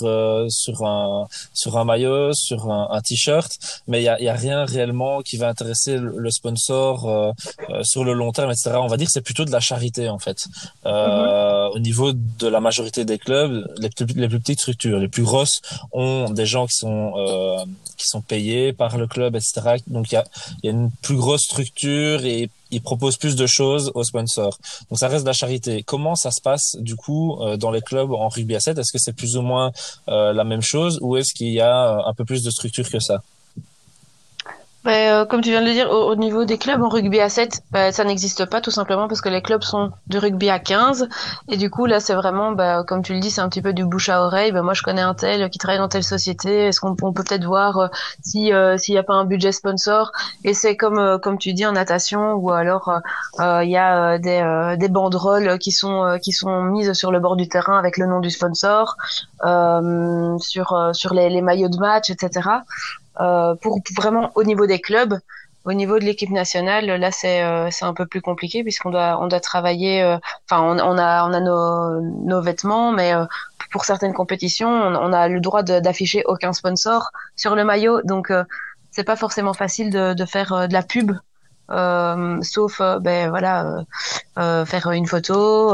sur 0.50 0.86
un 0.86 1.28
sur 1.54 1.78
un 1.78 1.86
maillot, 1.86 2.34
sur 2.34 2.70
un, 2.70 2.90
un 2.92 3.02
t-shirt 3.02 3.58
mais 3.88 4.02
il 4.02 4.04
y 4.04 4.10
a, 4.10 4.22
y 4.22 4.28
a, 4.28 4.34
rien 4.34 4.66
réellement 4.66 5.22
qui 5.22 5.38
va 5.38 5.48
intéresser 5.48 5.98
le, 5.98 6.30
sponsor 6.30 7.08
euh, 7.08 7.32
euh, 7.70 7.84
sur 7.84 8.04
le 8.04 8.14
long 8.14 8.32
terme, 8.32 8.52
etc. 8.52 8.72
On 8.76 8.88
va 8.88 8.98
dire 8.98 9.08
que 9.08 9.14
c'est 9.14 9.22
plutôt 9.22 9.46
de 9.46 9.52
la 9.52 9.60
charité 9.60 10.10
en 10.10 10.20
fait. 10.20 10.46
Euh, 10.86 11.70
mhm. 11.70 11.76
Au 11.76 11.80
niveau 11.80 12.12
de 12.14 12.48
la 12.48 12.60
majorité 12.60 13.06
des 13.06 13.18
clubs, 13.18 13.66
les 13.80 13.90
plus, 13.90 14.06
les 14.16 14.28
plus 14.28 14.40
petites 14.40 14.60
structures, 14.60 15.00
les 15.00 15.08
plus 15.08 15.24
grosses 15.24 15.62
ont 15.92 16.30
des 16.30 16.46
gens 16.46 16.68
qui 16.68 16.76
sont 16.76 17.14
euh, 17.18 17.64
qui 17.98 18.06
sont 18.08 18.22
payés 18.22 18.74
par 18.74 18.98
le 18.98 19.08
club, 19.08 19.36
etc. 19.36 19.78
Donc 19.88 20.12
il 20.12 20.16
y 20.16 20.18
a, 20.18 20.26
y 20.64 20.68
a 20.68 20.72
une 20.72 20.92
plus 21.02 21.16
grosse 21.16 21.44
structure 21.44 22.26
et 22.26 22.50
ils 22.72 22.82
proposent 22.82 23.18
plus 23.18 23.36
de 23.36 23.48
choses 23.48 23.92
aux 23.96 24.04
sponsors. 24.04 24.58
Donc 24.90 25.00
ça 25.00 25.08
reste 25.08 25.24
de 25.24 25.30
la 25.30 25.34
charité. 25.34 25.84
Comment 25.84 26.16
ça 26.16 26.32
se 26.32 26.42
passe 26.42 26.76
du 26.80 26.96
coup 26.96 27.38
euh, 27.42 27.58
dans 27.58 27.72
les 27.72 27.82
clubs 27.82 28.12
en 28.12 28.28
rugby 28.30 28.56
à 28.56 28.60
7 28.60 28.78
Est-ce 28.78 28.92
que 28.92 29.00
c'est 29.00 29.14
plus 29.14 29.38
ou 29.38 29.42
moins 29.42 29.72
euh, 30.10 30.34
la 30.34 30.44
même 30.44 30.62
chose 30.62 31.00
ou 31.02 31.18
est-ce 31.18 31.34
qu'il 31.34 31.50
y 31.50 31.62
a 31.62 32.04
un 32.06 32.14
peu 32.14 32.26
plus 32.26 32.44
de 32.44 32.50
structure 32.50 32.90
que 32.90 33.00
ça? 33.00 33.22
Bah, 34.88 35.26
comme 35.26 35.42
tu 35.42 35.50
viens 35.50 35.60
de 35.60 35.66
le 35.68 35.74
dire, 35.74 35.92
au, 35.92 36.16
niveau 36.16 36.46
des 36.46 36.58
clubs 36.58 36.82
en 36.82 36.88
rugby 36.88 37.20
à 37.20 37.28
7, 37.28 37.62
bah, 37.72 37.92
ça 37.92 38.06
n'existe 38.06 38.46
pas 38.46 38.62
tout 38.62 38.72
simplement 38.72 39.10
parce 39.10 39.20
que 39.20 39.28
les 39.28 39.42
clubs 39.42 39.62
sont 39.62 39.92
du 40.08 40.18
rugby 40.18 40.50
à 40.50 40.60
15. 40.60 41.10
Et 41.50 41.58
du 41.58 41.70
coup, 41.70 41.88
là, 41.88 42.00
c'est 42.00 42.14
vraiment, 42.14 42.54
bah, 42.54 42.86
comme 42.88 43.04
tu 43.04 43.14
le 43.14 43.20
dis, 43.20 43.30
c'est 43.30 43.42
un 43.42 43.50
petit 43.50 43.62
peu 43.62 43.74
du 43.74 43.84
bouche 43.84 44.08
à 44.08 44.24
oreille. 44.24 44.54
Bah, 44.54 44.62
moi, 44.62 44.74
je 44.74 44.84
connais 44.84 45.02
un 45.02 45.14
tel 45.14 45.50
qui 45.50 45.58
travaille 45.60 45.80
dans 45.80 45.90
telle 45.90 46.06
société. 46.06 46.68
Est-ce 46.68 46.80
qu'on 46.80 46.96
peut 46.96 47.12
peut-être 47.12 47.44
voir 47.44 47.78
euh, 47.78 47.88
si 48.24 48.54
euh, 48.54 48.78
s'il 48.78 48.94
n'y 48.94 49.00
a 49.00 49.04
pas 49.04 49.16
un 49.16 49.26
budget 49.26 49.52
sponsor? 49.52 50.14
Et 50.46 50.54
c'est 50.54 50.78
comme 50.78 51.20
comme 51.22 51.38
tu 51.38 51.52
dis 51.52 51.66
en 51.66 51.74
natation 51.74 52.36
ou 52.36 52.52
alors 52.52 52.90
il 53.40 53.70
y 53.70 53.76
a 53.76 54.18
des, 54.18 54.76
des 54.80 54.88
banderoles 54.88 55.60
qui 55.60 55.74
sont 55.74 56.18
qui 56.24 56.32
sont 56.32 56.64
mises 56.64 56.94
sur 56.94 57.12
le 57.12 57.20
bord 57.20 57.36
du 57.36 57.50
terrain 57.50 57.78
avec 57.78 57.98
le 57.98 58.06
nom 58.06 58.22
du 58.22 58.30
sponsor, 58.30 58.96
sur 59.44 60.90
sur 60.94 61.14
les, 61.14 61.30
les 61.30 61.42
maillots 61.42 61.68
de 61.68 61.78
match, 61.78 62.10
etc. 62.10 62.50
Euh, 63.20 63.56
pour, 63.56 63.80
vraiment 63.96 64.32
au 64.36 64.44
niveau 64.44 64.68
des 64.68 64.80
clubs, 64.80 65.20
au 65.66 65.74
niveau 65.74 66.00
de 66.00 66.06
l'équipe 66.06 66.30
nationale, 66.30 66.86
là 66.86 67.12
c'est 67.12 67.44
euh, 67.44 67.70
un 67.82 67.94
peu 67.94 68.06
plus 68.06 68.22
compliqué 68.22 68.64
puisqu'on 68.64 68.92
doit 68.92 69.18
on 69.22 69.28
doit 69.28 69.40
travailler. 69.40 70.04
Euh, 70.04 70.18
enfin, 70.50 70.62
on, 70.62 70.80
on, 70.80 70.98
a 70.98 71.28
on 71.28 71.34
a 71.34 71.40
nos, 71.40 72.02
nos 72.02 72.42
vêtements, 72.42 72.92
mais 72.92 73.14
pour 73.72 73.86
certaines 73.86 74.14
compétitions, 74.14 74.70
on, 74.70 75.14
a 75.14 75.28
le 75.28 75.40
droit 75.42 75.64
d'afficher 75.64 76.24
aucun 76.26 76.54
sponsor 76.54 77.12
sur 77.36 77.56
le 77.56 77.64
maillot, 77.66 78.02
donc 78.04 78.32
c'est 78.92 79.04
pas 79.04 79.18
forcément 79.18 79.54
facile 79.54 79.90
de, 79.90 80.14
de 80.14 80.26
faire 80.26 80.68
de 80.68 80.74
la 80.74 80.84
pub. 80.84 81.12
sauf 82.44 82.82
ben 83.02 83.30
voilà 83.30 83.84
faire 84.66 84.92
une 84.92 85.06
photo 85.06 85.70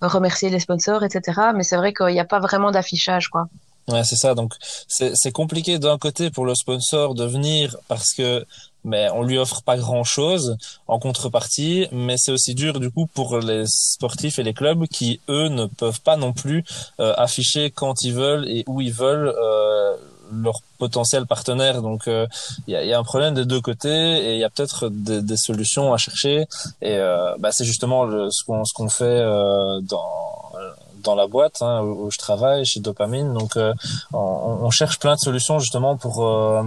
remercier 0.00 0.48
les 0.48 0.60
sponsors 0.60 1.04
etc 1.04 1.50
mais 1.54 1.64
c'est 1.64 1.76
vrai 1.76 1.92
qu'il 1.92 2.14
n'y 2.14 2.20
a 2.20 2.24
pas 2.24 2.40
vraiment 2.40 2.70
d'affichage 2.70 3.28
quoi 3.28 3.48
Ouais, 3.88 4.04
c'est 4.04 4.16
ça. 4.16 4.34
Donc, 4.34 4.54
c'est 4.86 5.32
compliqué 5.32 5.78
d'un 5.78 5.98
côté 5.98 6.30
pour 6.30 6.44
le 6.44 6.54
sponsor 6.54 7.14
de 7.14 7.24
venir 7.24 7.76
parce 7.88 8.12
que 8.12 8.44
mais 8.84 9.08
on 9.10 9.22
lui 9.22 9.38
offre 9.38 9.62
pas 9.62 9.76
grand 9.76 10.04
chose 10.04 10.56
en 10.86 10.98
contrepartie, 10.98 11.88
mais 11.90 12.16
c'est 12.16 12.30
aussi 12.30 12.54
dur 12.54 12.78
du 12.78 12.90
coup 12.90 13.06
pour 13.06 13.38
les 13.38 13.64
sportifs 13.66 14.38
et 14.38 14.42
les 14.42 14.54
clubs 14.54 14.86
qui 14.86 15.20
eux 15.28 15.48
ne 15.48 15.66
peuvent 15.66 16.00
pas 16.00 16.16
non 16.16 16.32
plus 16.32 16.64
euh, 17.00 17.12
afficher 17.16 17.70
quand 17.70 18.02
ils 18.02 18.14
veulent 18.14 18.48
et 18.48 18.64
où 18.66 18.80
ils 18.80 18.92
veulent 18.92 19.34
euh, 19.36 19.96
leur 20.32 20.60
potentiel 20.78 21.26
partenaire. 21.26 21.82
Donc 21.82 22.04
il 22.06 22.12
euh, 22.12 22.26
y, 22.66 22.76
a, 22.76 22.84
y, 22.84 22.92
a, 22.92 22.98
un 22.98 23.04
problème 23.04 23.34
des 23.34 23.44
deux 23.44 23.60
côtés 23.60 23.88
et 23.88 24.34
il 24.34 24.38
y 24.38 24.44
a 24.44 24.50
peut-être 24.50 24.88
des, 24.88 25.22
des, 25.22 25.36
solutions 25.36 25.92
à 25.92 25.96
chercher. 25.96 26.46
Et 26.82 26.96
euh, 26.96 27.34
bah, 27.38 27.50
c'est 27.52 27.64
justement 27.64 28.04
le, 28.04 28.30
ce 28.30 28.44
qu'on 28.44 28.64
ce 28.64 28.72
qu'on 28.74 28.88
fait 28.88 29.04
euh, 29.04 29.80
dans 29.82 30.52
dans 31.02 31.14
la 31.14 31.26
boîte 31.26 31.62
hein, 31.62 31.82
où 31.82 32.10
je 32.10 32.18
travaille 32.18 32.64
chez 32.64 32.80
Dopamine. 32.80 33.32
Donc, 33.32 33.56
euh, 33.56 33.74
on, 34.12 34.70
cherche 34.70 34.98
plein 34.98 35.14
de 35.14 35.20
solutions 35.20 35.58
justement 35.58 35.96
pour 35.96 36.26
euh, 36.26 36.62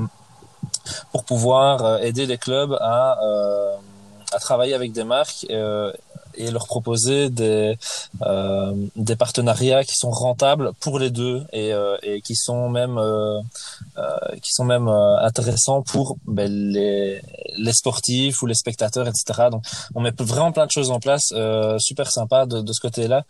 pour 1.11 1.23
pouvoir 1.23 1.85
euh, 1.85 1.97
aider 1.99 2.25
les 2.25 2.37
clubs 2.37 2.77
à 2.81 3.17
à 4.33 4.39
travailler 4.39 4.73
avec 4.73 4.93
des 4.93 5.03
marques 5.03 5.45
et 6.35 6.51
leur 6.51 6.65
proposer 6.67 7.29
des 7.29 7.77
euh, 8.23 8.73
des 8.95 9.15
partenariats 9.15 9.83
qui 9.83 9.95
sont 9.95 10.11
rentables 10.11 10.71
pour 10.79 10.99
les 10.99 11.09
deux 11.09 11.43
et, 11.53 11.73
euh, 11.73 11.97
et 12.03 12.21
qui 12.21 12.35
sont 12.35 12.69
même 12.69 12.97
euh, 12.97 13.39
euh 13.97 14.35
qui 14.41 14.51
sont 14.51 14.65
même 14.65 14.87
euh, 14.87 15.17
intéressants 15.19 15.81
pour 15.81 16.17
ben, 16.25 16.51
les 16.51 17.21
les 17.57 17.73
sportifs 17.73 18.41
ou 18.41 18.45
les 18.45 18.55
spectateurs 18.55 19.07
etc 19.07 19.49
donc 19.51 19.63
on 19.95 20.01
met 20.01 20.13
vraiment 20.19 20.51
plein 20.51 20.65
de 20.65 20.71
choses 20.71 20.91
en 20.91 20.99
place 20.99 21.33
euh, 21.33 21.77
super 21.79 22.11
sympa 22.11 22.45
de, 22.45 22.61
de 22.61 22.73
ce 22.73 22.79
côté 22.79 23.07
là 23.07 23.23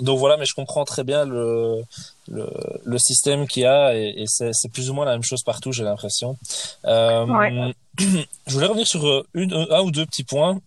donc 0.00 0.18
voilà 0.18 0.36
mais 0.36 0.46
je 0.46 0.54
comprends 0.54 0.84
très 0.84 1.04
bien 1.04 1.24
le 1.24 1.82
le, 2.28 2.48
le 2.84 2.98
système 2.98 3.48
qu'il 3.48 3.64
y 3.64 3.66
a 3.66 3.96
et, 3.96 4.22
et 4.22 4.24
c'est 4.26 4.72
plus 4.72 4.90
ou 4.90 4.94
moins 4.94 5.04
la 5.04 5.12
même 5.12 5.24
chose 5.24 5.42
partout 5.42 5.72
j'ai 5.72 5.84
l'impression. 5.84 6.36
Ouais. 6.84 7.74
je 8.46 8.54
voulais 8.54 8.66
revenir 8.66 8.86
sur 8.86 9.24
une, 9.34 9.52
un 9.52 9.80
ou 9.82 9.90
deux 9.90 10.06
petits 10.06 10.24
points 10.24 10.60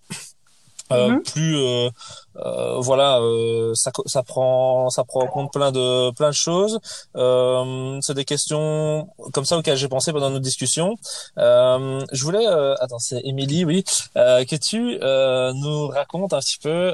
euh, 0.92 1.10
mhm. 1.10 1.24
plus 1.24 1.58
euh, 1.58 1.90
euh, 2.38 2.80
voilà 2.80 3.20
euh, 3.20 3.74
ça, 3.74 3.92
ça 4.06 4.22
prend 4.22 4.90
ça 4.90 5.04
prend 5.04 5.22
en 5.22 5.28
compte 5.28 5.52
plein 5.52 5.72
de 5.72 6.12
plein 6.12 6.30
de 6.30 6.36
choses 6.36 6.80
euh, 7.16 7.98
c'est 8.02 8.14
des 8.14 8.26
questions 8.26 9.08
comme 9.34 9.46
ça 9.46 9.58
auxquelles 9.58 9.78
j'ai 9.78 9.88
pensé 9.88 10.12
pendant 10.12 10.30
nos 10.30 10.40
discussions 10.40 10.96
je 11.38 12.22
voulais 12.22 12.46
attends 12.80 13.00
c'est 13.00 13.22
Émilie 13.24 13.66
oui 13.66 13.84
que 14.16 14.56
tu 14.56 15.00
nous 15.56 15.88
racontes 15.88 16.34
un 16.34 16.40
petit 16.40 16.60
peu 16.62 16.94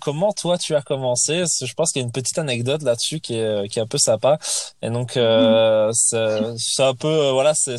comment 0.00 0.32
toi 0.32 0.56
tu 0.56 0.74
as 0.74 0.82
commencé 0.82 1.44
je 1.60 1.74
pense 1.74 1.92
qu'il 1.92 2.00
y 2.00 2.04
a 2.04 2.06
une 2.06 2.12
petite 2.12 2.38
anecdote 2.38 2.82
là-dessus 2.82 3.20
qui 3.20 3.34
est 3.36 3.68
qui 3.68 3.80
est 3.80 3.82
un 3.82 3.86
peu 3.86 3.98
sympa 3.98 4.38
et 4.82 4.88
donc 4.90 5.16
mhm. 5.16 5.92
c'est 5.92 6.82
un 6.82 6.94
peu 6.94 7.30
voilà 7.30 7.54
c'est 7.54 7.76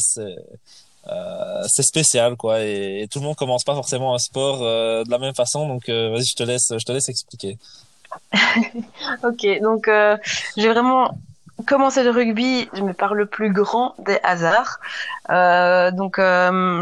euh, 1.08 1.64
c'est 1.68 1.84
spécial 1.84 2.36
quoi 2.36 2.62
et, 2.62 3.08
tout 3.12 3.20
le 3.20 3.26
monde 3.26 3.36
commence 3.36 3.64
pas 3.64 3.74
forcément 3.74 4.14
un 4.14 4.20
sport 4.20 4.60
euh, 4.62 5.04
de 5.04 5.10
la 5.10 5.18
même 5.18 5.34
façon 5.34 5.68
donc 5.68 5.90
euh, 5.90 6.12
vas-y 6.12 6.26
je 6.26 6.36
te 6.36 6.44
laisse 6.44 6.72
je 6.78 6.86
te 6.86 6.92
laisse 6.92 7.10
expliquer. 7.10 7.58
Ok 9.24 9.48
donc 9.62 9.90
j'ai 10.58 10.70
vraiment 10.70 11.18
commencé 11.66 12.04
le 12.04 12.12
rugby 12.12 12.70
mais 12.84 12.94
par 12.94 13.14
le 13.14 13.26
plus 13.26 13.52
grand 13.52 13.96
des 14.00 14.20
hasards. 14.24 14.80
Donc 15.94 16.20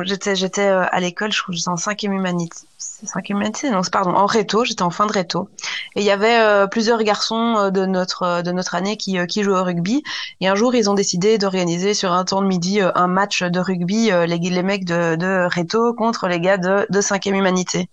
j'étais 0.06 0.36
j'étais 0.36 0.68
à 0.68 1.00
l'école 1.00 1.32
je 1.32 1.42
crois 1.42 1.56
j'étais 1.56 1.70
en 1.70 1.78
cinquième 1.78 2.14
humanité 2.14 2.58
cinquième 3.08 3.38
humanité 3.38 3.70
non 3.70 3.82
pardon 3.92 4.12
en 4.12 4.26
réto 4.26 4.64
j'étais 4.66 4.82
en 4.82 4.90
fin 4.90 5.06
de 5.06 5.12
réto 5.12 5.50
et 5.96 6.02
il 6.02 6.06
y 6.06 6.12
avait 6.12 6.40
euh, 6.40 6.68
plusieurs 6.68 7.02
garçons 7.04 7.56
euh, 7.58 7.70
de 7.70 7.86
notre 7.86 8.24
euh, 8.24 8.42
de 8.42 8.52
notre 8.52 8.76
année 8.76 8.98
qui 8.98 9.18
qui 9.28 9.44
jouaient 9.44 9.60
au 9.60 9.64
rugby 9.64 10.04
et 10.42 10.48
un 10.48 10.56
jour 10.56 10.76
ils 10.76 10.90
ont 10.90 10.94
décidé 10.94 11.38
d'organiser 11.38 11.94
sur 11.94 12.12
un 12.12 12.26
temps 12.26 12.42
de 12.42 12.48
midi 12.48 12.80
un 12.82 13.08
match 13.08 13.44
de 13.44 13.60
rugby 13.60 14.12
les 14.28 14.38
les 14.38 14.64
mecs 14.64 14.86
de 14.86 15.16
de 15.16 15.48
réto 15.48 15.94
contre 15.94 16.28
les 16.28 16.40
gars 16.40 16.58
de 16.58 16.86
de 16.90 17.02
cinquième 17.02 17.36
humanité 17.36 17.90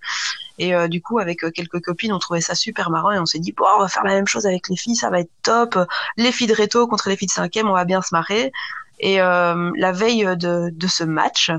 et 0.59 0.73
du 0.89 1.03
coup, 1.03 1.19
avec 1.19 1.41
quelques 1.53 1.83
copines, 1.83 2.15
on 2.15 2.19
trouvait 2.19 2.41
ça 2.41 2.55
super 2.55 2.89
marrant 2.89 3.11
et 3.13 3.19
on 3.19 3.27
s'est 3.27 3.41
dit, 3.41 3.53
bon, 3.53 3.67
on 3.77 3.81
va 3.81 3.89
faire 3.89 4.05
la 4.05 4.15
même 4.15 4.27
chose 4.27 4.47
avec 4.47 4.71
les 4.71 4.77
filles, 4.77 4.97
ça 4.97 5.11
va 5.11 5.21
être 5.21 5.31
top. 5.43 5.79
Les 6.17 6.33
filles 6.33 6.47
de 6.47 6.55
réto 6.55 6.87
contre 6.87 7.11
les 7.11 7.17
filles 7.17 7.29
de 7.29 7.33
cinquième, 7.33 7.69
on 7.69 7.75
va 7.75 7.85
bien 7.85 8.01
se 8.01 8.09
marrer. 8.13 8.53
Et 8.99 9.19
la 9.19 9.93
veille 9.93 10.27
de 10.35 10.87
ce 10.89 11.05
match, 11.05 11.51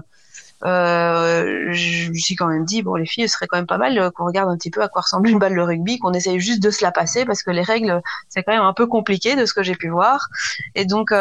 euh, 0.65 1.72
je 1.72 2.10
me 2.10 2.15
suis 2.15 2.36
quand 2.36 2.48
même 2.48 2.65
dit 2.65 2.82
bon 2.82 2.96
les 2.96 3.06
filles, 3.06 3.28
ce 3.28 3.36
serait 3.36 3.48
quand 3.48 3.58
même 3.58 3.67
pas 3.67 3.78
mal 3.78 4.12
qu'on 4.12 4.26
regarde 4.26 4.50
un 4.50 4.58
petit 4.58 4.72
peu 4.72 4.82
à 4.82 4.88
quoi 4.88 5.02
ressemble 5.02 5.30
une 5.30 5.39
balle 5.39 5.56
de 5.56 5.62
rugby, 5.62 6.00
qu'on 6.00 6.13
essaye 6.13 6.39
juste 6.39 6.62
de 6.62 6.72
se 6.72 6.84
la 6.84 6.91
passer 6.91 7.26
parce 7.26 7.43
que 7.43 7.52
les 7.52 7.62
règles 7.62 8.02
c'est 8.30 8.43
quand 8.43 8.54
même 8.54 8.63
un 8.63 8.74
peu 8.74 8.88
compliqué 8.88 9.36
de 9.36 9.46
ce 9.46 9.54
que 9.54 9.63
j'ai 9.63 9.76
pu 9.76 9.89
voir. 9.89 10.30
Et 10.76 10.86
donc 10.86 11.12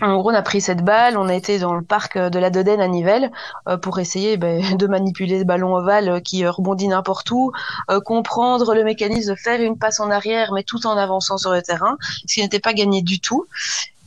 en 0.00 0.16
gros, 0.16 0.30
on 0.30 0.34
a 0.34 0.42
pris 0.42 0.60
cette 0.60 0.82
balle, 0.82 1.18
on 1.18 1.28
a 1.28 1.34
été 1.34 1.58
dans 1.58 1.74
le 1.74 1.82
parc 1.82 2.16
de 2.16 2.38
la 2.38 2.50
Dodène 2.50 2.80
à 2.80 2.88
Nivelles 2.88 3.30
euh, 3.68 3.76
pour 3.76 3.98
essayer 3.98 4.36
ben, 4.36 4.76
de 4.76 4.86
manipuler 4.86 5.38
le 5.38 5.44
ballon 5.44 5.74
ovale 5.74 6.22
qui 6.22 6.44
euh, 6.44 6.50
rebondit 6.50 6.88
n'importe 6.88 7.30
où, 7.30 7.52
euh, 7.90 8.00
comprendre 8.00 8.74
le 8.74 8.84
mécanisme 8.84 9.32
de 9.32 9.36
faire 9.36 9.60
une 9.60 9.78
passe 9.78 10.00
en 10.00 10.10
arrière 10.10 10.52
mais 10.52 10.62
tout 10.62 10.86
en 10.86 10.96
avançant 10.96 11.36
sur 11.36 11.52
le 11.52 11.62
terrain, 11.62 11.96
ce 12.26 12.34
qui 12.34 12.40
n'était 12.40 12.60
pas 12.60 12.72
gagné 12.72 13.02
du 13.02 13.20
tout. 13.20 13.46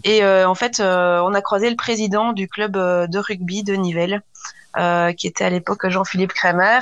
Et 0.08 0.24
en 0.24 0.56
fait, 0.56 0.80
on 0.80 1.34
a 1.34 1.42
croisé 1.42 1.70
le 1.70 1.76
président 1.76 2.32
du 2.32 2.48
club 2.48 2.74
de 2.74 3.18
rugby 3.18 3.64
de 3.64 3.74
Nivelles 3.74 4.22
euh, 4.78 5.14
qui 5.14 5.28
était 5.28 5.46
à 5.46 5.50
l'époque 5.50 5.88
Jean-Philippe 5.88 6.34
Kremer 6.34 6.80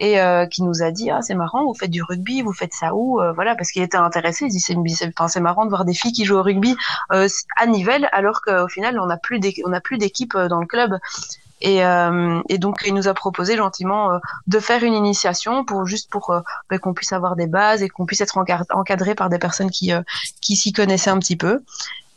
et 0.00 0.20
euh, 0.20 0.46
qui 0.46 0.64
nous 0.64 0.82
a 0.82 0.90
dit 0.90 1.08
ah 1.10 1.22
c'est 1.22 1.36
marrant 1.36 1.64
vous 1.64 1.74
faites 1.74 1.90
du 1.90 2.02
rugby 2.02 2.42
vous 2.42 2.52
faites 2.52 2.74
ça 2.74 2.94
où 2.96 3.20
euh, 3.20 3.32
voilà 3.32 3.54
parce 3.54 3.70
qu'il 3.70 3.80
était 3.82 3.96
intéressé 3.96 4.46
il 4.46 4.50
dit 4.50 4.58
c'est 4.58 5.40
marrant 5.40 5.64
de 5.64 5.70
voir 5.70 5.84
des 5.84 5.94
filles 5.94 6.10
qui 6.10 6.24
jouent 6.24 6.38
au 6.38 6.42
rugby 6.42 6.76
à 7.10 7.66
Nivelles 7.66 8.08
alors 8.10 8.40
qu'au 8.42 8.66
final 8.66 8.98
on 8.98 9.06
n'a 9.06 9.18
plus 9.18 9.38
d'équipe 9.38 10.36
dans 10.36 10.60
le 10.60 10.66
club 10.66 10.98
et, 11.60 11.84
euh, 11.84 12.40
et, 12.48 12.58
donc 12.58 12.82
il 12.84 12.94
nous 12.94 13.06
a 13.06 13.14
proposé 13.14 13.56
gentiment 13.56 14.18
de 14.48 14.58
faire 14.58 14.82
une 14.82 14.94
initiation 14.94 15.64
pour 15.64 15.86
juste 15.86 16.10
pour 16.10 16.34
ben, 16.70 16.78
qu'on 16.80 16.92
puisse 16.92 17.12
avoir 17.12 17.36
des 17.36 17.46
bases 17.46 17.82
et 17.82 17.88
qu'on 17.88 18.06
puisse 18.06 18.20
être 18.20 18.36
encadré 18.70 19.14
par 19.14 19.28
des 19.28 19.38
personnes 19.38 19.70
qui 19.70 19.92
qui 20.40 20.56
s'y 20.56 20.72
connaissaient 20.72 21.10
un 21.10 21.18
petit 21.18 21.36
peu. 21.36 21.62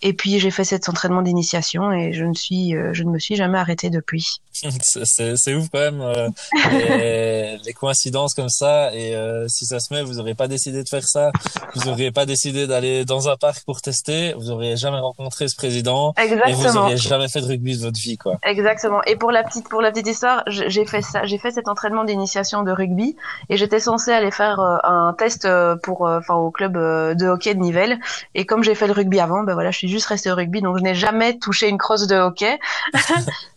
Et 0.04 0.14
puis 0.14 0.40
j'ai 0.40 0.50
fait 0.50 0.64
cet 0.64 0.90
entraînement 0.90 1.22
d'initiation 1.22 1.92
et 1.92 2.12
je 2.12 2.26
ne 2.26 2.34
suis, 2.34 2.76
euh, 2.76 2.90
je 2.94 3.04
ne 3.04 3.12
me 3.12 3.20
suis 3.20 3.36
jamais 3.36 3.60
arrêtée 3.60 3.90
depuis. 3.90 4.42
c'est 4.64 5.54
ouf 5.54 5.70
quand 5.72 5.80
même 5.80 6.02
euh, 6.02 6.30
les, 6.72 7.58
les, 7.64 7.74
coïncidences 7.74 8.34
comme 8.34 8.50
ça. 8.50 8.94
Et 8.96 9.16
euh, 9.16 9.48
si 9.48 9.66
ça 9.66 9.80
se 9.80 9.94
met, 9.94 10.02
vous 10.02 10.16
n'auriez 10.16 10.34
pas 10.34 10.48
décidé 10.48 10.84
de 10.84 10.90
faire 10.90 11.08
ça, 11.08 11.32
vous 11.76 11.86
n'auriez 11.86 12.12
pas 12.12 12.26
décidé 12.26 12.68
d'aller 12.68 13.06
dans 13.06 13.30
un 13.30 13.38
parc 13.38 13.64
pour 13.64 13.82
tester, 13.82 14.34
vous 14.34 14.46
n'auriez 14.46 14.76
jamais 14.76 15.00
rencontré 15.00 15.48
ce 15.48 15.56
président 15.56 16.14
Exactement. 16.18 16.48
et 16.48 16.54
vous 16.54 16.74
n'auriez 16.74 16.98
jamais 16.98 17.28
fait 17.30 17.42
de 17.42 17.46
rugby 17.46 17.78
de 17.78 17.84
votre 17.84 18.00
vie, 18.00 18.18
quoi. 18.18 18.38
Exactement. 18.44 19.04
Et 19.06 19.16
pour 19.16 19.32
la 19.32 19.44
petite, 19.44 19.70
pour 19.70 19.82
la 19.82 19.92
petite 19.92 20.08
histoire, 20.08 20.44
j'ai 20.48 20.86
fait 20.86 21.02
ça, 21.02 21.26
j'ai 21.26 21.38
fait 21.38 21.52
cet 21.52 21.68
entraînement 21.68 22.04
d'initiation 22.06 22.64
de 22.64 22.72
rugby 22.72 23.16
et 23.50 23.58
j'étais 23.58 23.80
censée 23.80 24.12
aller 24.12 24.32
faire 24.32 24.60
un 24.60 25.14
test 25.18 25.48
pour, 25.84 26.02
enfin 26.02 26.36
au 26.36 26.50
club 26.50 26.74
de 26.74 27.28
hockey 27.28 27.54
de 27.54 27.60
Nivelles. 27.60 28.00
Et 28.34 28.46
comme 28.46 28.64
j'ai 28.64 28.76
fait 28.76 28.88
le 28.88 28.94
rugby 28.94 29.20
avant, 29.20 29.44
ben 29.44 29.54
voilà, 29.54 29.72
je 29.72 29.78
suis 29.78 29.91
juste 29.92 30.08
restée 30.08 30.32
au 30.32 30.36
rugby, 30.36 30.62
donc 30.62 30.78
je 30.78 30.84
n'ai 30.84 30.96
jamais 30.96 31.38
touché 31.38 31.70
une 31.70 31.78
crosse 31.78 32.08
de 32.08 32.16
hockey. 32.16 32.60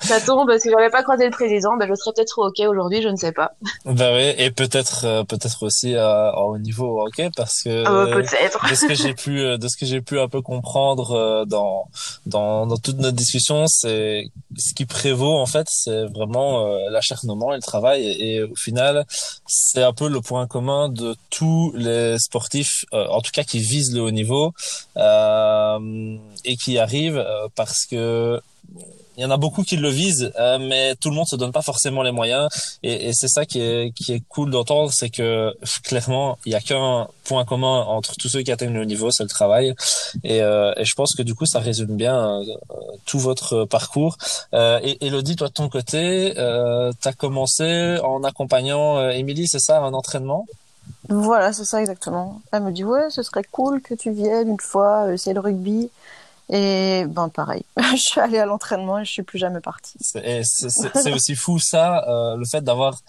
ça 0.00 0.20
tombe, 0.20 0.52
si 0.58 0.70
j'avais 0.70 0.90
pas 0.90 1.02
croisé 1.02 1.24
le 1.24 1.30
président, 1.30 1.76
ben 1.76 1.88
je 1.88 1.94
serais 1.94 2.12
peut-être 2.14 2.38
au 2.38 2.44
hockey 2.44 2.66
aujourd'hui, 2.66 3.02
je 3.02 3.08
ne 3.08 3.16
sais 3.16 3.32
pas. 3.32 3.52
Bah 3.84 4.10
oui, 4.12 4.34
et 4.36 4.50
peut-être 4.50 5.04
euh, 5.04 5.24
peut-être 5.24 5.62
aussi 5.62 5.94
euh, 5.94 6.32
au 6.32 6.58
niveau 6.58 7.02
hockey 7.02 7.30
parce 7.36 7.62
que 7.62 7.84
ah, 7.86 8.06
peut-être. 8.12 8.68
de 8.68 8.74
ce 8.74 8.86
que 8.86 8.94
j'ai 8.94 9.14
pu 9.14 9.40
euh, 9.40 9.56
de 9.56 9.68
ce 9.68 9.76
que 9.76 9.86
j'ai 9.86 10.00
pu 10.00 10.18
un 10.18 10.28
peu 10.28 10.42
comprendre 10.42 11.12
euh, 11.12 11.44
dans 11.44 11.88
dans 12.26 12.66
dans 12.66 12.76
toute 12.76 12.98
notre 12.98 13.16
discussion, 13.16 13.66
c'est 13.66 14.26
ce 14.56 14.74
qui 14.74 14.86
prévaut 14.86 15.36
en 15.36 15.46
fait, 15.46 15.66
c'est 15.70 16.04
vraiment 16.06 16.66
l'acharnement 16.90 17.52
et 17.52 17.56
le 17.56 17.62
travail 17.62 18.06
et, 18.06 18.34
et 18.34 18.42
au 18.42 18.54
final, 18.56 19.06
c'est 19.46 19.82
un 19.82 19.92
peu 19.92 20.08
le 20.08 20.20
point 20.20 20.46
commun 20.46 20.88
de 20.88 21.16
tous 21.30 21.72
les 21.76 22.18
sportifs 22.18 22.84
en 22.92 23.20
tout 23.20 23.30
cas 23.32 23.44
qui 23.44 23.58
visent 23.58 23.94
le 23.94 24.00
haut 24.00 24.10
niveau. 24.10 24.52
Euh, 24.96 26.18
et 26.44 26.56
qui 26.56 26.78
arrive 26.78 27.16
euh, 27.16 27.48
parce 27.54 27.86
que 27.86 28.40
il 29.16 29.22
y 29.22 29.24
en 29.24 29.30
a 29.30 29.36
beaucoup 29.36 29.62
qui 29.62 29.76
le 29.76 29.88
visent, 29.88 30.32
euh, 30.38 30.58
mais 30.58 30.96
tout 30.96 31.08
le 31.08 31.14
monde 31.14 31.26
se 31.26 31.36
donne 31.36 31.52
pas 31.52 31.62
forcément 31.62 32.02
les 32.02 32.10
moyens. 32.10 32.48
Et, 32.82 33.12
c'est 33.12 33.28
ça 33.28 33.44
qui 33.44 33.60
est, 33.60 33.92
cool 34.28 34.50
d'entendre, 34.50 34.90
c'est 34.92 35.10
que 35.10 35.54
clairement, 35.84 36.38
il 36.46 36.52
y 36.52 36.54
a 36.54 36.60
qu'un 36.60 37.08
point 37.24 37.44
commun 37.44 37.82
entre 37.82 38.16
tous 38.16 38.28
ceux 38.28 38.42
qui 38.42 38.50
atteignent 38.50 38.74
le 38.74 38.84
niveau, 38.84 39.10
c'est 39.10 39.22
le 39.22 39.28
travail. 39.28 39.74
Et, 40.24 40.42
euh, 40.42 40.72
je 40.82 40.94
pense 40.94 41.14
que 41.14 41.22
du 41.22 41.34
coup, 41.34 41.46
ça 41.46 41.60
résume 41.60 41.96
bien 41.96 42.42
tout 43.06 43.18
votre 43.18 43.64
parcours. 43.64 44.16
Et 44.52 45.06
Elodie, 45.06 45.36
toi 45.36 45.48
de 45.48 45.52
ton 45.52 45.68
côté, 45.68 46.34
euh, 46.38 46.92
tu 47.00 47.08
as 47.08 47.12
commencé 47.12 47.98
en 48.02 48.24
accompagnant 48.24 49.08
Émilie, 49.10 49.46
c'est 49.46 49.60
ça, 49.60 49.80
un 49.80 49.94
entraînement? 49.94 50.46
Voilà, 51.08 51.52
c'est 51.52 51.64
ça 51.64 51.80
exactement. 51.80 52.40
Elle 52.52 52.62
me 52.62 52.72
dit, 52.72 52.84
ouais, 52.84 53.10
ce 53.10 53.22
serait 53.22 53.44
cool 53.44 53.80
que 53.80 53.94
tu 53.94 54.10
viennes 54.10 54.48
une 54.48 54.60
fois 54.60 55.12
essayer 55.12 55.34
le 55.34 55.40
rugby. 55.40 55.90
Et 56.50 57.04
ben 57.08 57.28
pareil, 57.30 57.64
je 57.76 57.96
suis 57.96 58.20
allée 58.20 58.38
à 58.38 58.46
l'entraînement 58.46 58.98
et 58.98 59.04
je 59.04 59.10
suis 59.10 59.22
plus 59.22 59.38
jamais 59.38 59.60
partie. 59.60 59.98
C'est 60.00 61.12
aussi 61.12 61.34
fou 61.34 61.58
ça, 61.58 62.04
euh, 62.06 62.36
le 62.36 62.44
fait 62.44 62.62
d'avoir 62.62 63.00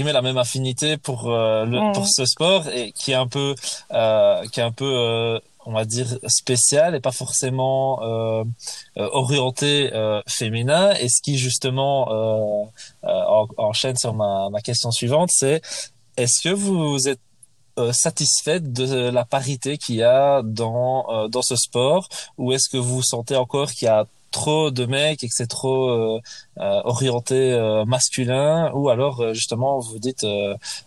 la 0.00 0.22
même 0.22 0.38
affinité 0.38 0.96
pour 0.96 1.30
euh, 1.30 1.64
le, 1.64 1.80
mm. 1.80 1.92
pour 1.92 2.06
ce 2.08 2.24
sport 2.24 2.68
et 2.68 2.92
qui 2.92 3.12
est 3.12 3.16
un 3.16 3.26
peu 3.26 3.54
euh, 3.92 4.42
qui 4.48 4.60
est 4.60 4.62
un 4.62 4.72
peu 4.72 4.84
euh, 4.84 5.38
on 5.64 5.72
va 5.72 5.84
dire 5.84 6.06
spécial 6.26 6.94
et 6.94 7.00
pas 7.00 7.12
forcément 7.12 8.00
euh, 8.02 8.44
orienté 8.96 9.90
féminin 10.26 10.92
et 10.98 11.08
ce 11.08 11.22
qui 11.22 11.38
justement 11.38 12.72
enchaîne 13.02 13.96
sur 13.96 14.14
ma, 14.14 14.48
ma 14.50 14.60
question 14.60 14.90
suivante 14.90 15.28
c'est 15.32 15.62
est-ce 16.16 16.42
que 16.42 16.52
vous 16.52 17.08
êtes 17.08 17.20
euh, 17.78 17.90
satisfaite 17.92 18.72
de 18.72 19.08
la 19.08 19.24
parité 19.24 19.78
qu'il 19.78 19.94
y 19.96 20.02
a 20.02 20.42
dans 20.42 21.06
euh, 21.08 21.28
dans 21.28 21.40
ce 21.40 21.56
sport? 21.56 22.08
Ou 22.36 22.52
est-ce 22.52 22.68
que 22.68 22.76
vous 22.76 23.02
sentez 23.02 23.34
encore 23.34 23.70
qu'il 23.70 23.86
y 23.86 23.88
a 23.88 24.06
trop 24.30 24.70
de 24.70 24.84
mecs 24.84 25.24
et 25.24 25.28
que 25.28 25.34
c'est 25.34 25.46
trop 25.46 25.88
euh, 25.88 26.20
orienté 26.56 27.58
masculin? 27.86 28.70
Ou 28.74 28.90
alors 28.90 29.32
justement 29.32 29.78
vous 29.78 29.98
dites 29.98 30.24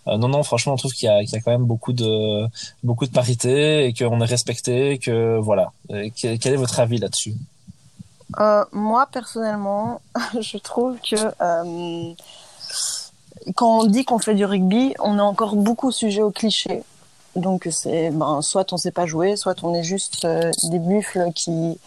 non 0.05 0.27
non 0.27 0.43
franchement 0.43 0.73
on 0.73 0.77
trouve 0.77 0.93
qu'il 0.93 1.07
y 1.07 1.11
a, 1.11 1.23
qu'il 1.23 1.33
y 1.33 1.37
a 1.37 1.41
quand 1.41 1.51
même 1.51 1.65
beaucoup 1.65 1.93
de 1.93 2.47
beaucoup 2.83 3.07
de 3.07 3.11
parité 3.11 3.85
et 3.85 3.93
qu'on 3.93 4.21
est 4.21 4.25
respecté 4.25 4.99
que 4.99 5.39
voilà. 5.39 5.71
Quel, 6.15 6.37
quel 6.39 6.53
est 6.53 6.57
votre 6.57 6.79
avis 6.79 6.99
là-dessus? 6.99 7.33
Moi 8.71 9.07
personnellement 9.11 10.01
je 10.39 10.57
trouve 10.59 10.97
que 10.99 11.15
quand 13.53 13.79
on 13.81 13.85
dit 13.85 14.05
qu'on 14.05 14.19
fait 14.19 14.33
du 14.33 14.45
rugby, 14.45 14.95
on 14.99 15.17
est 15.17 15.21
encore 15.21 15.55
beaucoup 15.55 15.91
sujet 15.91 16.21
aux 16.21 16.31
clichés. 16.31 16.83
Donc 17.35 17.67
c'est 17.69 18.11
ben 18.11 18.41
soit 18.41 18.71
on 18.71 18.77
sait 18.77 18.91
pas 18.91 19.05
jouer, 19.05 19.35
soit 19.35 19.61
on 19.63 19.73
est 19.73 19.83
juste 19.83 20.23
euh, 20.25 20.51
des 20.63 20.79
buffles 20.79 21.31
qui 21.35 21.77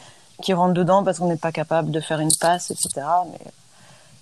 qui 0.43 0.53
rentrent 0.53 0.75
dedans 0.75 1.03
parce 1.03 1.19
qu'on 1.19 1.29
n'est 1.29 1.37
pas 1.37 1.53
capable 1.53 1.91
de 1.91 2.01
faire 2.01 2.21
une 2.21 2.35
passe, 2.35 2.71
etc. 2.71 3.07
Mais 3.33 3.51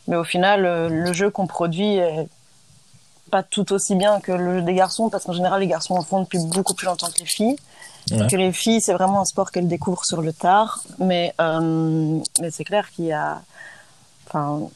mais 0.08 0.16
au 0.16 0.24
final, 0.24 0.64
euh, 0.64 0.88
le, 0.88 1.12
jeu 1.12 1.30
qu'on 1.30 1.48
produit 1.48 1.96
est 1.96 2.28
pas 3.32 3.42
tout 3.42 3.72
aussi 3.72 3.96
bien 3.96 4.20
que 4.20 4.30
le 4.30 4.58
jeu 4.58 4.62
des 4.62 4.74
garçons 4.74 5.10
parce 5.10 5.24
qu'en 5.24 5.32
général 5.32 5.60
les 5.60 5.66
garçons 5.66 5.94
en 5.94 6.02
font 6.02 6.20
depuis 6.22 6.38
beaucoup 6.38 6.74
plus 6.74 6.86
longtemps 6.86 7.10
que 7.10 7.18
les 7.18 7.26
filles. 7.26 7.56
Que 8.08 8.36
les 8.36 8.52
filles, 8.52 8.80
c'est 8.80 8.92
vraiment 8.92 9.20
un 9.20 9.24
sport 9.24 9.50
qu'elles 9.50 9.66
découvrent 9.66 10.04
sur 10.04 10.22
le 10.22 10.32
tard. 10.32 10.84
Mais 11.00 11.34
euh, 11.40 12.20
mais 12.40 12.52
c'est 12.52 12.62
clair 12.62 12.88
qu'il 12.92 13.06
y 13.06 13.12
a, 13.12 13.42
enfin, 14.28 14.68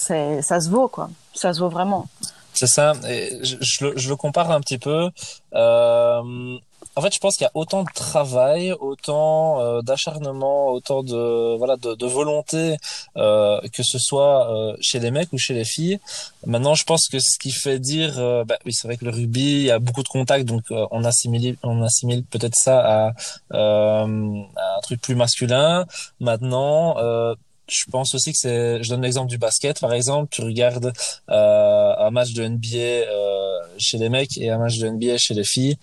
ça 0.00 0.60
se 0.60 0.68
vaut 0.68 0.88
quoi 0.88 1.10
ça 1.36 1.52
se 1.52 1.60
vaut 1.60 1.68
vraiment. 1.68 2.08
C'est 2.54 2.66
ça. 2.66 2.94
Je, 3.02 4.08
le 4.08 4.16
compare 4.16 4.50
un 4.50 4.60
petit 4.60 4.78
peu. 4.78 5.10
Euh, 5.54 6.58
en 6.98 7.02
fait, 7.02 7.12
je 7.12 7.18
pense 7.18 7.36
qu'il 7.36 7.44
y 7.44 7.48
a 7.48 7.50
autant 7.52 7.82
de 7.82 7.90
travail, 7.94 8.72
autant 8.72 9.60
euh, 9.60 9.82
d'acharnement, 9.82 10.68
autant 10.68 11.02
de 11.02 11.54
voilà 11.58 11.76
de, 11.76 12.06
volonté 12.06 12.78
euh, 13.18 13.60
que 13.74 13.82
ce 13.82 13.98
soit 13.98 14.48
chez 14.80 14.98
les 15.00 15.10
mecs 15.10 15.30
ou 15.34 15.38
chez 15.38 15.52
les 15.52 15.66
filles. 15.66 16.00
Maintenant, 16.46 16.74
je 16.74 16.84
pense 16.84 17.08
que 17.08 17.18
ce 17.18 17.38
qui 17.38 17.50
fait 17.50 17.78
dire, 17.78 18.16
bah, 18.46 18.56
oui, 18.64 18.72
c'est 18.72 18.88
vrai 18.88 18.96
que 18.96 19.04
le 19.04 19.10
rugby, 19.10 19.42
il 19.42 19.62
y 19.64 19.70
a 19.70 19.78
beaucoup 19.78 20.02
de 20.02 20.08
contacts, 20.08 20.46
donc 20.46 20.62
on 20.70 21.04
assimile, 21.04 21.58
on 21.62 21.82
assimile 21.82 22.24
peut-être 22.24 22.56
ça 22.56 23.10
à, 23.50 24.04
un 24.06 24.80
truc 24.82 25.02
plus 25.02 25.14
masculin. 25.14 25.84
Maintenant, 26.20 26.96
je 27.68 27.84
pense 27.90 28.14
aussi 28.14 28.32
que 28.32 28.38
c'est, 28.38 28.82
je 28.82 28.88
donne 28.88 29.02
l'exemple 29.02 29.28
du 29.28 29.38
basket, 29.38 29.80
par 29.80 29.92
exemple, 29.92 30.28
tu 30.30 30.42
regardes 30.42 30.92
euh, 31.30 31.94
un 31.98 32.10
match 32.10 32.32
de 32.32 32.46
NBA 32.46 32.76
euh, 32.76 33.58
chez 33.78 33.98
les 33.98 34.08
mecs 34.08 34.38
et 34.38 34.50
un 34.50 34.58
match 34.58 34.78
de 34.78 34.88
NBA 34.88 35.18
chez 35.18 35.34
les 35.34 35.44
filles, 35.44 35.76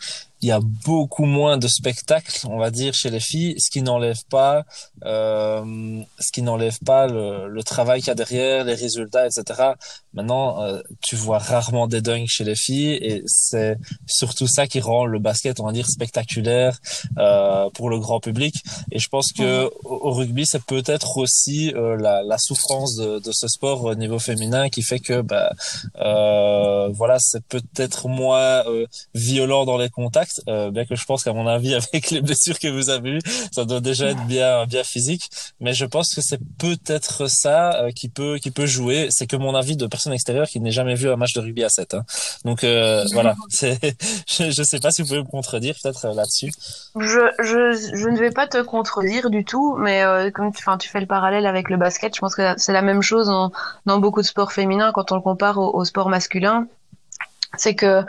il 0.43 0.47
y 0.47 0.51
a 0.51 0.59
beaucoup 0.59 1.23
moins 1.23 1.57
de 1.57 1.69
spectacles, 1.69 2.45
on 2.49 2.57
va 2.57 2.69
dire, 2.69 2.93
chez 2.93 3.09
les 3.09 3.21
filles, 3.21 3.55
ce 3.59 3.71
qui 3.71 3.81
n'enlève 3.81 4.25
pas, 4.29 4.65
euh, 5.05 6.03
ce 6.19 6.31
qui 6.33 6.41
n'enlève 6.41 6.77
pas 6.85 7.07
le, 7.07 7.47
le 7.47 7.63
travail 7.63 8.01
qu'il 8.01 8.09
y 8.09 8.11
a 8.11 8.15
derrière, 8.15 8.65
les 8.65 8.73
résultats, 8.73 9.25
etc. 9.25 9.71
Maintenant, 10.13 10.61
euh, 10.61 10.81
tu 11.01 11.15
vois 11.15 11.39
rarement 11.39 11.87
des 11.87 12.01
dunks 12.01 12.27
chez 12.27 12.43
les 12.43 12.57
filles, 12.57 12.91
et 13.01 13.23
c'est 13.25 13.77
surtout 14.05 14.45
ça 14.45 14.67
qui 14.67 14.81
rend 14.81 15.05
le 15.05 15.17
basket, 15.17 15.61
on 15.61 15.65
va 15.65 15.71
dire, 15.71 15.87
spectaculaire 15.87 16.77
euh, 17.17 17.69
pour 17.69 17.89
le 17.89 17.97
grand 17.99 18.19
public. 18.19 18.55
Et 18.91 18.99
je 18.99 19.07
pense 19.07 19.31
que 19.31 19.71
au, 19.85 20.11
rugby, 20.11 20.45
c'est 20.45 20.63
peut-être 20.63 21.17
aussi 21.17 21.73
euh, 21.73 21.95
la, 21.95 22.21
la, 22.21 22.37
souffrance 22.37 22.97
de, 22.97 23.19
de, 23.19 23.31
ce 23.31 23.47
sport 23.47 23.85
au 23.85 23.95
niveau 23.95 24.19
féminin 24.19 24.67
qui 24.67 24.81
fait 24.81 24.99
que, 24.99 25.21
bah, 25.21 25.53
euh, 25.99 26.89
voilà, 26.89 27.15
c'est 27.19 27.45
peut-être 27.45 28.09
moins 28.09 28.63
violent 29.15 29.63
dans 29.63 29.77
les 29.77 29.89
contacts 29.89 30.32
impact, 30.33 30.41
euh, 30.47 30.71
bien 30.71 30.85
que 30.85 30.95
je 30.95 31.05
pense 31.05 31.23
qu'à 31.23 31.33
mon 31.33 31.47
avis, 31.47 31.73
avec 31.93 32.11
les 32.11 32.21
blessures 32.21 32.59
que 32.59 32.67
vous 32.67 32.89
avez 32.89 33.11
eues, 33.11 33.21
ça 33.51 33.65
doit 33.65 33.81
déjà 33.81 34.07
être 34.07 34.25
bien, 34.25 34.65
bien 34.65 34.83
physique. 34.83 35.29
Mais 35.59 35.73
je 35.73 35.85
pense 35.85 36.13
que 36.13 36.21
c'est 36.21 36.39
peut-être 36.57 37.29
ça 37.29 37.83
euh, 37.83 37.91
qui 37.91 38.09
peut, 38.09 38.37
qui 38.41 38.51
peut 38.51 38.65
jouer. 38.65 39.07
C'est 39.09 39.27
que 39.27 39.35
mon 39.35 39.55
avis 39.55 39.77
de 39.77 39.87
personne 39.87 40.13
extérieure 40.13 40.47
qui 40.47 40.59
n'ait 40.59 40.71
jamais 40.71 40.95
vu 40.95 41.09
un 41.09 41.15
match 41.15 41.33
de 41.33 41.41
rugby 41.41 41.63
à 41.63 41.69
7. 41.69 41.93
Hein. 41.93 42.03
Donc 42.45 42.63
euh, 42.63 43.05
voilà, 43.13 43.35
je, 43.61 44.51
je 44.51 44.63
sais 44.63 44.79
pas 44.79 44.91
si 44.91 45.01
vous 45.01 45.07
pouvez 45.07 45.21
me 45.21 45.27
contredire 45.27 45.75
peut-être 45.81 46.07
là-dessus. 46.13 46.51
Je, 46.99 47.19
je, 47.39 47.95
je 47.95 48.09
ne 48.09 48.17
vais 48.17 48.31
pas 48.31 48.47
te 48.47 48.61
contredire 48.61 49.29
du 49.29 49.45
tout, 49.45 49.75
mais 49.77 50.03
comme 50.33 50.51
tu, 50.53 50.63
tu 50.79 50.89
fais 50.89 50.99
le 50.99 51.05
parallèle 51.05 51.45
avec 51.45 51.69
le 51.69 51.77
basket, 51.77 52.15
je 52.15 52.19
pense 52.19 52.35
que 52.35 52.53
c'est 52.57 52.73
la 52.73 52.81
même 52.81 53.01
chose 53.01 53.27
dans, 53.27 53.51
dans 53.85 53.99
beaucoup 53.99 54.21
de 54.21 54.25
sports 54.25 54.51
féminins 54.51 54.91
quand 54.91 55.11
on 55.11 55.15
le 55.15 55.21
compare 55.21 55.57
au, 55.57 55.75
au 55.75 55.85
sport 55.85 56.09
masculin 56.09 56.67
c'est 57.57 57.75
que 57.75 58.03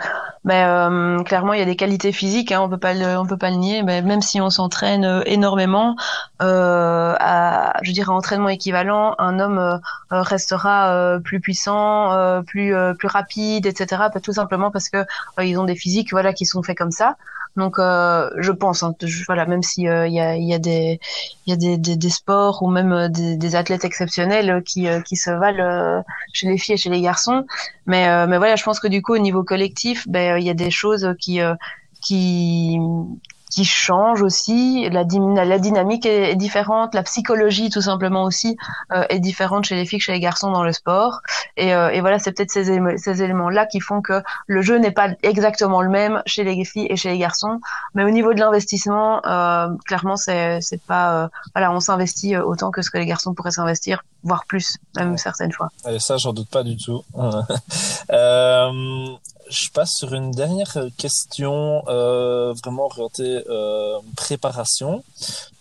ben, 0.45 1.19
euh, 1.21 1.23
clairement 1.23 1.53
il 1.53 1.59
y 1.59 1.63
a 1.63 1.67
des 1.67 1.77
qualités 1.77 2.13
physiques 2.13 2.53
hein, 2.53 2.61
on 2.61 2.69
peut 2.69 2.79
pas 2.79 2.95
le, 2.95 3.19
on 3.19 3.27
peut 3.27 3.37
pas 3.37 3.51
le 3.51 3.57
nier 3.57 3.83
mais 3.83 4.03
même 4.03 4.23
si 4.23 4.41
on 4.41 4.51
s'entraîne 4.51 5.05
euh, 5.05 5.23
énormément 5.27 5.97
euh, 6.43 7.15
à 7.19 7.75
je 7.83 7.93
dirais 7.93 8.11
entraînement 8.11 8.49
équivalent 8.49 9.15
un 9.19 9.39
homme 9.41 9.81
restera 10.11 11.19
plus 11.23 11.41
puissant 11.41 12.43
plus 12.45 12.75
plus 12.99 13.09
rapide 13.09 13.67
etc 13.67 14.05
tout 14.23 14.33
simplement 14.33 14.71
parce 14.71 14.89
que 14.89 15.05
ils 15.41 15.59
ont 15.59 15.65
des 15.65 15.77
physiques 15.77 16.11
voilà 16.11 16.33
qui 16.33 16.47
sont 16.47 16.63
faits 16.63 16.77
comme 16.77 16.91
ça 16.91 17.17
donc, 17.57 17.79
euh, 17.79 18.31
je 18.39 18.51
pense, 18.51 18.83
hein, 18.83 18.95
voilà, 19.27 19.47
même 19.47 19.63
s'il 19.63 19.89
euh, 19.89 20.09
y, 20.09 20.19
a, 20.19 20.37
y 20.37 20.53
a 20.53 20.59
des 20.59 20.99
il 21.47 21.51
y 21.51 21.53
a 21.53 21.57
des, 21.57 21.77
des, 21.79 21.97
des, 21.97 22.11
sports 22.11 22.63
ou 22.63 22.71
même 22.71 22.93
euh, 22.93 23.09
des, 23.09 23.37
des 23.37 23.55
athlètes 23.55 23.85
exceptionnels 23.85 24.63
qui, 24.65 24.89
qui 25.05 25.17
se 25.17 25.31
valent 25.31 26.03
chez 26.33 26.49
les 26.49 26.59
filles 26.59 26.75
et 26.75 26.79
chez 26.79 26.91
les 26.91 27.01
garçons, 27.01 27.47
mais 27.87 28.27
mais 28.27 28.39
voilà, 28.39 28.57
je 28.57 28.65
pense 28.65 28.81
que 28.81 28.89
du 28.89 29.03
coup 29.03 29.15
au 29.15 29.19
niveau 29.19 29.45
collectif, 29.45 30.09
ben 30.09 30.37
il 30.39 30.45
y 30.45 30.51
a 30.51 30.55
des 30.55 30.71
choses 30.71 31.15
qui 31.21 31.41
qui 32.03 32.79
qui 33.55 33.65
change 33.65 34.21
aussi. 34.21 34.89
La, 34.91 35.05
la 35.05 35.59
dynamique 35.59 36.07
est, 36.07 36.35
différente, 36.35 36.93
la 36.93 37.05
psychologie 37.05 37.71
tout 37.71 37.83
simplement 37.83 38.25
aussi 38.25 38.57
euh, 38.93 39.05
est 39.11 39.21
différente 39.21 39.65
chez 39.65 39.77
les 39.77 39.87
filles 39.87 40.01
que 40.01 40.07
chez 40.07 40.13
les 40.13 40.19
garçons 40.19 40.51
dans 40.51 40.65
le 40.65 40.73
sport. 40.73 41.21
Et, 41.57 41.73
euh, 41.73 41.91
et 41.91 42.01
voilà, 42.01 42.19
c'est 42.19 42.33
peut-être 42.33 42.51
ces, 42.51 42.81
ces 42.97 43.23
éléments-là 43.23 43.67
qui 43.67 43.79
font 43.79 44.03
que 44.03 44.23
le 44.49 44.61
jeu 44.61 44.79
n'est 44.79 44.91
pas 44.91 45.11
exactement 45.23 45.83
le 45.83 45.89
même 45.89 46.21
chez 46.27 46.43
les 46.43 46.65
filles 46.65 46.89
et 46.91 46.97
chez 46.97 47.11
les 47.11 47.19
garçons. 47.19 47.61
Mais 47.95 48.03
au 48.03 48.11
niveau 48.11 48.35
de 48.35 48.41
l'investissement, 48.41 49.25
euh, 49.25 49.69
clairement, 49.87 50.17
c'est 50.17 50.61
pas 50.89 51.31
voilà, 51.55 51.71
on 51.71 51.79
s'investit 51.79 52.37
autant 52.37 52.73
que 52.73 52.83
ce 52.83 52.91
que 52.91 52.99
les 52.99 53.07
garçons 53.07 53.35
pourraient 53.35 53.53
s'investir, 53.53 54.03
voire 54.25 54.47
plus, 54.47 54.79
même 54.97 55.17
certaines 55.17 55.53
fois. 55.53 55.69
Et 55.89 56.01
ça, 56.01 56.17
j'en 56.17 56.33
doute 56.33 56.49
pas 56.49 56.65
du 56.65 56.77
tout. 56.77 57.05
je 59.55 59.71
passe 59.71 59.93
sur 59.93 60.15
une 60.15 60.33
dernière 60.33 60.77
question 60.99 61.85
euh, 61.87 62.53
vraiment 62.55 62.87
orientée 62.87 63.43
euh, 63.49 63.99
préparation. 64.17 65.05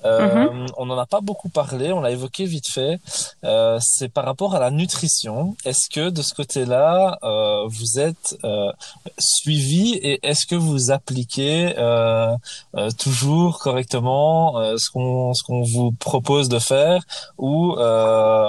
Euh, 0.06 0.50
mhm. 0.50 0.66
On 0.78 0.86
n'en 0.86 0.98
a 0.98 1.06
pas 1.06 1.22
beaucoup 1.22 1.50
parlé, 1.50 1.92
on 1.94 2.02
l'a 2.02 2.12
évoqué 2.12 2.46
vite 2.46 2.68
fait. 2.70 3.00
Euh, 3.44 3.80
c'est 3.82 4.10
par 4.10 4.26
rapport 4.26 4.56
à 4.56 4.60
la 4.60 4.72
nutrition. 4.72 5.56
Est-ce 5.66 5.90
que 5.90 6.10
de 6.10 6.22
ce 6.22 6.34
côté-là, 6.34 7.18
euh, 7.24 7.68
vous 7.68 8.00
êtes 8.00 8.38
euh, 8.44 8.72
suivi 9.20 9.94
et 9.96 10.20
est-ce 10.24 10.46
que 10.46 10.56
vous 10.56 10.92
appliquez 10.92 11.74
euh, 11.78 12.36
euh, 12.76 12.90
toujours 12.98 13.60
correctement 13.60 14.54
ce 14.78 14.90
qu'on 14.92 15.34
ce 15.34 15.44
qu'on 15.44 15.64
vous 15.64 15.92
propose 15.92 16.50
de 16.50 16.60
faire 16.60 17.04
ou 17.38 17.76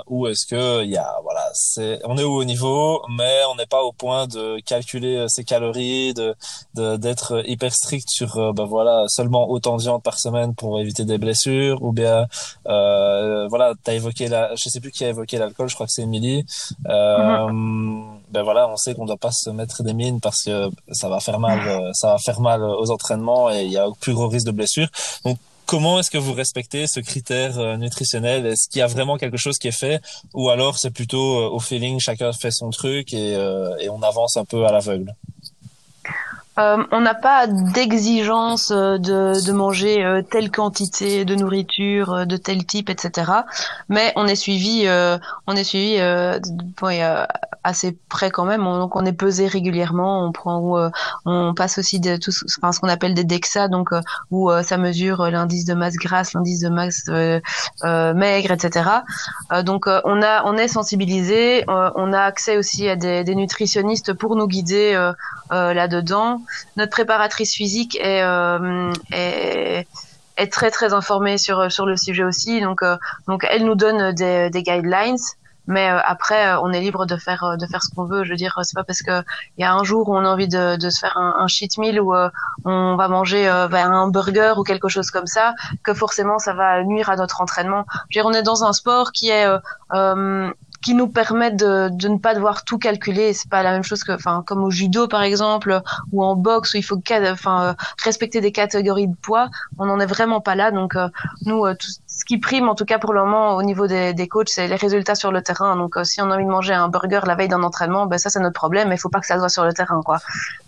ou 0.09 0.27
est-ce 0.27 0.47
que 0.47 0.85
il 0.85 0.91
y 0.91 0.97
a 0.97 1.15
voilà 1.23 1.45
c'est 1.55 2.01
on 2.05 2.17
est 2.17 2.23
au 2.23 2.37
haut 2.37 2.45
niveau 2.45 3.03
mais 3.17 3.41
on 3.51 3.57
n'est 3.57 3.67
pas 3.67 3.83
au 3.83 3.93
point 3.93 4.27
de 4.27 4.59
calculer 4.61 5.27
ses 5.29 5.45
calories 5.45 6.15
de 6.15 6.35
d'être 6.75 7.43
hyper 7.47 7.73
strict 7.73 8.09
sur 8.09 8.53
ben 8.53 8.65
voilà 8.65 9.05
seulement 9.09 9.51
autant 9.51 9.77
de 9.77 9.83
viande 9.83 10.03
par 10.03 10.19
semaine 10.19 10.55
pour 10.55 10.81
éviter 10.81 11.05
des 11.05 11.19
blessures 11.19 11.44
ou 11.47 11.93
bien 11.93 12.27
euh, 12.69 13.47
voilà, 13.49 13.73
t'as 13.83 13.95
évoqué 13.95 14.29
la, 14.29 14.55
je 14.55 14.69
sais 14.69 14.81
plus 14.81 14.91
qui 14.91 15.05
a 15.05 15.09
évoqué 15.09 15.39
l'alcool, 15.39 15.69
je 15.69 15.75
crois 15.75 15.87
que 15.87 15.93
c'est 15.93 16.03
Émilie. 16.03 16.45
Euh, 16.89 17.49
mhm. 17.49 18.21
Ben 18.31 18.43
voilà, 18.43 18.69
on 18.69 18.77
sait 18.77 18.95
qu'on 18.95 19.07
doit 19.07 19.17
pas 19.17 19.33
se 19.33 19.51
mettre 19.51 19.83
des 19.83 19.95
mines 19.95 20.21
parce 20.21 20.43
que 20.43 20.71
ça 20.91 21.09
va 21.09 21.21
faire 21.21 21.39
mal, 21.39 21.61
euh, 21.67 21.93
ça 21.93 22.13
va 22.13 22.19
faire 22.19 22.41
mal 22.41 22.63
aux 22.63 22.91
entraînements 22.91 23.51
et 23.51 23.65
il 23.65 23.73
y 23.73 23.79
a 23.79 23.87
plus 24.01 24.15
gros 24.15 24.29
risque 24.29 24.47
de 24.47 24.53
blessure. 24.53 24.89
Donc 25.25 25.39
comment 25.67 25.99
est-ce 26.01 26.11
que 26.11 26.19
vous 26.19 26.33
respectez 26.33 26.87
ce 26.87 27.01
critère 27.01 27.59
euh, 27.59 27.77
nutritionnel? 27.77 28.47
Est-ce 28.47 28.69
qu'il 28.69 28.81
y 28.81 28.83
a 28.83 28.87
vraiment 28.87 29.19
quelque 29.19 29.37
chose 29.37 29.59
qui 29.59 29.69
est 29.69 29.79
fait? 29.79 30.01
Ou 30.35 30.51
alors 30.51 30.79
c'est 30.79 30.91
plutôt 30.91 31.53
au 31.53 31.61
feeling, 31.61 32.01
chacun 32.01 32.33
fait 32.33 32.51
son 32.51 32.71
truc 32.71 33.13
et, 33.13 33.33
et 33.81 33.89
on 33.89 34.03
avance 34.03 34.37
un 34.37 34.45
peu 34.45 34.67
à 34.67 34.73
l'aveugle? 34.73 35.15
Euh, 36.59 36.85
on 36.93 37.01
n'a 37.01 37.15
pas 37.15 37.49
d'exigence 37.49 38.71
euh, 38.71 38.97
de, 38.97 39.45
de, 39.45 39.53
manger 39.53 40.05
euh, 40.05 40.23
telle 40.23 40.53
quantité 40.53 41.25
de 41.25 41.35
nourriture 41.35 42.27
de 42.27 42.37
tel 42.37 42.65
type, 42.65 42.91
etc. 42.91 43.33
Mais 43.89 44.13
on 44.15 44.27
est 44.27 44.37
suivi, 44.37 44.87
on 45.47 45.57
est 45.57 45.65
suivi 45.65 45.99
assez 47.65 47.99
près 48.09 48.31
quand 48.31 48.45
même. 48.45 48.67
On, 48.67 48.79
donc 48.79 48.95
on 48.95 49.05
est 49.05 49.13
pesé 49.13 49.47
régulièrement. 49.47 50.25
On 50.25 50.33
prend, 50.33 50.91
on 51.25 51.55
passe 51.55 51.79
aussi 51.79 51.99
de 51.99 52.17
tout, 52.17 52.31
ce 52.31 52.81
qu'on 52.81 52.89
appelle 52.89 53.15
des 53.15 53.25
DEXA, 53.25 53.69
donc 53.69 53.91
où 54.31 54.51
ça 54.63 54.77
mesure 54.77 55.31
l'indice 55.31 55.65
de 55.65 55.75
masse 55.75 55.97
grasse, 55.97 56.35
l'indice 56.35 56.61
de 56.61 56.69
masse 56.69 57.09
maigre, 58.15 58.53
etc. 58.53 58.91
donc 59.63 59.87
on 59.87 60.23
a, 60.23 60.45
on 60.45 60.57
est 60.57 60.69
sensibilisé. 60.69 61.65
on 61.69 62.13
a 62.13 62.21
accès 62.21 62.57
aussi 62.57 62.89
à 62.89 62.97
des, 62.97 63.25
des 63.25 63.35
nutritionnistes 63.35 64.13
pour 64.13 64.37
nous 64.37 64.47
guider 64.47 64.95
là-dedans. 65.51 66.44
Notre 66.77 66.91
préparatrice 66.91 67.55
physique 67.55 67.97
est, 68.01 68.23
euh, 68.23 68.93
est, 69.13 69.87
très 70.53 70.71
très 70.71 70.93
informée 70.93 71.39
sur 71.39 71.87
le 71.87 71.97
sujet 71.97 72.25
aussi. 72.25 72.61
Donc 72.61 72.83
euh, 72.83 72.97
donc 73.29 73.47
elle 73.49 73.65
nous 73.65 73.75
donne 73.75 74.13
des, 74.13 74.51
guidelines. 74.53 75.17
Mais 75.67 75.91
euh, 75.91 75.99
après, 76.05 76.57
on 76.57 76.73
est 76.73 76.81
libre 76.81 77.07
de 77.07 77.17
faire 77.17 77.57
ce 77.57 77.89
qu'on 77.95 78.05
veut. 78.05 78.25
Je 78.25 78.31
veux 78.31 78.37
dire, 78.37 78.59
c'est 78.65 78.75
pas 78.75 78.85
parce 78.85 79.01
que 79.01 79.23
il 79.57 79.63
y 79.63 79.65
a 79.65 79.73
un 79.73 79.83
jour 79.83 80.11
où 80.11 80.15
on 80.15 80.23
a 80.23 80.29
envie 80.29 80.47
de, 80.47 80.77
de 80.77 80.91
se 80.91 80.99
faire 80.99 81.17
un, 81.17 81.37
un 81.39 81.47
cheat 81.47 81.79
meal 81.79 81.99
ou 82.01 82.15
on 82.67 82.97
va 82.97 83.09
manger 83.09 83.45
ben, 83.71 83.91
un 83.91 84.09
burger 84.09 84.55
ou 84.59 84.63
quelque 84.63 84.89
chose 84.89 85.11
comme 85.11 85.27
ça 85.27 85.55
que 85.83 85.95
forcément 85.95 86.39
ça 86.39 86.53
va 86.53 86.85
nuire 86.85 87.09
à 87.09 87.17
notre 87.17 87.41
entraînement. 87.41 87.87
Je 88.11 88.19
veux 88.19 88.23
dire, 88.23 88.27
on 88.27 88.35
est 88.35 88.43
dans 88.43 88.63
un 88.63 88.75
sport 88.75 89.11
qui 89.13 89.31
est 89.31 89.47
qui 90.85 90.93
nous 90.93 91.09
permettent 91.09 91.57
de, 91.57 91.89
de, 91.91 92.09
ne 92.09 92.18
pas 92.18 92.35
devoir 92.35 92.64
tout 92.64 92.76
calculer. 92.76 93.32
C'est 93.32 93.49
pas 93.49 93.62
la 93.62 93.72
même 93.72 93.82
chose 93.82 94.05
que, 94.05 94.12
enfin, 94.12 94.45
comme 94.47 94.62
au 94.62 94.70
judo 94.70 95.09
par 95.09 95.22
exemple, 95.22 95.80
ou 96.12 96.22
en 96.22 96.37
boxe 96.37 96.74
où 96.74 96.76
il 96.76 96.82
faut, 96.82 97.01
enfin, 97.32 97.64
euh, 97.64 97.74
respecter 98.03 98.43
des 98.43 98.53
catégories 98.53 99.09
de 99.09 99.16
poids. 99.16 99.49
On 99.78 99.87
n'en 99.87 99.99
est 99.99 100.07
vraiment 100.07 100.43
pas 100.43 100.55
là. 100.55 100.70
Donc 100.70 100.95
euh, 100.95 101.09
nous, 101.47 101.64
euh, 101.64 101.74
tout 101.74 101.87
ce 102.07 102.24
qui 102.26 102.37
prime, 102.37 102.68
en 102.68 102.74
tout 102.74 102.85
cas 102.85 102.99
pour 102.99 103.14
le 103.14 103.24
moment, 103.24 103.57
au 103.57 103.62
niveau 103.62 103.87
des, 103.87 104.12
des 104.12 104.28
coachs, 104.28 104.51
c'est 104.51 104.68
les 104.68 104.76
résultats 104.76 105.14
sur 105.14 105.32
le 105.32 105.41
terrain. 105.41 105.74
Donc 105.74 105.97
si 106.05 106.20
on 106.20 106.30
a 106.30 106.35
envie 106.35 106.45
de 106.45 106.51
manger 106.51 106.74
un 106.74 106.89
burger 106.89 107.20
la 107.26 107.35
veille 107.35 107.49
d'un 107.49 107.62
entraînement, 107.62 108.05
ben 108.05 108.18
ça 108.18 108.28
c'est 108.28 108.41
notre 108.41 108.55
problème. 108.55 108.91
Il 108.93 108.99
faut 108.99 109.09
pas 109.09 109.20
que 109.20 109.26
ça 109.26 109.39
soit 109.39 109.49
sur 109.49 109.64
le 109.64 109.72
terrain, 109.72 110.03
quoi. 110.05 110.18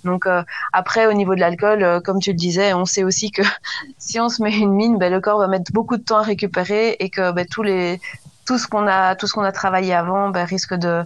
Donc 0.04 0.26
après, 0.72 1.06
au 1.06 1.12
niveau 1.12 1.34
de 1.34 1.40
l'alcool, 1.40 2.00
comme 2.02 2.20
tu 2.20 2.30
le 2.30 2.36
disais, 2.36 2.72
on 2.72 2.86
sait 2.86 3.04
aussi 3.04 3.30
que 3.30 3.42
si 3.98 4.18
on 4.18 4.30
se 4.30 4.42
met 4.42 4.56
une 4.56 4.72
mine, 4.72 4.96
ben, 4.96 5.12
le 5.12 5.20
corps 5.20 5.38
va 5.38 5.46
mettre 5.46 5.72
beaucoup 5.72 5.98
de 5.98 6.02
temps 6.02 6.18
à 6.18 6.22
récupérer 6.22 6.96
et 7.00 7.10
que 7.10 7.32
ben, 7.32 7.46
tous 7.46 7.62
les 7.62 8.00
tout 8.46 8.58
ce 8.58 8.66
qu'on 8.66 8.86
a 8.86 9.14
tout 9.16 9.26
ce 9.26 9.34
qu'on 9.34 9.42
a 9.42 9.52
travaillé 9.52 9.92
avant 9.94 10.30
ben, 10.30 10.44
risque 10.44 10.74
de, 10.74 11.04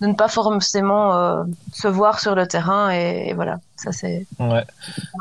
ne 0.00 0.14
pas 0.14 0.28
forcément 0.28 1.16
euh, 1.16 1.44
se 1.72 1.88
voir 1.88 2.20
sur 2.20 2.34
le 2.34 2.46
terrain 2.46 2.90
et, 2.90 3.34
voilà 3.34 3.58
ça 3.76 3.92
c'est 3.92 4.26
ouais. 4.38 4.64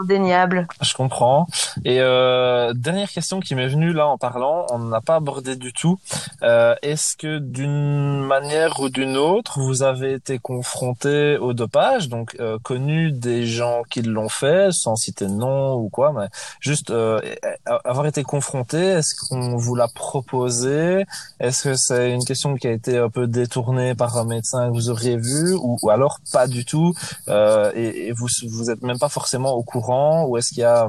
indéniable. 0.02 0.68
Je 0.82 0.94
comprends. 0.94 1.48
Et 1.84 2.00
euh, 2.00 2.74
dernière 2.74 3.10
question 3.10 3.40
qui 3.40 3.56
m'est 3.56 3.68
venue 3.68 3.94
là 3.94 4.08
en 4.08 4.18
parlant 4.18 4.66
on 4.72 4.80
n'a 4.80 5.02
pas 5.02 5.16
abordé 5.16 5.56
du 5.56 5.74
tout. 5.74 6.00
Euh, 6.44 6.76
est-ce 6.82 7.16
que 7.16 7.40
d'une 7.40 8.22
manière 8.22 8.80
ou 8.80 8.90
d'une 8.90 9.18
autre 9.18 9.60
vous 9.60 9.84
avez 9.84 10.14
été 10.14 10.40
confronté 10.40 11.38
au 11.38 11.54
dopage? 11.54 12.10
Donc 12.10 12.36
euh, 12.40 12.58
connu 12.64 13.12
des 13.12 13.46
gens 13.46 13.84
qui 13.90 14.02
l'ont 14.02 14.30
fait 14.30 14.72
sans 14.72 14.96
citer 14.96 15.26
de 15.26 15.32
nom 15.32 15.76
ou 15.76 15.90
quoi 15.90 16.14
mais 16.14 16.28
juste 16.60 16.92
euh, 16.92 17.20
avoir 17.66 18.06
été 18.06 18.24
confronté 18.24 18.78
est-ce 18.78 19.16
qu'on 19.16 19.58
vous 19.58 19.76
l'a 19.76 19.88
proposé? 19.88 21.06
Est-ce 21.40 21.64
que 21.64 21.76
c'est 21.76 22.12
une 22.12 22.24
question 22.24 22.56
qui 22.56 22.68
a 22.68 22.72
été 22.72 22.98
un 22.98 23.10
peu 23.10 23.28
détournée 23.28 23.96
par 23.96 24.18
un 24.18 24.26
médecin 24.26 24.70
que 24.70 24.74
vous 24.74 24.90
auriez 24.90 25.18
vu 25.18 25.54
ou, 25.54 25.78
ou 25.82 25.90
alors 25.90 26.20
pas 26.32 26.48
du 26.48 26.66
tout? 26.66 26.94
Euh, 27.28 27.72
et, 27.76 28.08
et, 28.08 28.12
vous 28.12 28.28
vous 28.48 28.70
êtes 28.70 28.82
même 28.82 29.00
pas 29.00 29.10
forcément 29.10 29.54
au 29.54 29.64
courant 29.64 30.26
ou 30.26 30.38
est-ce 30.38 30.50
qu'il 30.50 30.60
y 30.60 30.64
a 30.64 30.88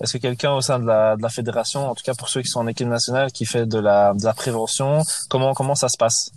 est-ce 0.00 0.14
que 0.14 0.18
quelqu'un 0.18 0.52
au 0.52 0.60
sein 0.60 0.78
de 0.78 0.86
la, 0.86 1.16
de 1.16 1.22
la 1.22 1.28
fédération 1.28 1.90
en 1.90 1.94
tout 1.94 2.02
cas 2.04 2.14
pour 2.14 2.28
ceux 2.28 2.42
qui 2.42 2.48
sont 2.48 2.60
en 2.60 2.66
équipe 2.66 2.88
nationale 2.88 3.32
qui 3.32 3.46
fait 3.46 3.66
de 3.66 3.78
la, 3.78 4.14
de 4.14 4.24
la 4.24 4.32
prévention 4.34 5.02
comment 5.28 5.54
comment 5.54 5.74
ça 5.74 5.88
se 5.88 5.96
passe? 5.96 6.30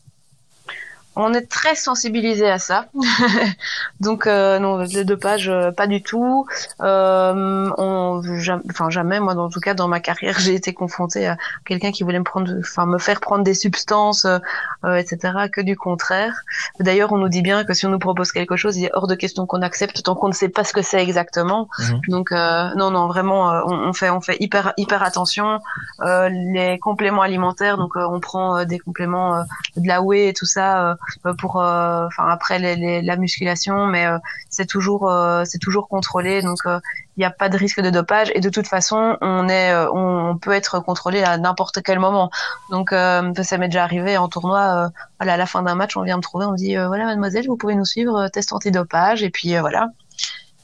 On 1.16 1.34
est 1.34 1.50
très 1.50 1.76
sensibilisé 1.76 2.50
à 2.50 2.60
ça. 2.60 2.86
Donc 4.00 4.28
euh, 4.28 4.60
non, 4.60 4.78
le 4.78 5.04
dopage 5.04 5.50
euh, 5.50 5.72
pas 5.72 5.88
du 5.88 6.02
tout. 6.02 6.46
Euh, 6.82 7.70
on, 7.78 8.22
enfin 8.70 8.90
jamais 8.90 9.20
moi, 9.20 9.36
en 9.36 9.50
tout 9.50 9.60
cas 9.60 9.74
dans 9.74 9.88
ma 9.88 10.00
carrière, 10.00 10.36
j'ai 10.40 10.56
été 10.56 10.74
confrontée 10.74 11.28
à 11.28 11.38
quelqu'un 11.66 11.92
qui 11.92 12.04
voulait 12.04 12.20
me 12.20 12.24
prendre, 12.24 12.52
enfin 12.60 12.86
me 12.86 12.98
faire 12.98 13.20
prendre 13.20 13.44
des 13.44 13.54
substances, 13.54 14.26
euh, 14.26 14.96
etc. 14.96 15.34
Que 15.52 15.62
du 15.62 15.76
contraire. 15.76 16.34
D'ailleurs, 16.80 17.12
on 17.12 17.18
nous 17.18 17.30
dit 17.30 17.42
bien 17.42 17.64
que 17.64 17.74
si 17.74 17.86
on 17.86 17.90
nous 17.90 18.00
propose 18.00 18.32
quelque 18.32 18.56
chose, 18.56 18.78
il 18.78 18.86
est 18.86 18.92
hors 18.94 19.08
de 19.08 19.16
question 19.16 19.46
qu'on 19.46 19.62
accepte 19.62 20.04
tant 20.04 20.16
qu'on 20.16 20.30
ne 20.30 20.34
sait 20.34 20.50
pas 20.50 20.64
ce 20.64 20.74
que 20.74 20.82
c'est 20.82 21.02
exactement. 21.02 21.68
Mhm. 21.80 22.02
Donc 22.08 22.32
non, 22.32 22.92
non, 22.92 23.08
vraiment, 23.08 23.52
on, 23.66 23.90
on, 23.90 23.94
fait, 23.94 24.10
on 24.10 24.22
fait 24.22 24.38
hyper, 24.40 24.74
hyper 24.78 25.04
attention. 25.04 25.60
les 26.00 26.80
compléments 26.82 27.22
alimentaires, 27.22 27.78
donc 27.78 27.96
on 27.96 28.20
prend 28.20 28.64
des 28.66 28.80
compléments 28.80 29.44
de 29.76 29.88
la 29.88 30.02
whey 30.02 30.30
et 30.30 30.34
tout 30.34 30.46
ça 30.46 30.92
euh, 30.92 30.96
pour 31.38 31.62
euh, 31.62 32.06
enfin 32.08 32.28
après 32.28 32.60
la 32.60 33.16
musculation 33.16 33.88
mais 33.88 34.06
euh, 34.06 34.18
c'est 34.50 34.66
toujours 34.66 35.12
c'est 35.46 35.60
toujours 35.60 35.88
contrôlé. 35.88 36.42
Donc 36.42 36.60
il 36.66 37.20
n'y 37.20 37.26
a 37.26 37.32
pas 37.32 37.50
de 37.50 37.58
risque 37.58 37.82
de 37.82 37.90
dopage. 37.90 38.32
Et 38.36 38.40
de 38.40 38.50
toute 38.50 38.68
façon 38.68 39.18
on 39.22 39.50
est 39.50 39.74
on, 39.94 40.38
peut 40.38 40.52
être 40.52 40.80
contrôlé 40.80 41.24
à 41.24 41.38
n'importe 41.38 41.82
quel 41.84 42.00
moment. 42.00 42.30
Donc 42.70 42.92
ça 42.92 43.58
m'est 43.58 43.68
déjà 43.68 43.84
arrivé 43.84 44.18
en 44.18 44.28
tournoi 44.28 44.92
à 45.20 45.26
la 45.26 45.46
fin 45.46 45.62
d'un 45.64 45.76
match 45.76 45.98
on 45.98 46.04
vient 46.04 46.18
me 46.18 46.22
trouver 46.22 46.46
on 46.46 46.52
me 46.52 46.58
dit 46.58 46.76
voilà 46.76 47.06
mademoiselle 47.06 47.48
vous 47.48 47.58
pouvez 47.58 47.76
nous 47.76 47.86
suivre 47.86 48.28
test 48.30 48.54
antidopage. 48.54 49.24
Et 49.24 49.30
puis 49.30 49.58
voilà. 49.58 49.90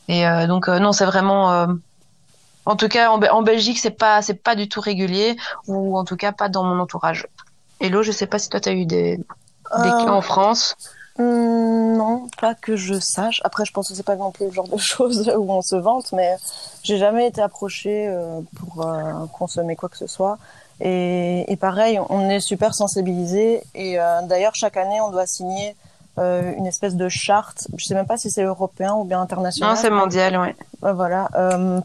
Et 0.08 0.26
donc 0.48 0.68
non 0.68 0.92
c'est 0.92 1.06
vraiment 1.06 1.68
en 2.66 2.76
tout 2.76 2.88
cas 2.90 3.10
en, 3.12 3.22
en 3.22 3.42
Belgique 3.42 3.80
c'est 3.80 3.92
pas 3.92 4.22
c'est 4.22 4.42
pas 4.42 4.56
du 4.56 4.70
tout 4.70 4.82
régulier. 4.82 5.38
Ou 5.68 5.98
en 5.98 6.06
tout 6.06 6.18
cas 6.18 6.32
pas 6.32 6.50
dans 6.50 6.64
mon 6.64 6.80
entourage. 6.80 7.28
Hello, 7.80 8.02
je 8.02 8.12
sais 8.12 8.26
pas 8.26 8.40
si 8.40 8.50
toi 8.50 8.60
tu 8.60 8.70
as 8.70 8.74
eu 8.74 8.86
des, 8.88 9.20
des 9.76 9.90
cas 9.90 10.12
en 10.12 10.22
France 10.22 10.76
hmm, 11.18 11.98
Non, 11.98 12.28
pas 12.40 12.56
que 12.56 12.76
je 12.76 13.00
sache. 13.00 13.42
Après, 13.44 13.66
je 13.66 13.72
pense 13.72 13.90
que 13.90 13.96
c'est 13.96 14.04
pas 14.04 14.16
non 14.16 14.32
plus 14.32 14.48
le 14.48 14.52
genre 14.52 14.68
de 14.68 14.78
choses 14.94 15.32
où 15.36 15.52
on 15.52 15.62
se 15.62 15.76
vante, 15.76 16.12
mais 16.14 16.36
j'ai 16.84 16.98
jamais 16.98 17.28
été 17.28 17.42
approchée 17.42 18.08
euh, 18.08 18.42
pour 18.56 18.86
euh, 18.86 19.26
consommer 19.38 19.76
quoi 19.76 19.90
que 19.90 19.98
ce 19.98 20.08
soit. 20.08 20.38
Et, 20.80 21.52
et, 21.52 21.56
pareil, 21.56 22.00
on 22.10 22.30
est 22.30 22.40
super 22.40 22.76
sensibilisé. 22.76 23.64
Et 23.74 24.00
euh, 24.00 24.22
d'ailleurs, 24.24 24.54
chaque 24.54 24.78
année, 24.78 25.02
on 25.02 25.12
doit 25.12 25.28
signer 25.28 25.76
une 26.20 26.66
espèce 26.66 26.96
de 26.96 27.10
charte. 27.10 27.68
Je 27.78 27.86
sais 27.86 27.94
même 27.94 28.08
pas 28.08 28.18
si 28.18 28.32
c'est 28.32 28.42
européen 28.42 28.96
ou 28.96 29.04
bien 29.04 29.22
international. 29.22 29.70
Non, 29.70 29.76
c'est 29.80 29.92
mondial, 29.92 30.36
oui. 30.40 30.50
voilà, 30.82 31.30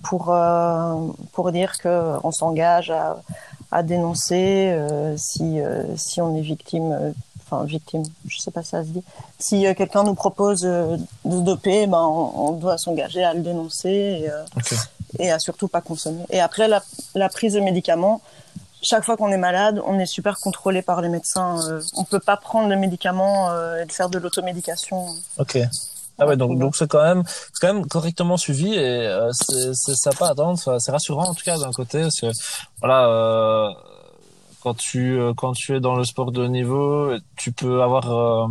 pour 0.05 0.35
pour 1.33 1.53
dire 1.53 1.76
que 1.76 2.14
on 2.24 2.30
s'engage 2.30 2.91
à, 2.91 3.18
à 3.70 3.83
dénoncer 3.83 4.74
si 5.18 5.61
si 5.97 6.22
on 6.22 6.35
est 6.35 6.41
victime 6.41 7.12
victime, 7.64 8.03
je 8.26 8.38
sais 8.38 8.50
pas 8.50 8.62
si 8.62 8.70
ça 8.70 8.82
se 8.82 8.88
dit. 8.88 9.03
Si 9.38 9.66
euh, 9.66 9.74
quelqu'un 9.74 10.05
nous 10.05 10.14
propose 10.14 10.64
euh, 10.64 10.96
de 11.24 11.40
doper, 11.40 11.86
ben, 11.86 11.98
on, 11.98 12.53
doit 12.53 12.78
s'engager 12.78 13.22
à 13.22 13.34
le 13.34 13.40
dénoncer 13.40 13.88
et, 13.90 14.30
euh, 14.30 14.42
et, 15.18 15.30
à 15.30 15.38
surtout 15.38 15.68
pas 15.68 15.80
consommer. 15.80 16.24
Et 16.30 16.40
après, 16.40 16.68
la, 16.68 16.82
la 17.14 17.28
prise 17.28 17.55
de 17.55 17.61
médicaments, 17.61 18.20
chaque 18.82 19.05
fois 19.05 19.16
qu'on 19.16 19.30
est 19.30 19.38
malade, 19.38 19.80
on 19.86 19.98
est 19.98 20.07
super 20.07 20.40
contrôlé 20.40 20.82
par 20.82 21.00
les 21.03 21.09
médecins. 21.09 21.80
on 21.96 22.05
peut 22.05 22.20
pas 22.20 22.36
prendre 22.36 22.68
le 22.68 22.76
médicament 22.76 23.50
et 23.76 23.86
faire 23.88 24.09
de 24.09 24.18
l'automédication. 24.18 25.07
Ok. 25.38 25.59
Ah 26.18 26.26
ouais, 26.26 26.36
donc 26.36 26.59
donc 26.59 26.76
c'est 26.76 26.88
quand 26.88 27.03
même 27.03 27.22
c'est 27.26 27.61
quand 27.61 27.72
même 27.72 27.86
correctement 27.86 28.36
suivi 28.36 28.74
et 28.74 29.09
c'est 29.32 29.74
c'est 29.74 29.94
sympa 29.94 30.26
à 30.26 30.30
attendre, 30.32 30.59
c'est 30.80 30.90
rassurant 30.90 31.28
en 31.28 31.34
tout 31.34 31.44
cas 31.44 31.59
d'un 31.59 31.70
côté 31.70 32.03
parce 32.03 32.20
que 32.20 32.26
voilà 32.80 33.72
quand 34.62 34.74
tu 34.74 35.18
euh, 35.18 35.34
quand 35.34 35.52
tu 35.52 35.74
es 35.74 35.80
dans 35.80 35.96
le 35.96 36.04
sport 36.04 36.30
de 36.30 36.42
haut 36.42 36.48
niveau, 36.48 37.12
tu 37.36 37.50
peux 37.52 37.82
avoir 37.82 38.12
euh, 38.12 38.46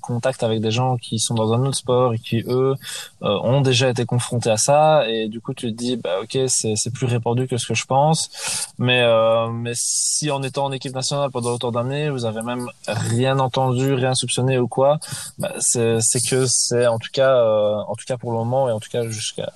contact 0.00 0.42
avec 0.42 0.60
des 0.60 0.70
gens 0.70 0.96
qui 0.96 1.18
sont 1.18 1.34
dans 1.34 1.52
un 1.52 1.60
autre 1.66 1.76
sport 1.76 2.14
et 2.14 2.18
qui 2.18 2.42
eux 2.46 2.74
euh, 3.22 3.38
ont 3.42 3.60
déjà 3.60 3.90
été 3.90 4.06
confrontés 4.06 4.50
à 4.50 4.56
ça. 4.56 5.08
Et 5.08 5.28
du 5.28 5.40
coup 5.40 5.52
tu 5.52 5.70
te 5.70 5.76
dis 5.76 5.96
bah 5.96 6.20
ok 6.22 6.38
c'est 6.48 6.74
c'est 6.76 6.90
plus 6.90 7.06
répandu 7.06 7.46
que 7.46 7.58
ce 7.58 7.66
que 7.66 7.74
je 7.74 7.84
pense, 7.84 8.30
mais 8.78 9.04
mais 9.52 9.72
si 9.74 10.30
en 10.30 10.42
étant 10.42 10.66
en 10.66 10.72
équipe 10.72 10.94
nationale 10.94 11.30
pendant 11.30 11.50
autant 11.50 11.72
d'années 11.72 12.10
vous 12.10 12.24
avez 12.24 12.42
même 12.42 12.68
rien 12.86 13.38
entendu, 13.38 13.92
rien 13.92 14.14
soupçonné 14.14 14.58
ou 14.58 14.68
quoi, 14.68 14.98
bah, 15.38 15.52
c'est 15.58 15.98
c'est 16.00 16.20
que 16.20 16.46
c'est 16.46 16.86
en 16.86 16.98
tout 16.98 17.10
cas 17.12 17.34
en 17.86 17.94
tout 17.94 18.04
cas 18.06 18.16
pour 18.16 18.30
le 18.32 18.38
moment 18.38 18.68
et 18.68 18.72
en 18.72 18.80
tout 18.80 18.90
cas 18.90 19.02
jusqu'à 19.08 19.52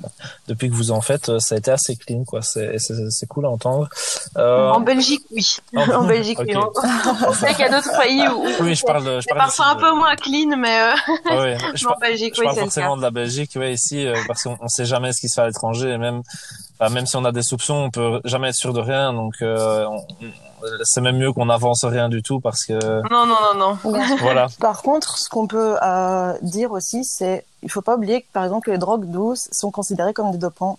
depuis 0.48 0.68
que 0.68 0.74
vous 0.74 0.90
en 0.90 1.00
faites 1.00 1.38
ça 1.38 1.54
a 1.54 1.58
été 1.58 1.70
assez 1.70 1.96
clean 1.96 2.24
quoi, 2.24 2.42
c'est 2.42 2.76
c'est 2.78 3.26
cool 3.26 3.46
à 3.46 3.50
entendre. 3.50 3.88
en 4.36 4.80
Belgique 4.80 5.22
oui. 5.30 5.56
en 5.72 5.93
Belgique. 6.02 6.40
Okay. 6.40 6.56
On 6.56 7.32
sait 7.32 7.54
qu'il 7.54 7.60
y 7.60 7.68
a 7.68 7.70
d'autres 7.70 7.96
pays 8.02 8.26
où, 8.28 8.44
oui, 8.64 8.74
je 8.74 8.84
parle, 8.84 9.22
je 9.22 9.28
parle 9.28 9.38
parfois 9.38 9.66
un 9.66 9.76
peu 9.76 9.92
moins 9.94 10.16
clean, 10.16 10.56
mais, 10.58 10.80
euh... 10.80 10.94
Ah 11.30 11.42
oui, 11.42 11.54
je, 11.74 11.86
en 11.86 11.96
Belgique, 11.98 12.34
je 12.34 12.40
oui, 12.40 12.46
parle 12.46 12.58
forcément 12.58 12.96
de 12.96 13.02
la 13.02 13.10
Belgique, 13.10 13.52
oui, 13.56 13.72
ici, 13.72 14.06
euh, 14.06 14.14
parce 14.26 14.42
qu'on 14.42 14.58
ne 14.60 14.68
sait 14.68 14.84
jamais 14.84 15.12
ce 15.12 15.20
qui 15.20 15.28
se 15.28 15.34
fait 15.34 15.42
à 15.42 15.46
l'étranger, 15.46 15.90
et 15.90 15.98
même, 15.98 16.22
enfin, 16.80 16.92
même 16.92 17.06
si 17.06 17.16
on 17.16 17.24
a 17.24 17.32
des 17.32 17.42
soupçons, 17.42 17.74
on 17.74 17.90
peut 17.90 18.20
jamais 18.24 18.48
être 18.48 18.56
sûr 18.56 18.72
de 18.72 18.80
rien, 18.80 19.12
donc 19.12 19.34
euh, 19.42 19.86
c'est 20.82 21.00
même 21.00 21.16
mieux 21.16 21.32
qu'on 21.32 21.46
n'avance 21.46 21.84
rien 21.84 22.08
du 22.08 22.22
tout 22.22 22.40
parce 22.40 22.64
que. 22.64 22.72
Non, 23.10 23.26
non, 23.26 23.36
non, 23.54 23.76
non. 23.82 24.04
voilà. 24.20 24.48
Par 24.60 24.82
contre, 24.82 25.18
ce 25.18 25.28
qu'on 25.28 25.46
peut 25.46 25.76
euh, 25.82 26.32
dire 26.42 26.72
aussi, 26.72 27.04
c'est, 27.04 27.44
il 27.62 27.70
faut 27.70 27.82
pas 27.82 27.96
oublier 27.96 28.22
que 28.22 28.26
par 28.32 28.44
exemple 28.44 28.70
les 28.70 28.78
drogues 28.78 29.06
douces 29.06 29.48
sont 29.52 29.70
considérées 29.70 30.12
comme 30.12 30.30
des 30.32 30.38
dopants. 30.38 30.78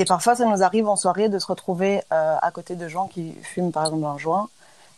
Et 0.00 0.06
parfois, 0.06 0.34
ça 0.34 0.46
nous 0.46 0.62
arrive 0.62 0.88
en 0.88 0.96
soirée 0.96 1.28
de 1.28 1.38
se 1.38 1.46
retrouver 1.46 2.02
euh, 2.10 2.36
à 2.40 2.50
côté 2.50 2.74
de 2.74 2.88
gens 2.88 3.06
qui 3.06 3.34
fument 3.42 3.70
par 3.70 3.84
exemple 3.84 4.06
un 4.06 4.16
joint. 4.16 4.48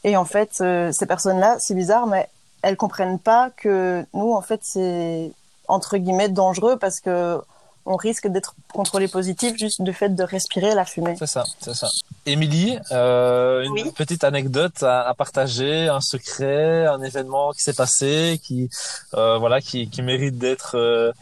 Et 0.05 0.16
en 0.16 0.24
fait, 0.24 0.59
euh, 0.61 0.92
ces 0.92 1.07
personnes-là, 1.07 1.57
c'est 1.59 1.74
bizarre, 1.74 2.07
mais 2.07 2.28
elles 2.62 2.76
comprennent 2.76 3.18
pas 3.18 3.50
que 3.57 4.07
nous, 4.14 4.32
en 4.32 4.42
fait, 4.42 4.61
c'est 4.62 5.32
entre 5.66 5.96
guillemets 5.96 6.28
dangereux 6.28 6.76
parce 6.76 7.00
que 7.00 7.42
on 7.85 7.97
risque 7.97 8.28
d'être 8.28 8.55
contrôlé 8.72 9.09
positif 9.09 9.57
juste 9.57 9.83
du 9.83 9.93
fait 9.93 10.11
de 10.11 10.22
respirer 10.22 10.74
la 10.74 10.85
fumée. 10.85 11.16
C'est 11.18 11.26
ça, 11.26 11.45
c'est 11.61 11.74
ça. 11.74 11.89
Émilie, 12.24 12.78
euh, 12.93 13.62
une 13.62 13.93
petite 13.93 14.22
anecdote 14.22 14.83
à, 14.83 15.09
à, 15.09 15.14
partager, 15.14 15.89
un 15.89 16.01
secret, 16.01 16.87
un 16.87 17.03
événement 17.03 17.53
qui 17.53 17.62
s'est 17.62 17.72
passé, 17.72 18.41
qui 18.43 18.70
euh, 19.14 19.39
voilà, 19.39 19.61
qui, 19.61 19.89
qui 19.89 20.03
mérite 20.03 20.39
d'être 20.39 20.76
euh, 20.76 21.12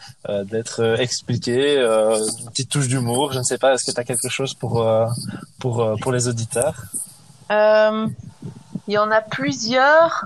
d'être 0.45 1.01
expliqué, 1.01 1.79
euh, 1.79 2.19
une 2.41 2.51
petite 2.51 2.71
touche 2.71 2.89
d'humour. 2.89 3.33
Je 3.33 3.39
ne 3.39 3.45
sais 3.45 3.59
pas, 3.59 3.75
est-ce 3.75 3.85
que 3.85 3.93
tu 3.93 4.01
as 4.01 4.05
quelque 4.05 4.29
chose 4.29 4.55
pour 4.55 4.85
pour 5.59 5.97
pour 6.01 6.13
les 6.13 6.29
auditeurs? 6.29 6.75
Il 8.91 8.95
y 8.95 8.99
en 8.99 9.13
a 9.13 9.21
plusieurs, 9.21 10.25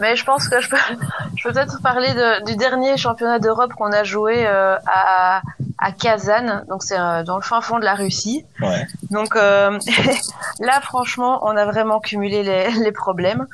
mais 0.00 0.16
je 0.16 0.24
pense 0.24 0.48
que 0.48 0.60
je 0.60 0.68
peux, 0.68 0.76
je 1.36 1.44
peux 1.44 1.52
peut-être 1.52 1.80
parler 1.82 2.12
de, 2.12 2.44
du 2.44 2.56
dernier 2.56 2.96
championnat 2.96 3.38
d'Europe 3.38 3.74
qu'on 3.74 3.92
a 3.92 4.02
joué 4.02 4.44
euh, 4.44 4.76
à, 4.86 5.40
à 5.78 5.92
Kazan, 5.92 6.64
donc 6.68 6.82
c'est 6.82 6.98
euh, 6.98 7.22
dans 7.22 7.36
le 7.36 7.42
fin 7.42 7.60
fond 7.60 7.78
de 7.78 7.84
la 7.84 7.94
Russie. 7.94 8.44
Ouais. 8.60 8.88
Donc 9.10 9.36
euh, 9.36 9.78
là, 10.58 10.80
franchement, 10.80 11.38
on 11.42 11.56
a 11.56 11.64
vraiment 11.64 12.00
cumulé 12.00 12.42
les, 12.42 12.72
les 12.82 12.90
problèmes. 12.90 13.46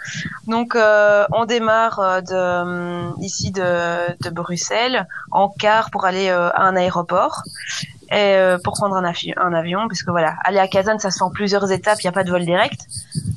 Donc 0.46 0.74
on 0.74 1.44
démarre 1.44 2.22
de 2.22 3.22
ici 3.22 3.50
de, 3.50 4.16
de 4.22 4.30
Bruxelles 4.30 5.06
en 5.30 5.50
car 5.50 5.90
pour 5.90 6.06
aller 6.06 6.30
à 6.30 6.62
un 6.62 6.74
aéroport 6.74 7.42
et 8.10 8.36
euh, 8.36 8.58
pour 8.62 8.74
prendre 8.74 8.96
un, 8.96 9.04
un 9.04 9.52
avion, 9.52 9.86
puisque 9.88 10.08
voilà, 10.08 10.34
aller 10.44 10.58
à 10.58 10.68
Kazan, 10.68 10.98
ça 10.98 11.10
se 11.10 11.18
fait 11.18 11.24
en 11.24 11.30
plusieurs 11.30 11.70
étapes, 11.70 11.98
il 12.00 12.06
n'y 12.06 12.10
a 12.10 12.12
pas 12.12 12.24
de 12.24 12.30
vol 12.30 12.44
direct. 12.44 12.80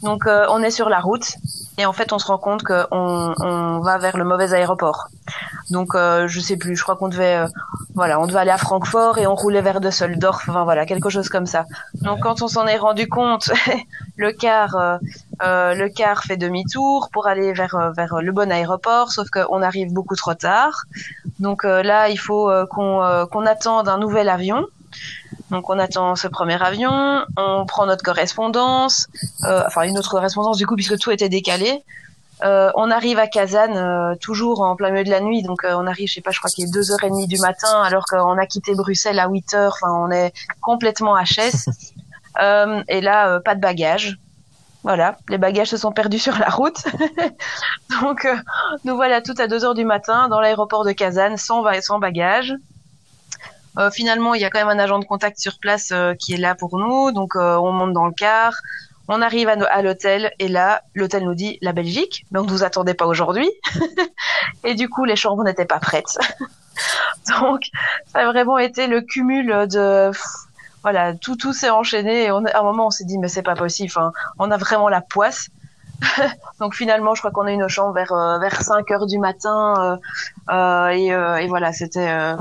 Donc 0.01 0.26
euh, 0.26 0.45
on 0.49 0.63
est 0.63 0.72
sur 0.72 0.89
la 0.89 0.99
route 0.99 1.36
et 1.78 1.86
en 1.86 1.93
fait 1.93 2.11
on 2.13 2.19
se 2.19 2.28
rend 2.28 2.38
compte 2.38 2.63
qu'on 2.63 2.88
on 2.91 3.80
va 3.80 3.97
vers 3.97 4.17
le 4.17 4.24
mauvais 4.24 4.53
aéroport. 4.53 5.09
Donc 5.69 5.95
euh, 5.95 6.28
je 6.28 6.39
sais 6.39 6.57
plus, 6.57 6.76
je 6.76 6.84
crois 6.84 6.95
qu'on 6.95 7.07
devait, 7.07 7.38
euh, 7.38 7.47
voilà, 7.93 8.19
on 8.19 8.28
devait 8.28 8.39
aller 8.39 8.51
à 8.51 8.57
Francfort 8.57 9.17
et 9.19 9.28
on 9.28 9.36
roulait 9.36 9.61
vers 9.61 9.80
Düsseldorf, 9.80 10.47
enfin 10.49 10.63
voilà, 10.63 10.86
quelque 10.86 11.09
chose 11.09 11.30
comme 11.30 11.45
ça. 11.45 11.65
Donc 12.01 12.22
quand 12.22 12.41
on 12.41 12.47
s'en 12.47 12.65
est 12.65 12.78
rendu 12.78 13.07
compte, 13.07 13.51
le 14.17 14.32
car, 14.32 14.99
le 15.41 15.88
car 15.89 16.24
fait 16.24 16.38
demi-tour 16.38 17.09
pour 17.13 17.28
aller 17.28 17.53
vers 17.53 17.91
vers 17.95 18.22
le 18.22 18.32
bon 18.32 18.51
aéroport, 18.51 19.11
sauf 19.11 19.30
qu'on 19.30 19.61
arrive 19.61 19.93
beaucoup 19.93 20.15
trop 20.15 20.34
tard. 20.34 20.84
Donc 21.42 21.64
là 21.64 22.08
il 22.10 22.18
faut 22.18 22.50
qu'on 22.70 23.28
qu'on 23.30 23.46
attende 23.46 23.89
un 23.89 23.98
nouvel 23.98 24.30
avion. 24.30 24.66
Donc 25.52 25.70
on 25.70 25.78
attend 25.80 26.16
ce 26.16 26.28
premier 26.28 26.62
avion, 26.64 27.26
on 27.38 27.66
prend 27.66 27.86
notre 27.86 28.04
correspondance, 28.04 29.08
euh, 29.44 29.64
enfin 29.68 29.84
une 29.84 29.98
autre 29.98 30.10
correspondance 30.10 30.58
du 30.58 30.66
coup 30.66 30.76
puisque 30.76 30.98
tout 30.98 31.12
était 31.12 31.30
décalé. 31.30 31.84
Euh, 32.44 32.72
on 32.76 32.89
arrive 32.89 33.20
à 33.20 33.28
Kazan 33.28 33.76
euh, 33.76 34.16
toujours 34.16 34.62
en 34.62 34.76
plein 34.76 34.89
milieu 34.89 35.04
de 35.04 35.12
la 35.12 35.20
nuit, 35.20 35.44
donc 35.44 35.60
on 35.64 35.86
arrive, 35.86 36.08
je 36.08 36.16
sais 36.16 36.22
pas, 36.22 36.32
je 36.32 36.39
crois 36.39 36.50
qu'il 36.50 36.66
est 36.66 36.72
2h30 36.72 37.28
du 37.28 37.38
matin 37.38 37.84
alors 37.84 38.06
qu'on 38.06 38.38
a 38.38 38.46
quitté 38.48 38.74
Bruxelles 38.74 39.20
à 39.20 39.28
8h, 39.28 39.68
enfin 39.68 39.92
on 39.92 40.10
est 40.10 40.34
complètement 40.62 41.16
HS. 41.16 41.70
et 42.88 43.02
là, 43.02 43.39
pas 43.42 43.56
de 43.56 43.60
bagages. 43.60 44.18
Voilà, 44.84 45.18
les 45.30 45.38
bagages 45.38 45.68
se 45.68 45.78
sont 45.78 45.92
perdus 45.92 46.20
sur 46.20 46.38
la 46.40 46.50
route. 46.50 46.84
donc 48.02 48.28
nous 48.84 48.96
voilà 48.96 49.22
tout 49.22 49.36
à 49.38 49.48
2h 49.48 49.76
du 49.76 49.86
matin 49.86 50.28
dans 50.28 50.40
l'aéroport 50.40 50.86
de 50.86 50.92
Kazan 50.92 51.38
sans, 51.38 51.62
bagages. 52.00 52.56
Euh, 53.78 53.90
finalement, 53.90 54.34
il 54.34 54.42
y 54.42 54.46
a 54.46 54.50
quand 54.50 54.60
même 54.60 54.78
un 54.78 54.80
agent 54.80 55.00
de 55.00 55.06
contact 55.06 55.40
sur 55.40 55.58
place 55.60 55.92
euh, 55.92 56.14
qui 56.14 56.34
est 56.34 56.38
là 56.38 56.56
pour 56.56 56.78
nous, 56.78 57.12
donc 57.12 57.36
euh, 57.36 57.56
on 57.56 57.72
monte 57.72 57.94
dans 57.94 58.06
le 58.06 58.12
car, 58.12 58.54
On 59.08 59.22
arrive 59.22 59.48
à, 59.48 59.82
l'hôtel 59.82 60.32
et 60.40 60.48
là, 60.48 60.82
l'hôtel 60.94 61.24
nous 61.24 61.36
dit 61.36 61.58
la 61.62 61.72
Belgique, 61.74 62.26
mais 62.32 62.42
ne 62.42 62.48
vous 62.48 62.64
attendait 62.64 62.94
pas 62.94 63.08
aujourd'hui. 63.08 63.50
et 64.64 64.76
du 64.76 64.90
coup, 64.90 65.06
les 65.06 65.16
chambres 65.16 65.44
n'étaient 65.44 65.66
pas 65.66 65.80
prêtes. 65.80 66.18
Donc, 67.40 67.64
ça 68.12 68.20
a 68.20 68.26
vraiment 68.26 68.58
été 68.58 68.88
le 68.88 69.02
cumul 69.02 69.68
de 69.68 70.12
voilà, 70.84 71.14
tout 71.14 71.36
tout 71.36 71.54
s'est 71.54 71.70
enchaîné 71.70 72.24
et 72.24 72.30
à 72.30 72.36
un 72.36 72.64
moment 72.64 72.88
on 72.88 72.90
s'est 72.92 73.06
dit 73.06 73.18
mais 73.18 73.28
c'est 73.28 73.44
pas 73.44 73.56
possible. 73.56 73.92
Enfin, 73.96 74.12
on 74.40 74.50
a 74.52 74.58
vraiment 74.58 74.90
la 74.90 75.02
poisse. 75.02 75.50
Donc 76.60 76.74
finalement, 76.74 77.14
je 77.14 77.22
crois 77.22 77.32
qu'on 77.32 77.46
a 77.46 77.52
eu 77.52 77.58
nos 77.58 77.68
chambres 77.68 77.94
vers 77.94 78.12
euh, 78.12 78.40
vers 78.40 78.62
5 78.62 78.90
heures 78.92 79.06
du 79.06 79.20
matin 79.20 79.74
euh, 79.78 79.98
euh, 80.52 80.88
et, 80.90 81.44
et, 81.44 81.48
voilà, 81.48 81.74
c'était 81.74 82.36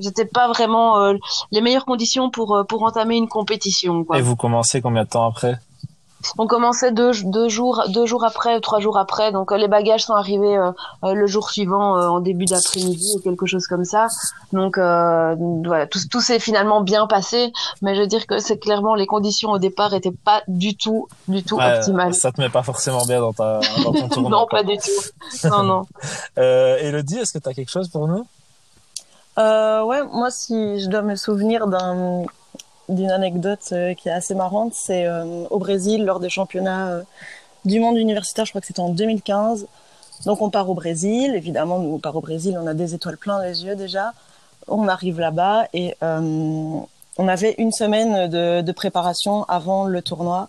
c'était 0.00 0.24
pas 0.24 0.48
vraiment 0.48 1.14
les 1.52 1.60
meilleures 1.60 1.84
conditions 1.84 2.30
pour 2.30 2.64
pour 2.68 2.82
entamer 2.82 3.16
une 3.16 3.28
compétition. 3.28 4.04
Quoi. 4.04 4.18
Et 4.18 4.22
vous 4.22 4.36
commencez 4.36 4.80
combien 4.80 5.04
de 5.04 5.08
temps 5.08 5.28
après? 5.28 5.58
On 6.38 6.46
commençait 6.46 6.92
deux, 6.92 7.12
deux 7.24 7.48
jours 7.48 7.84
deux 7.88 8.06
jours 8.06 8.24
après 8.24 8.60
trois 8.60 8.80
jours 8.80 8.98
après. 8.98 9.32
Donc 9.32 9.52
euh, 9.52 9.56
les 9.56 9.68
bagages 9.68 10.04
sont 10.04 10.14
arrivés 10.14 10.56
euh, 10.56 10.70
euh, 11.04 11.14
le 11.14 11.26
jour 11.26 11.50
suivant 11.50 11.94
en 11.98 12.20
début 12.20 12.44
d'après-midi 12.44 13.14
ou 13.16 13.20
quelque 13.20 13.46
chose 13.46 13.66
comme 13.66 13.84
ça. 13.84 14.08
Donc 14.52 14.76
voilà 14.76 15.86
tout, 15.86 15.98
tout 16.10 16.20
s'est 16.20 16.38
finalement 16.38 16.80
bien 16.80 17.06
passé. 17.06 17.52
Mais 17.82 17.94
je 17.94 18.00
veux 18.00 18.06
dire 18.06 18.26
que 18.26 18.38
c'est 18.38 18.58
clairement 18.58 18.94
les 18.94 19.06
conditions 19.06 19.50
au 19.50 19.58
départ 19.58 19.94
étaient 19.94 20.12
pas 20.12 20.42
du 20.48 20.76
tout 20.76 21.08
du 21.28 21.42
tout 21.42 21.58
optimales. 21.60 22.14
ça 22.14 22.32
te 22.32 22.40
met 22.40 22.48
pas 22.48 22.62
forcément 22.62 23.04
bien 23.06 23.20
dans 23.20 23.32
ta 23.32 23.60
dans 23.82 23.92
ton 23.92 24.08
tournoi 24.14 24.30
non 24.30 24.46
pas 24.50 24.62
du 24.62 24.76
tout. 24.76 25.48
Non 25.48 25.62
non. 25.62 25.82
Euh, 26.38 26.78
Elodie 26.80 27.18
est-ce 27.18 27.32
que 27.32 27.38
tu 27.38 27.48
as 27.48 27.54
quelque 27.54 27.70
chose 27.70 27.88
pour 27.88 28.08
nous? 28.08 28.26
Ouais 29.36 30.02
moi 30.12 30.30
si 30.30 30.80
je 30.80 30.88
dois 30.88 31.02
me 31.02 31.16
souvenir 31.16 31.66
d'un 31.66 32.24
d'une 32.88 33.10
anecdote 33.10 33.60
euh, 33.72 33.94
qui 33.94 34.08
est 34.08 34.12
assez 34.12 34.34
marrante. 34.34 34.72
C'est 34.74 35.06
euh, 35.06 35.44
au 35.50 35.58
Brésil, 35.58 36.04
lors 36.04 36.20
des 36.20 36.28
championnats 36.28 36.88
euh, 36.88 37.02
du 37.64 37.80
monde 37.80 37.96
universitaire, 37.96 38.44
je 38.44 38.50
crois 38.52 38.60
que 38.60 38.66
c'était 38.66 38.80
en 38.80 38.90
2015. 38.90 39.66
Donc 40.26 40.42
on 40.42 40.50
part 40.50 40.68
au 40.70 40.74
Brésil, 40.74 41.34
évidemment, 41.34 41.78
nous 41.78 41.94
on 41.94 41.98
part 41.98 42.16
au 42.16 42.20
Brésil, 42.20 42.58
on 42.60 42.66
a 42.66 42.74
des 42.74 42.94
étoiles 42.94 43.16
plein 43.16 43.42
les 43.42 43.64
yeux 43.64 43.74
déjà. 43.74 44.12
On 44.68 44.88
arrive 44.88 45.20
là-bas 45.20 45.66
et 45.74 45.94
on 46.00 46.88
avait 47.18 47.54
une 47.58 47.72
semaine 47.72 48.30
de, 48.30 48.72
préparation 48.72 49.44
avant 49.44 49.84
le 49.84 50.00
tournoi. 50.00 50.48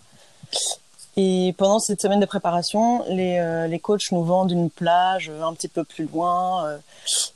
Et 1.18 1.54
pendant 1.58 1.78
cette 1.78 2.00
semaine 2.00 2.20
de 2.20 2.26
préparation, 2.26 3.04
les, 3.08 3.66
les 3.68 3.78
coachs 3.78 4.10
nous 4.12 4.24
vendent 4.24 4.52
une 4.52 4.70
plage 4.70 5.30
un 5.42 5.52
petit 5.52 5.68
peu 5.68 5.84
plus 5.84 6.06
loin, 6.06 6.78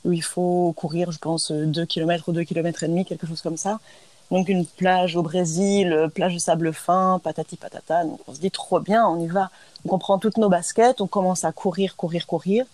où 0.05 0.11
il 0.11 0.23
faut 0.23 0.73
courir, 0.75 1.11
je 1.11 1.19
pense, 1.19 1.51
2 1.51 1.85
km 1.85 2.29
ou 2.29 2.31
2 2.31 2.43
km 2.43 2.83
et 2.83 2.87
demi, 2.87 3.05
quelque 3.05 3.27
chose 3.27 3.41
comme 3.41 3.57
ça. 3.57 3.79
Donc 4.31 4.47
une 4.47 4.65
plage 4.65 5.17
au 5.17 5.23
Brésil, 5.23 5.91
euh, 5.91 6.07
plage 6.07 6.33
de 6.33 6.39
sable 6.39 6.73
fin, 6.73 7.19
patati 7.21 7.57
patata. 7.57 8.05
Donc 8.05 8.19
on 8.27 8.33
se 8.33 8.39
dit 8.39 8.49
trop 8.49 8.79
bien, 8.79 9.05
on 9.05 9.19
y 9.19 9.27
va. 9.27 9.51
Donc 9.83 9.93
on 9.93 9.99
prend 9.99 10.17
toutes 10.17 10.37
nos 10.37 10.47
baskets, 10.47 11.01
on 11.01 11.07
commence 11.07 11.43
à 11.43 11.51
courir, 11.51 11.97
courir, 11.97 12.25
courir. 12.25 12.65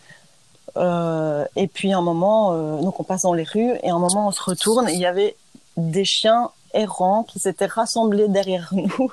Euh, 0.78 1.46
et 1.56 1.68
puis 1.68 1.92
un 1.94 2.02
moment, 2.02 2.54
euh, 2.54 2.82
donc 2.82 3.00
on 3.00 3.04
passe 3.04 3.24
dans 3.24 3.34
les 3.34 3.44
rues 3.44 3.74
et 3.82 3.90
un 3.90 3.98
moment 3.98 4.28
on 4.28 4.32
se 4.32 4.44
retourne 4.44 4.88
et 4.88 4.94
il 4.94 5.00
y 5.00 5.08
avait 5.08 5.36
des 5.78 6.06
chiens 6.06 6.52
errants 6.74 7.24
qui 7.24 7.40
s'étaient 7.40 7.66
rassemblés 7.66 8.28
derrière 8.28 8.70
nous 8.74 9.12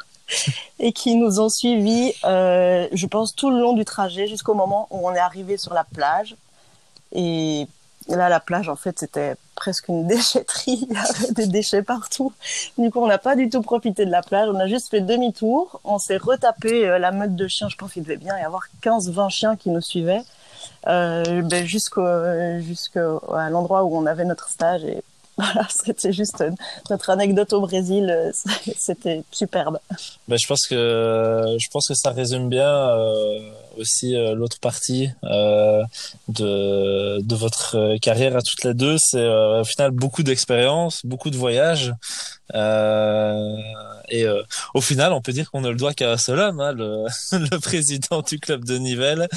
et 0.78 0.92
qui 0.92 1.16
nous 1.16 1.40
ont 1.40 1.48
suivis, 1.48 2.12
je 2.22 3.06
pense, 3.06 3.34
tout 3.34 3.50
le 3.50 3.58
long 3.58 3.72
du 3.72 3.86
trajet 3.86 4.26
jusqu'au 4.26 4.54
moment 4.54 4.86
où 4.90 5.08
on 5.08 5.14
est 5.14 5.18
arrivé 5.18 5.56
sur 5.56 5.72
la 5.72 5.84
plage. 5.84 6.36
Et 7.12 7.66
là, 8.08 8.28
la 8.28 8.40
plage, 8.40 8.68
en 8.68 8.76
fait, 8.76 8.98
c'était 8.98 9.36
presque 9.54 9.88
une 9.88 10.06
déchetterie. 10.06 10.86
Il 10.90 10.94
y 10.94 10.96
avait 10.96 11.32
des 11.32 11.46
déchets 11.46 11.82
partout. 11.82 12.32
Du 12.78 12.90
coup, 12.90 13.00
on 13.00 13.06
n'a 13.06 13.18
pas 13.18 13.36
du 13.36 13.48
tout 13.48 13.62
profité 13.62 14.04
de 14.04 14.10
la 14.10 14.22
plage. 14.22 14.48
On 14.52 14.58
a 14.58 14.66
juste 14.66 14.90
fait 14.90 15.00
demi-tour. 15.00 15.80
On 15.84 15.98
s'est 15.98 16.16
retapé 16.16 16.86
euh, 16.86 16.98
la 16.98 17.12
meute 17.12 17.34
de 17.34 17.48
chiens. 17.48 17.68
Je 17.68 17.76
pense 17.76 17.92
qu'il 17.92 18.02
devait 18.02 18.16
bien 18.16 18.38
y 18.38 18.42
avoir 18.42 18.68
15-20 18.82 19.30
chiens 19.30 19.56
qui 19.56 19.70
nous 19.70 19.80
suivaient. 19.80 20.22
Euh, 20.86 21.42
ben, 21.42 21.66
jusqu'à 21.66 23.00
l'endroit 23.50 23.84
où 23.84 23.96
on 23.96 24.06
avait 24.06 24.24
notre 24.24 24.48
stage. 24.48 24.82
voilà, 25.38 25.66
c'était 25.68 26.12
juste 26.12 26.44
notre 26.90 27.10
anecdote 27.10 27.52
au 27.52 27.60
Brésil. 27.60 28.10
Euh, 28.10 28.32
c'était 28.78 29.22
superbe. 29.30 29.78
Ben, 30.28 30.38
je 30.38 30.46
pense 30.46 30.66
que, 30.66 31.56
je 31.58 31.68
pense 31.70 31.88
que 31.88 31.94
ça 31.94 32.10
résume 32.10 32.48
bien, 32.48 32.68
euh 32.68 33.38
aussi 33.78 34.16
euh, 34.16 34.34
l'autre 34.34 34.58
partie 34.60 35.10
euh, 35.24 35.82
de, 36.28 37.20
de 37.20 37.34
votre 37.34 37.96
carrière 37.98 38.36
à 38.36 38.42
toutes 38.42 38.64
les 38.64 38.74
deux, 38.74 38.96
c'est 38.98 39.18
euh, 39.18 39.60
au 39.60 39.64
final 39.64 39.90
beaucoup 39.90 40.22
d'expérience, 40.22 41.04
beaucoup 41.04 41.30
de 41.30 41.36
voyages. 41.36 41.92
et 42.54 44.26
au 44.74 44.80
final, 44.80 45.12
on 45.12 45.20
peut 45.20 45.32
dire 45.32 45.50
qu'on 45.50 45.60
ne 45.60 45.70
le 45.70 45.76
doit 45.76 45.94
qu'à 45.94 46.12
un 46.12 46.16
seul 46.16 46.38
homme, 46.38 46.60
hein, 46.60 46.72
le, 46.72 47.04
le 47.32 47.58
président 47.58 48.22
du 48.22 48.38
club 48.38 48.64
de 48.64 48.78
Nivelles. 48.78 49.28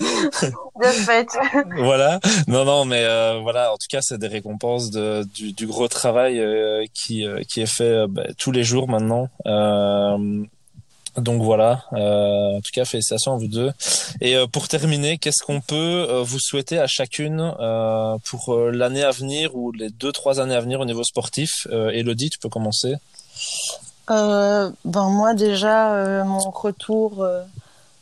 de 0.00 0.86
fait. 0.86 1.28
voilà. 1.76 2.20
Non, 2.48 2.64
non, 2.64 2.84
mais 2.84 3.04
voilà. 3.42 3.72
En 3.72 3.76
tout 3.76 3.86
cas, 3.88 4.00
c'est 4.02 4.18
des 4.18 4.28
récompenses 4.28 4.90
de, 4.90 5.24
du, 5.34 5.52
du 5.52 5.66
gros 5.66 5.88
travail 5.88 6.42
qui 6.92 7.26
qui 7.48 7.60
est 7.60 7.66
fait 7.66 8.06
bah, 8.08 8.24
tous 8.38 8.52
les 8.52 8.64
jours 8.64 8.88
maintenant. 8.88 9.28
Donc 11.16 11.42
voilà, 11.42 11.84
euh, 11.92 12.56
en 12.56 12.60
tout 12.60 12.72
cas 12.72 12.84
félicitations 12.84 13.34
à 13.34 13.36
vous 13.36 13.46
deux. 13.46 13.70
Et 14.20 14.36
euh, 14.36 14.46
pour 14.48 14.66
terminer, 14.66 15.16
qu'est-ce 15.16 15.44
qu'on 15.44 15.60
peut 15.60 16.06
euh, 16.08 16.22
vous 16.24 16.40
souhaiter 16.40 16.80
à 16.80 16.88
chacune 16.88 17.54
euh, 17.60 18.16
pour 18.24 18.56
l'année 18.56 19.04
à 19.04 19.12
venir 19.12 19.54
ou 19.54 19.70
les 19.70 19.90
deux 19.90 20.10
trois 20.10 20.40
années 20.40 20.56
à 20.56 20.60
venir 20.60 20.80
au 20.80 20.84
niveau 20.84 21.04
sportif? 21.04 21.68
Elodie, 21.70 22.30
tu 22.30 22.38
peux 22.38 22.48
commencer. 22.48 22.96
ben 24.08 24.72
moi 24.84 25.34
déjà 25.34 26.24
mon 26.24 26.50
retour 26.50 27.24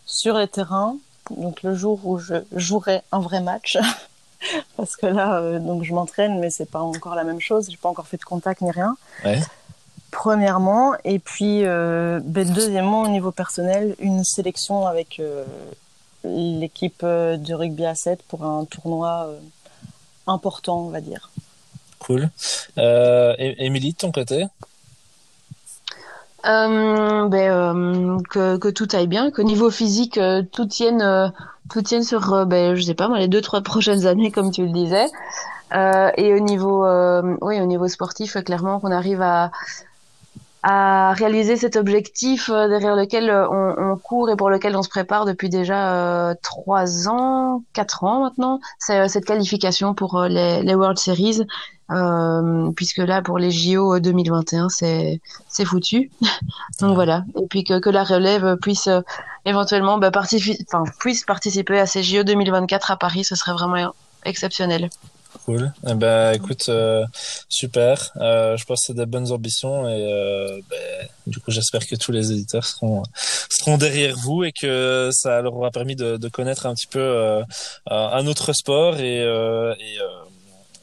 sur 0.07 0.39
les 0.39 0.49
terrains, 0.49 0.97
donc 1.31 1.63
le 1.63 1.75
jour 1.75 2.01
où 2.05 2.19
je 2.19 2.35
jouerai 2.53 3.03
un 3.13 3.21
vrai 3.21 3.41
match. 3.41 3.79
Parce 4.77 4.97
que 4.97 5.07
là, 5.07 5.59
donc 5.61 5.85
je 5.85 5.95
m'entraîne, 5.95 6.41
mais 6.41 6.51
c'est 6.51 6.71
pas 6.71 6.81
encore 6.81 7.15
la 7.15 7.23
même 7.23 7.41
chose. 7.41 7.69
J'ai 7.71 7.77
pas 7.77 7.89
encore 7.89 8.09
fait 8.09 8.17
de 8.17 8.25
contact 8.25 8.61
ni 8.61 8.71
rien. 8.73 8.97
Ouais 9.25 9.41
premièrement. 10.13 10.95
Et 11.05 11.19
puis, 11.19 11.65
euh, 11.65 12.21
ben, 12.23 12.49
deuxièmement, 12.49 13.03
au 13.03 13.09
niveau 13.09 13.33
personnel, 13.33 13.97
une 13.99 14.23
sélection 14.23 14.87
avec 14.87 15.19
euh, 15.19 15.45
l'équipe 16.23 17.01
euh, 17.03 17.37
de 17.37 17.53
rugby 17.53 17.85
à 17.85 17.97
7 17.97 18.23
pour 18.23 18.45
un 18.45 18.65
tournoi 18.65 19.27
euh, 19.29 19.39
important, 20.29 20.87
on 20.87 20.91
va 20.91 21.01
dire. 21.01 21.31
Cool. 21.99 22.31
Euh, 22.79 23.35
Émilie, 23.39 23.93
de 23.93 23.97
ton 23.97 24.13
côté? 24.13 24.47
Ben, 26.45 28.19
que, 28.31 28.57
que, 28.57 28.69
tout 28.69 28.89
aille 28.93 29.07
bien, 29.07 29.31
qu'au 29.31 29.43
niveau 29.43 29.71
physique, 29.71 30.19
tout 30.53 30.67
tienne, 30.67 31.33
tout 31.71 31.83
tienne 31.83 32.03
sur, 32.03 32.47
ben, 32.47 32.75
je 32.75 32.83
sais 32.83 32.95
pas, 32.95 33.09
les 33.17 33.29
deux 33.29 33.41
trois 33.41 33.61
prochaines 33.63 34.07
années, 34.07 34.31
comme 34.31 34.51
tu 34.51 34.65
le 34.65 34.73
disais. 34.73 35.07
et 36.17 36.35
au 36.35 36.41
niveau, 36.41 36.87
oui, 37.41 37.61
au 37.61 37.67
niveau 37.67 37.89
sportif, 37.89 38.37
clairement, 38.45 38.81
qu'on 38.81 38.93
arrive 38.93 39.23
à, 39.23 39.51
à 40.63 41.13
réaliser 41.15 41.57
cet 41.57 41.75
objectif 41.75 42.49
euh, 42.49 42.69
derrière 42.69 42.95
lequel 42.95 43.31
euh, 43.31 43.49
on, 43.51 43.93
on, 43.93 43.97
court 43.97 44.31
et 44.31 44.37
pour 44.37 44.49
lequel 44.49 44.77
on 44.77 44.83
se 44.83 44.89
prépare 44.89 45.25
depuis 45.25 45.49
déjà 45.49 45.95
euh, 45.95 46.35
trois 46.41 47.09
ans, 47.09 47.65
quatre 47.73 48.05
ans 48.05 48.21
maintenant. 48.21 48.61
C'est 48.79 49.09
cette 49.09 49.25
qualification 49.25 49.95
pour 49.95 50.23
les, 50.23 50.63
les, 50.63 50.75
World 50.75 50.99
Series, 50.99 51.43
euh, 51.91 52.71
puisque 52.77 52.99
là 52.99 53.23
pour 53.23 53.39
les 53.39 53.51
JO 53.51 53.99
2021 53.99 54.69
c'est 54.69 55.21
c'est 55.49 55.65
foutu. 55.65 56.11
Donc 56.81 56.95
voilà. 56.95 57.25
Et 57.41 57.47
puis 57.49 57.65
que, 57.65 57.81
que 57.81 57.91
la 57.91 58.05
relève 58.05 58.57
puisse 58.57 58.89
éventuellement 59.45 59.99
bah, 59.99 60.13
enfin 60.15 60.85
puisse 61.01 61.25
participer 61.25 61.81
à 61.81 61.87
ces 61.87 62.05
JO 62.05 62.23
2024 62.23 62.93
à 62.93 62.97
Paris, 62.97 63.25
ce 63.25 63.35
serait 63.35 63.53
vraiment 63.53 63.95
exceptionnel. 64.25 64.91
Cool. 65.45 65.73
Eh 65.89 65.95
ben, 65.95 66.33
écoute, 66.33 66.67
euh, 66.69 67.05
super. 67.49 68.13
Euh, 68.17 68.57
je 68.57 68.65
pense 68.65 68.81
que 68.81 68.87
c'est 68.89 68.97
des 68.97 69.07
bonnes 69.07 69.33
ambitions 69.33 69.89
et 69.89 70.13
euh, 70.13 70.61
ben, 70.71 71.09
du 71.27 71.41
coup, 71.41 71.51
j'espère 71.51 71.87
que 71.87 71.97
tous 71.97 72.13
les 72.13 72.33
éditeurs 72.33 72.65
seront 72.65 73.03
seront 73.51 73.77
derrière 73.77 74.17
vous 74.17 74.45
et 74.45 74.53
que 74.53 75.11
ça 75.13 75.41
leur 75.41 75.55
aura 75.55 75.71
permis 75.71 75.97
de, 75.97 76.17
de 76.17 76.29
connaître 76.29 76.67
un 76.67 76.75
petit 76.75 76.87
peu 76.87 77.43
un 77.87 78.27
autre 78.27 78.53
sport 78.53 78.99
et, 78.99 79.19
et 79.23 79.99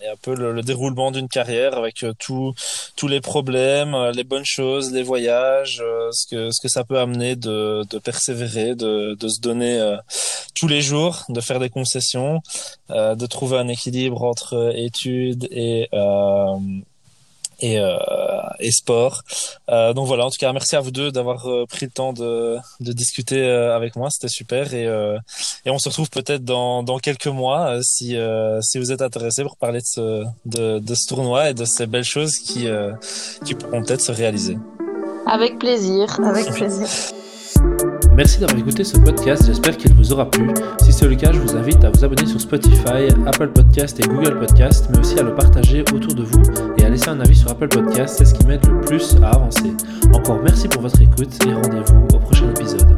et 0.02 0.08
un 0.08 0.16
peu 0.22 0.36
le, 0.36 0.62
déroulement 0.62 1.12
d'une 1.12 1.28
carrière 1.28 1.78
avec 1.78 2.04
euh, 2.04 2.14
tout, 2.18 2.54
tous 2.95 3.08
les 3.08 3.22
problèmes, 3.22 3.93
euh, 3.93 4.12
les 4.12 4.24
bonnes 4.24 4.45
choses, 4.45 4.91
les 4.91 5.04
voyages, 5.04 5.82
euh, 5.82 6.10
ce 6.12 6.28
que 6.28 6.52
ce 6.52 6.62
que 6.62 6.68
ça 6.68 6.84
peut 6.84 7.00
amener 7.00 7.36
de, 7.36 7.84
de 7.89 7.97
persévérer, 8.00 8.76
de, 8.76 9.16
de 9.16 9.28
se 9.28 9.39
donner 9.39 9.97
tous 10.56 10.68
les 10.68 10.82
jours, 10.82 11.26
de 11.30 11.41
faire 11.41 11.60
des 11.60 11.70
concessions, 11.70 12.41
de 12.89 13.26
trouver 13.26 13.58
un 13.58 13.68
équilibre 13.68 14.24
entre 14.24 14.74
études 14.76 15.47
et 15.52 15.88
et, 17.62 17.78
euh, 17.78 17.97
et 18.60 18.72
sport. 18.72 19.24
Euh, 19.70 19.93
donc 19.93 20.08
voilà, 20.08 20.26
en 20.26 20.30
tout 20.30 20.38
cas, 20.39 20.52
merci 20.54 20.76
à 20.76 20.82
vous 20.82 20.91
deux 20.91 21.12
d'avoir 21.12 21.47
euh, 21.47 21.66
pris 21.66 21.86
le 21.86 21.91
temps 21.91 22.14
de, 22.14 22.58
de 22.80 22.93
discuter 22.93 23.41
euh, 23.41 23.76
avec 23.76 23.95
moi, 23.95 24.10
c'était 24.10 24.28
super 24.28 24.74
et, 24.74 24.86
et 25.66 25.70
on 25.70 25.78
se 25.78 25.89
retrouve 25.89 26.10
peut-être 26.10 26.43
dans, 26.43 26.84
dans 26.84 27.00
quelques 27.00 27.28
mois 27.28 27.80
si, 27.82 28.16
si 28.62 28.78
vous 28.80 28.91
êtes 28.91 29.02
intéressés 29.02 29.43
pour 29.43 29.58
parler 29.58 29.80
de 29.80 29.86
ce, 29.86 30.24
de, 30.45 30.80
de 30.80 30.95
ce 30.95 31.08
tournoi 31.08 31.50
et 31.50 31.54
de 31.54 31.66
ces 31.66 31.86
belles 31.86 32.04
choses 32.04 32.38
qui, 32.38 32.68
qui 33.45 33.54
pourront 33.54 33.84
peut-être 33.84 34.02
se 34.02 34.12
réaliser. 34.12 34.58
Avec 35.26 35.60
plaisir. 35.60 36.20
Avec 36.24 36.47
plaisir. 36.52 36.88
Merci 38.20 38.38
d'avoir 38.38 38.59
écouté 38.59 38.84
ce 38.84 38.97
podcast, 38.97 39.45
j'espère 39.45 39.78
qu'il 39.78 39.93
vous 39.93 40.11
aura 40.11 40.30
plu. 40.30 40.49
Si 40.82 40.91
c'est 40.91 41.07
le 41.07 41.15
cas, 41.15 41.32
je 41.32 41.39
vous 41.39 41.55
invite 41.55 41.82
à 41.86 41.89
vous 41.89 42.03
abonner 42.03 42.26
sur 42.26 42.41
Spotify, 42.41 43.07
Apple 43.26 43.47
Podcast 43.47 43.97
et 43.97 44.05
Google 44.05 44.38
Podcast, 44.38 44.88
mais 44.91 44.99
aussi 44.99 45.17
à 45.17 45.24
le 45.24 45.34
partager 45.34 45.86
autour 45.93 46.15
de 46.15 46.24
vous 46.24 46.41
et 46.78 46.84
à 46.84 46.89
laisser 46.89 47.07
un 47.07 47.22
avis 47.22 47.38
sur 47.38 47.49
Apple 47.49 47.70
Podcast, 47.70 48.15
c'est 48.17 48.26
ce 48.26 48.34
qui 48.34 48.45
m'aide 48.45 48.67
le 48.67 48.82
plus 48.82 49.15
à 49.24 49.30
avancer. 49.30 49.72
Encore 50.13 50.41
merci 50.43 50.67
pour 50.67 50.82
votre 50.82 51.01
écoute 51.01 51.30
et 51.47 51.53
rendez-vous 51.53 52.07
au 52.13 52.20
prochain 52.20 52.49
épisode. 52.49 52.89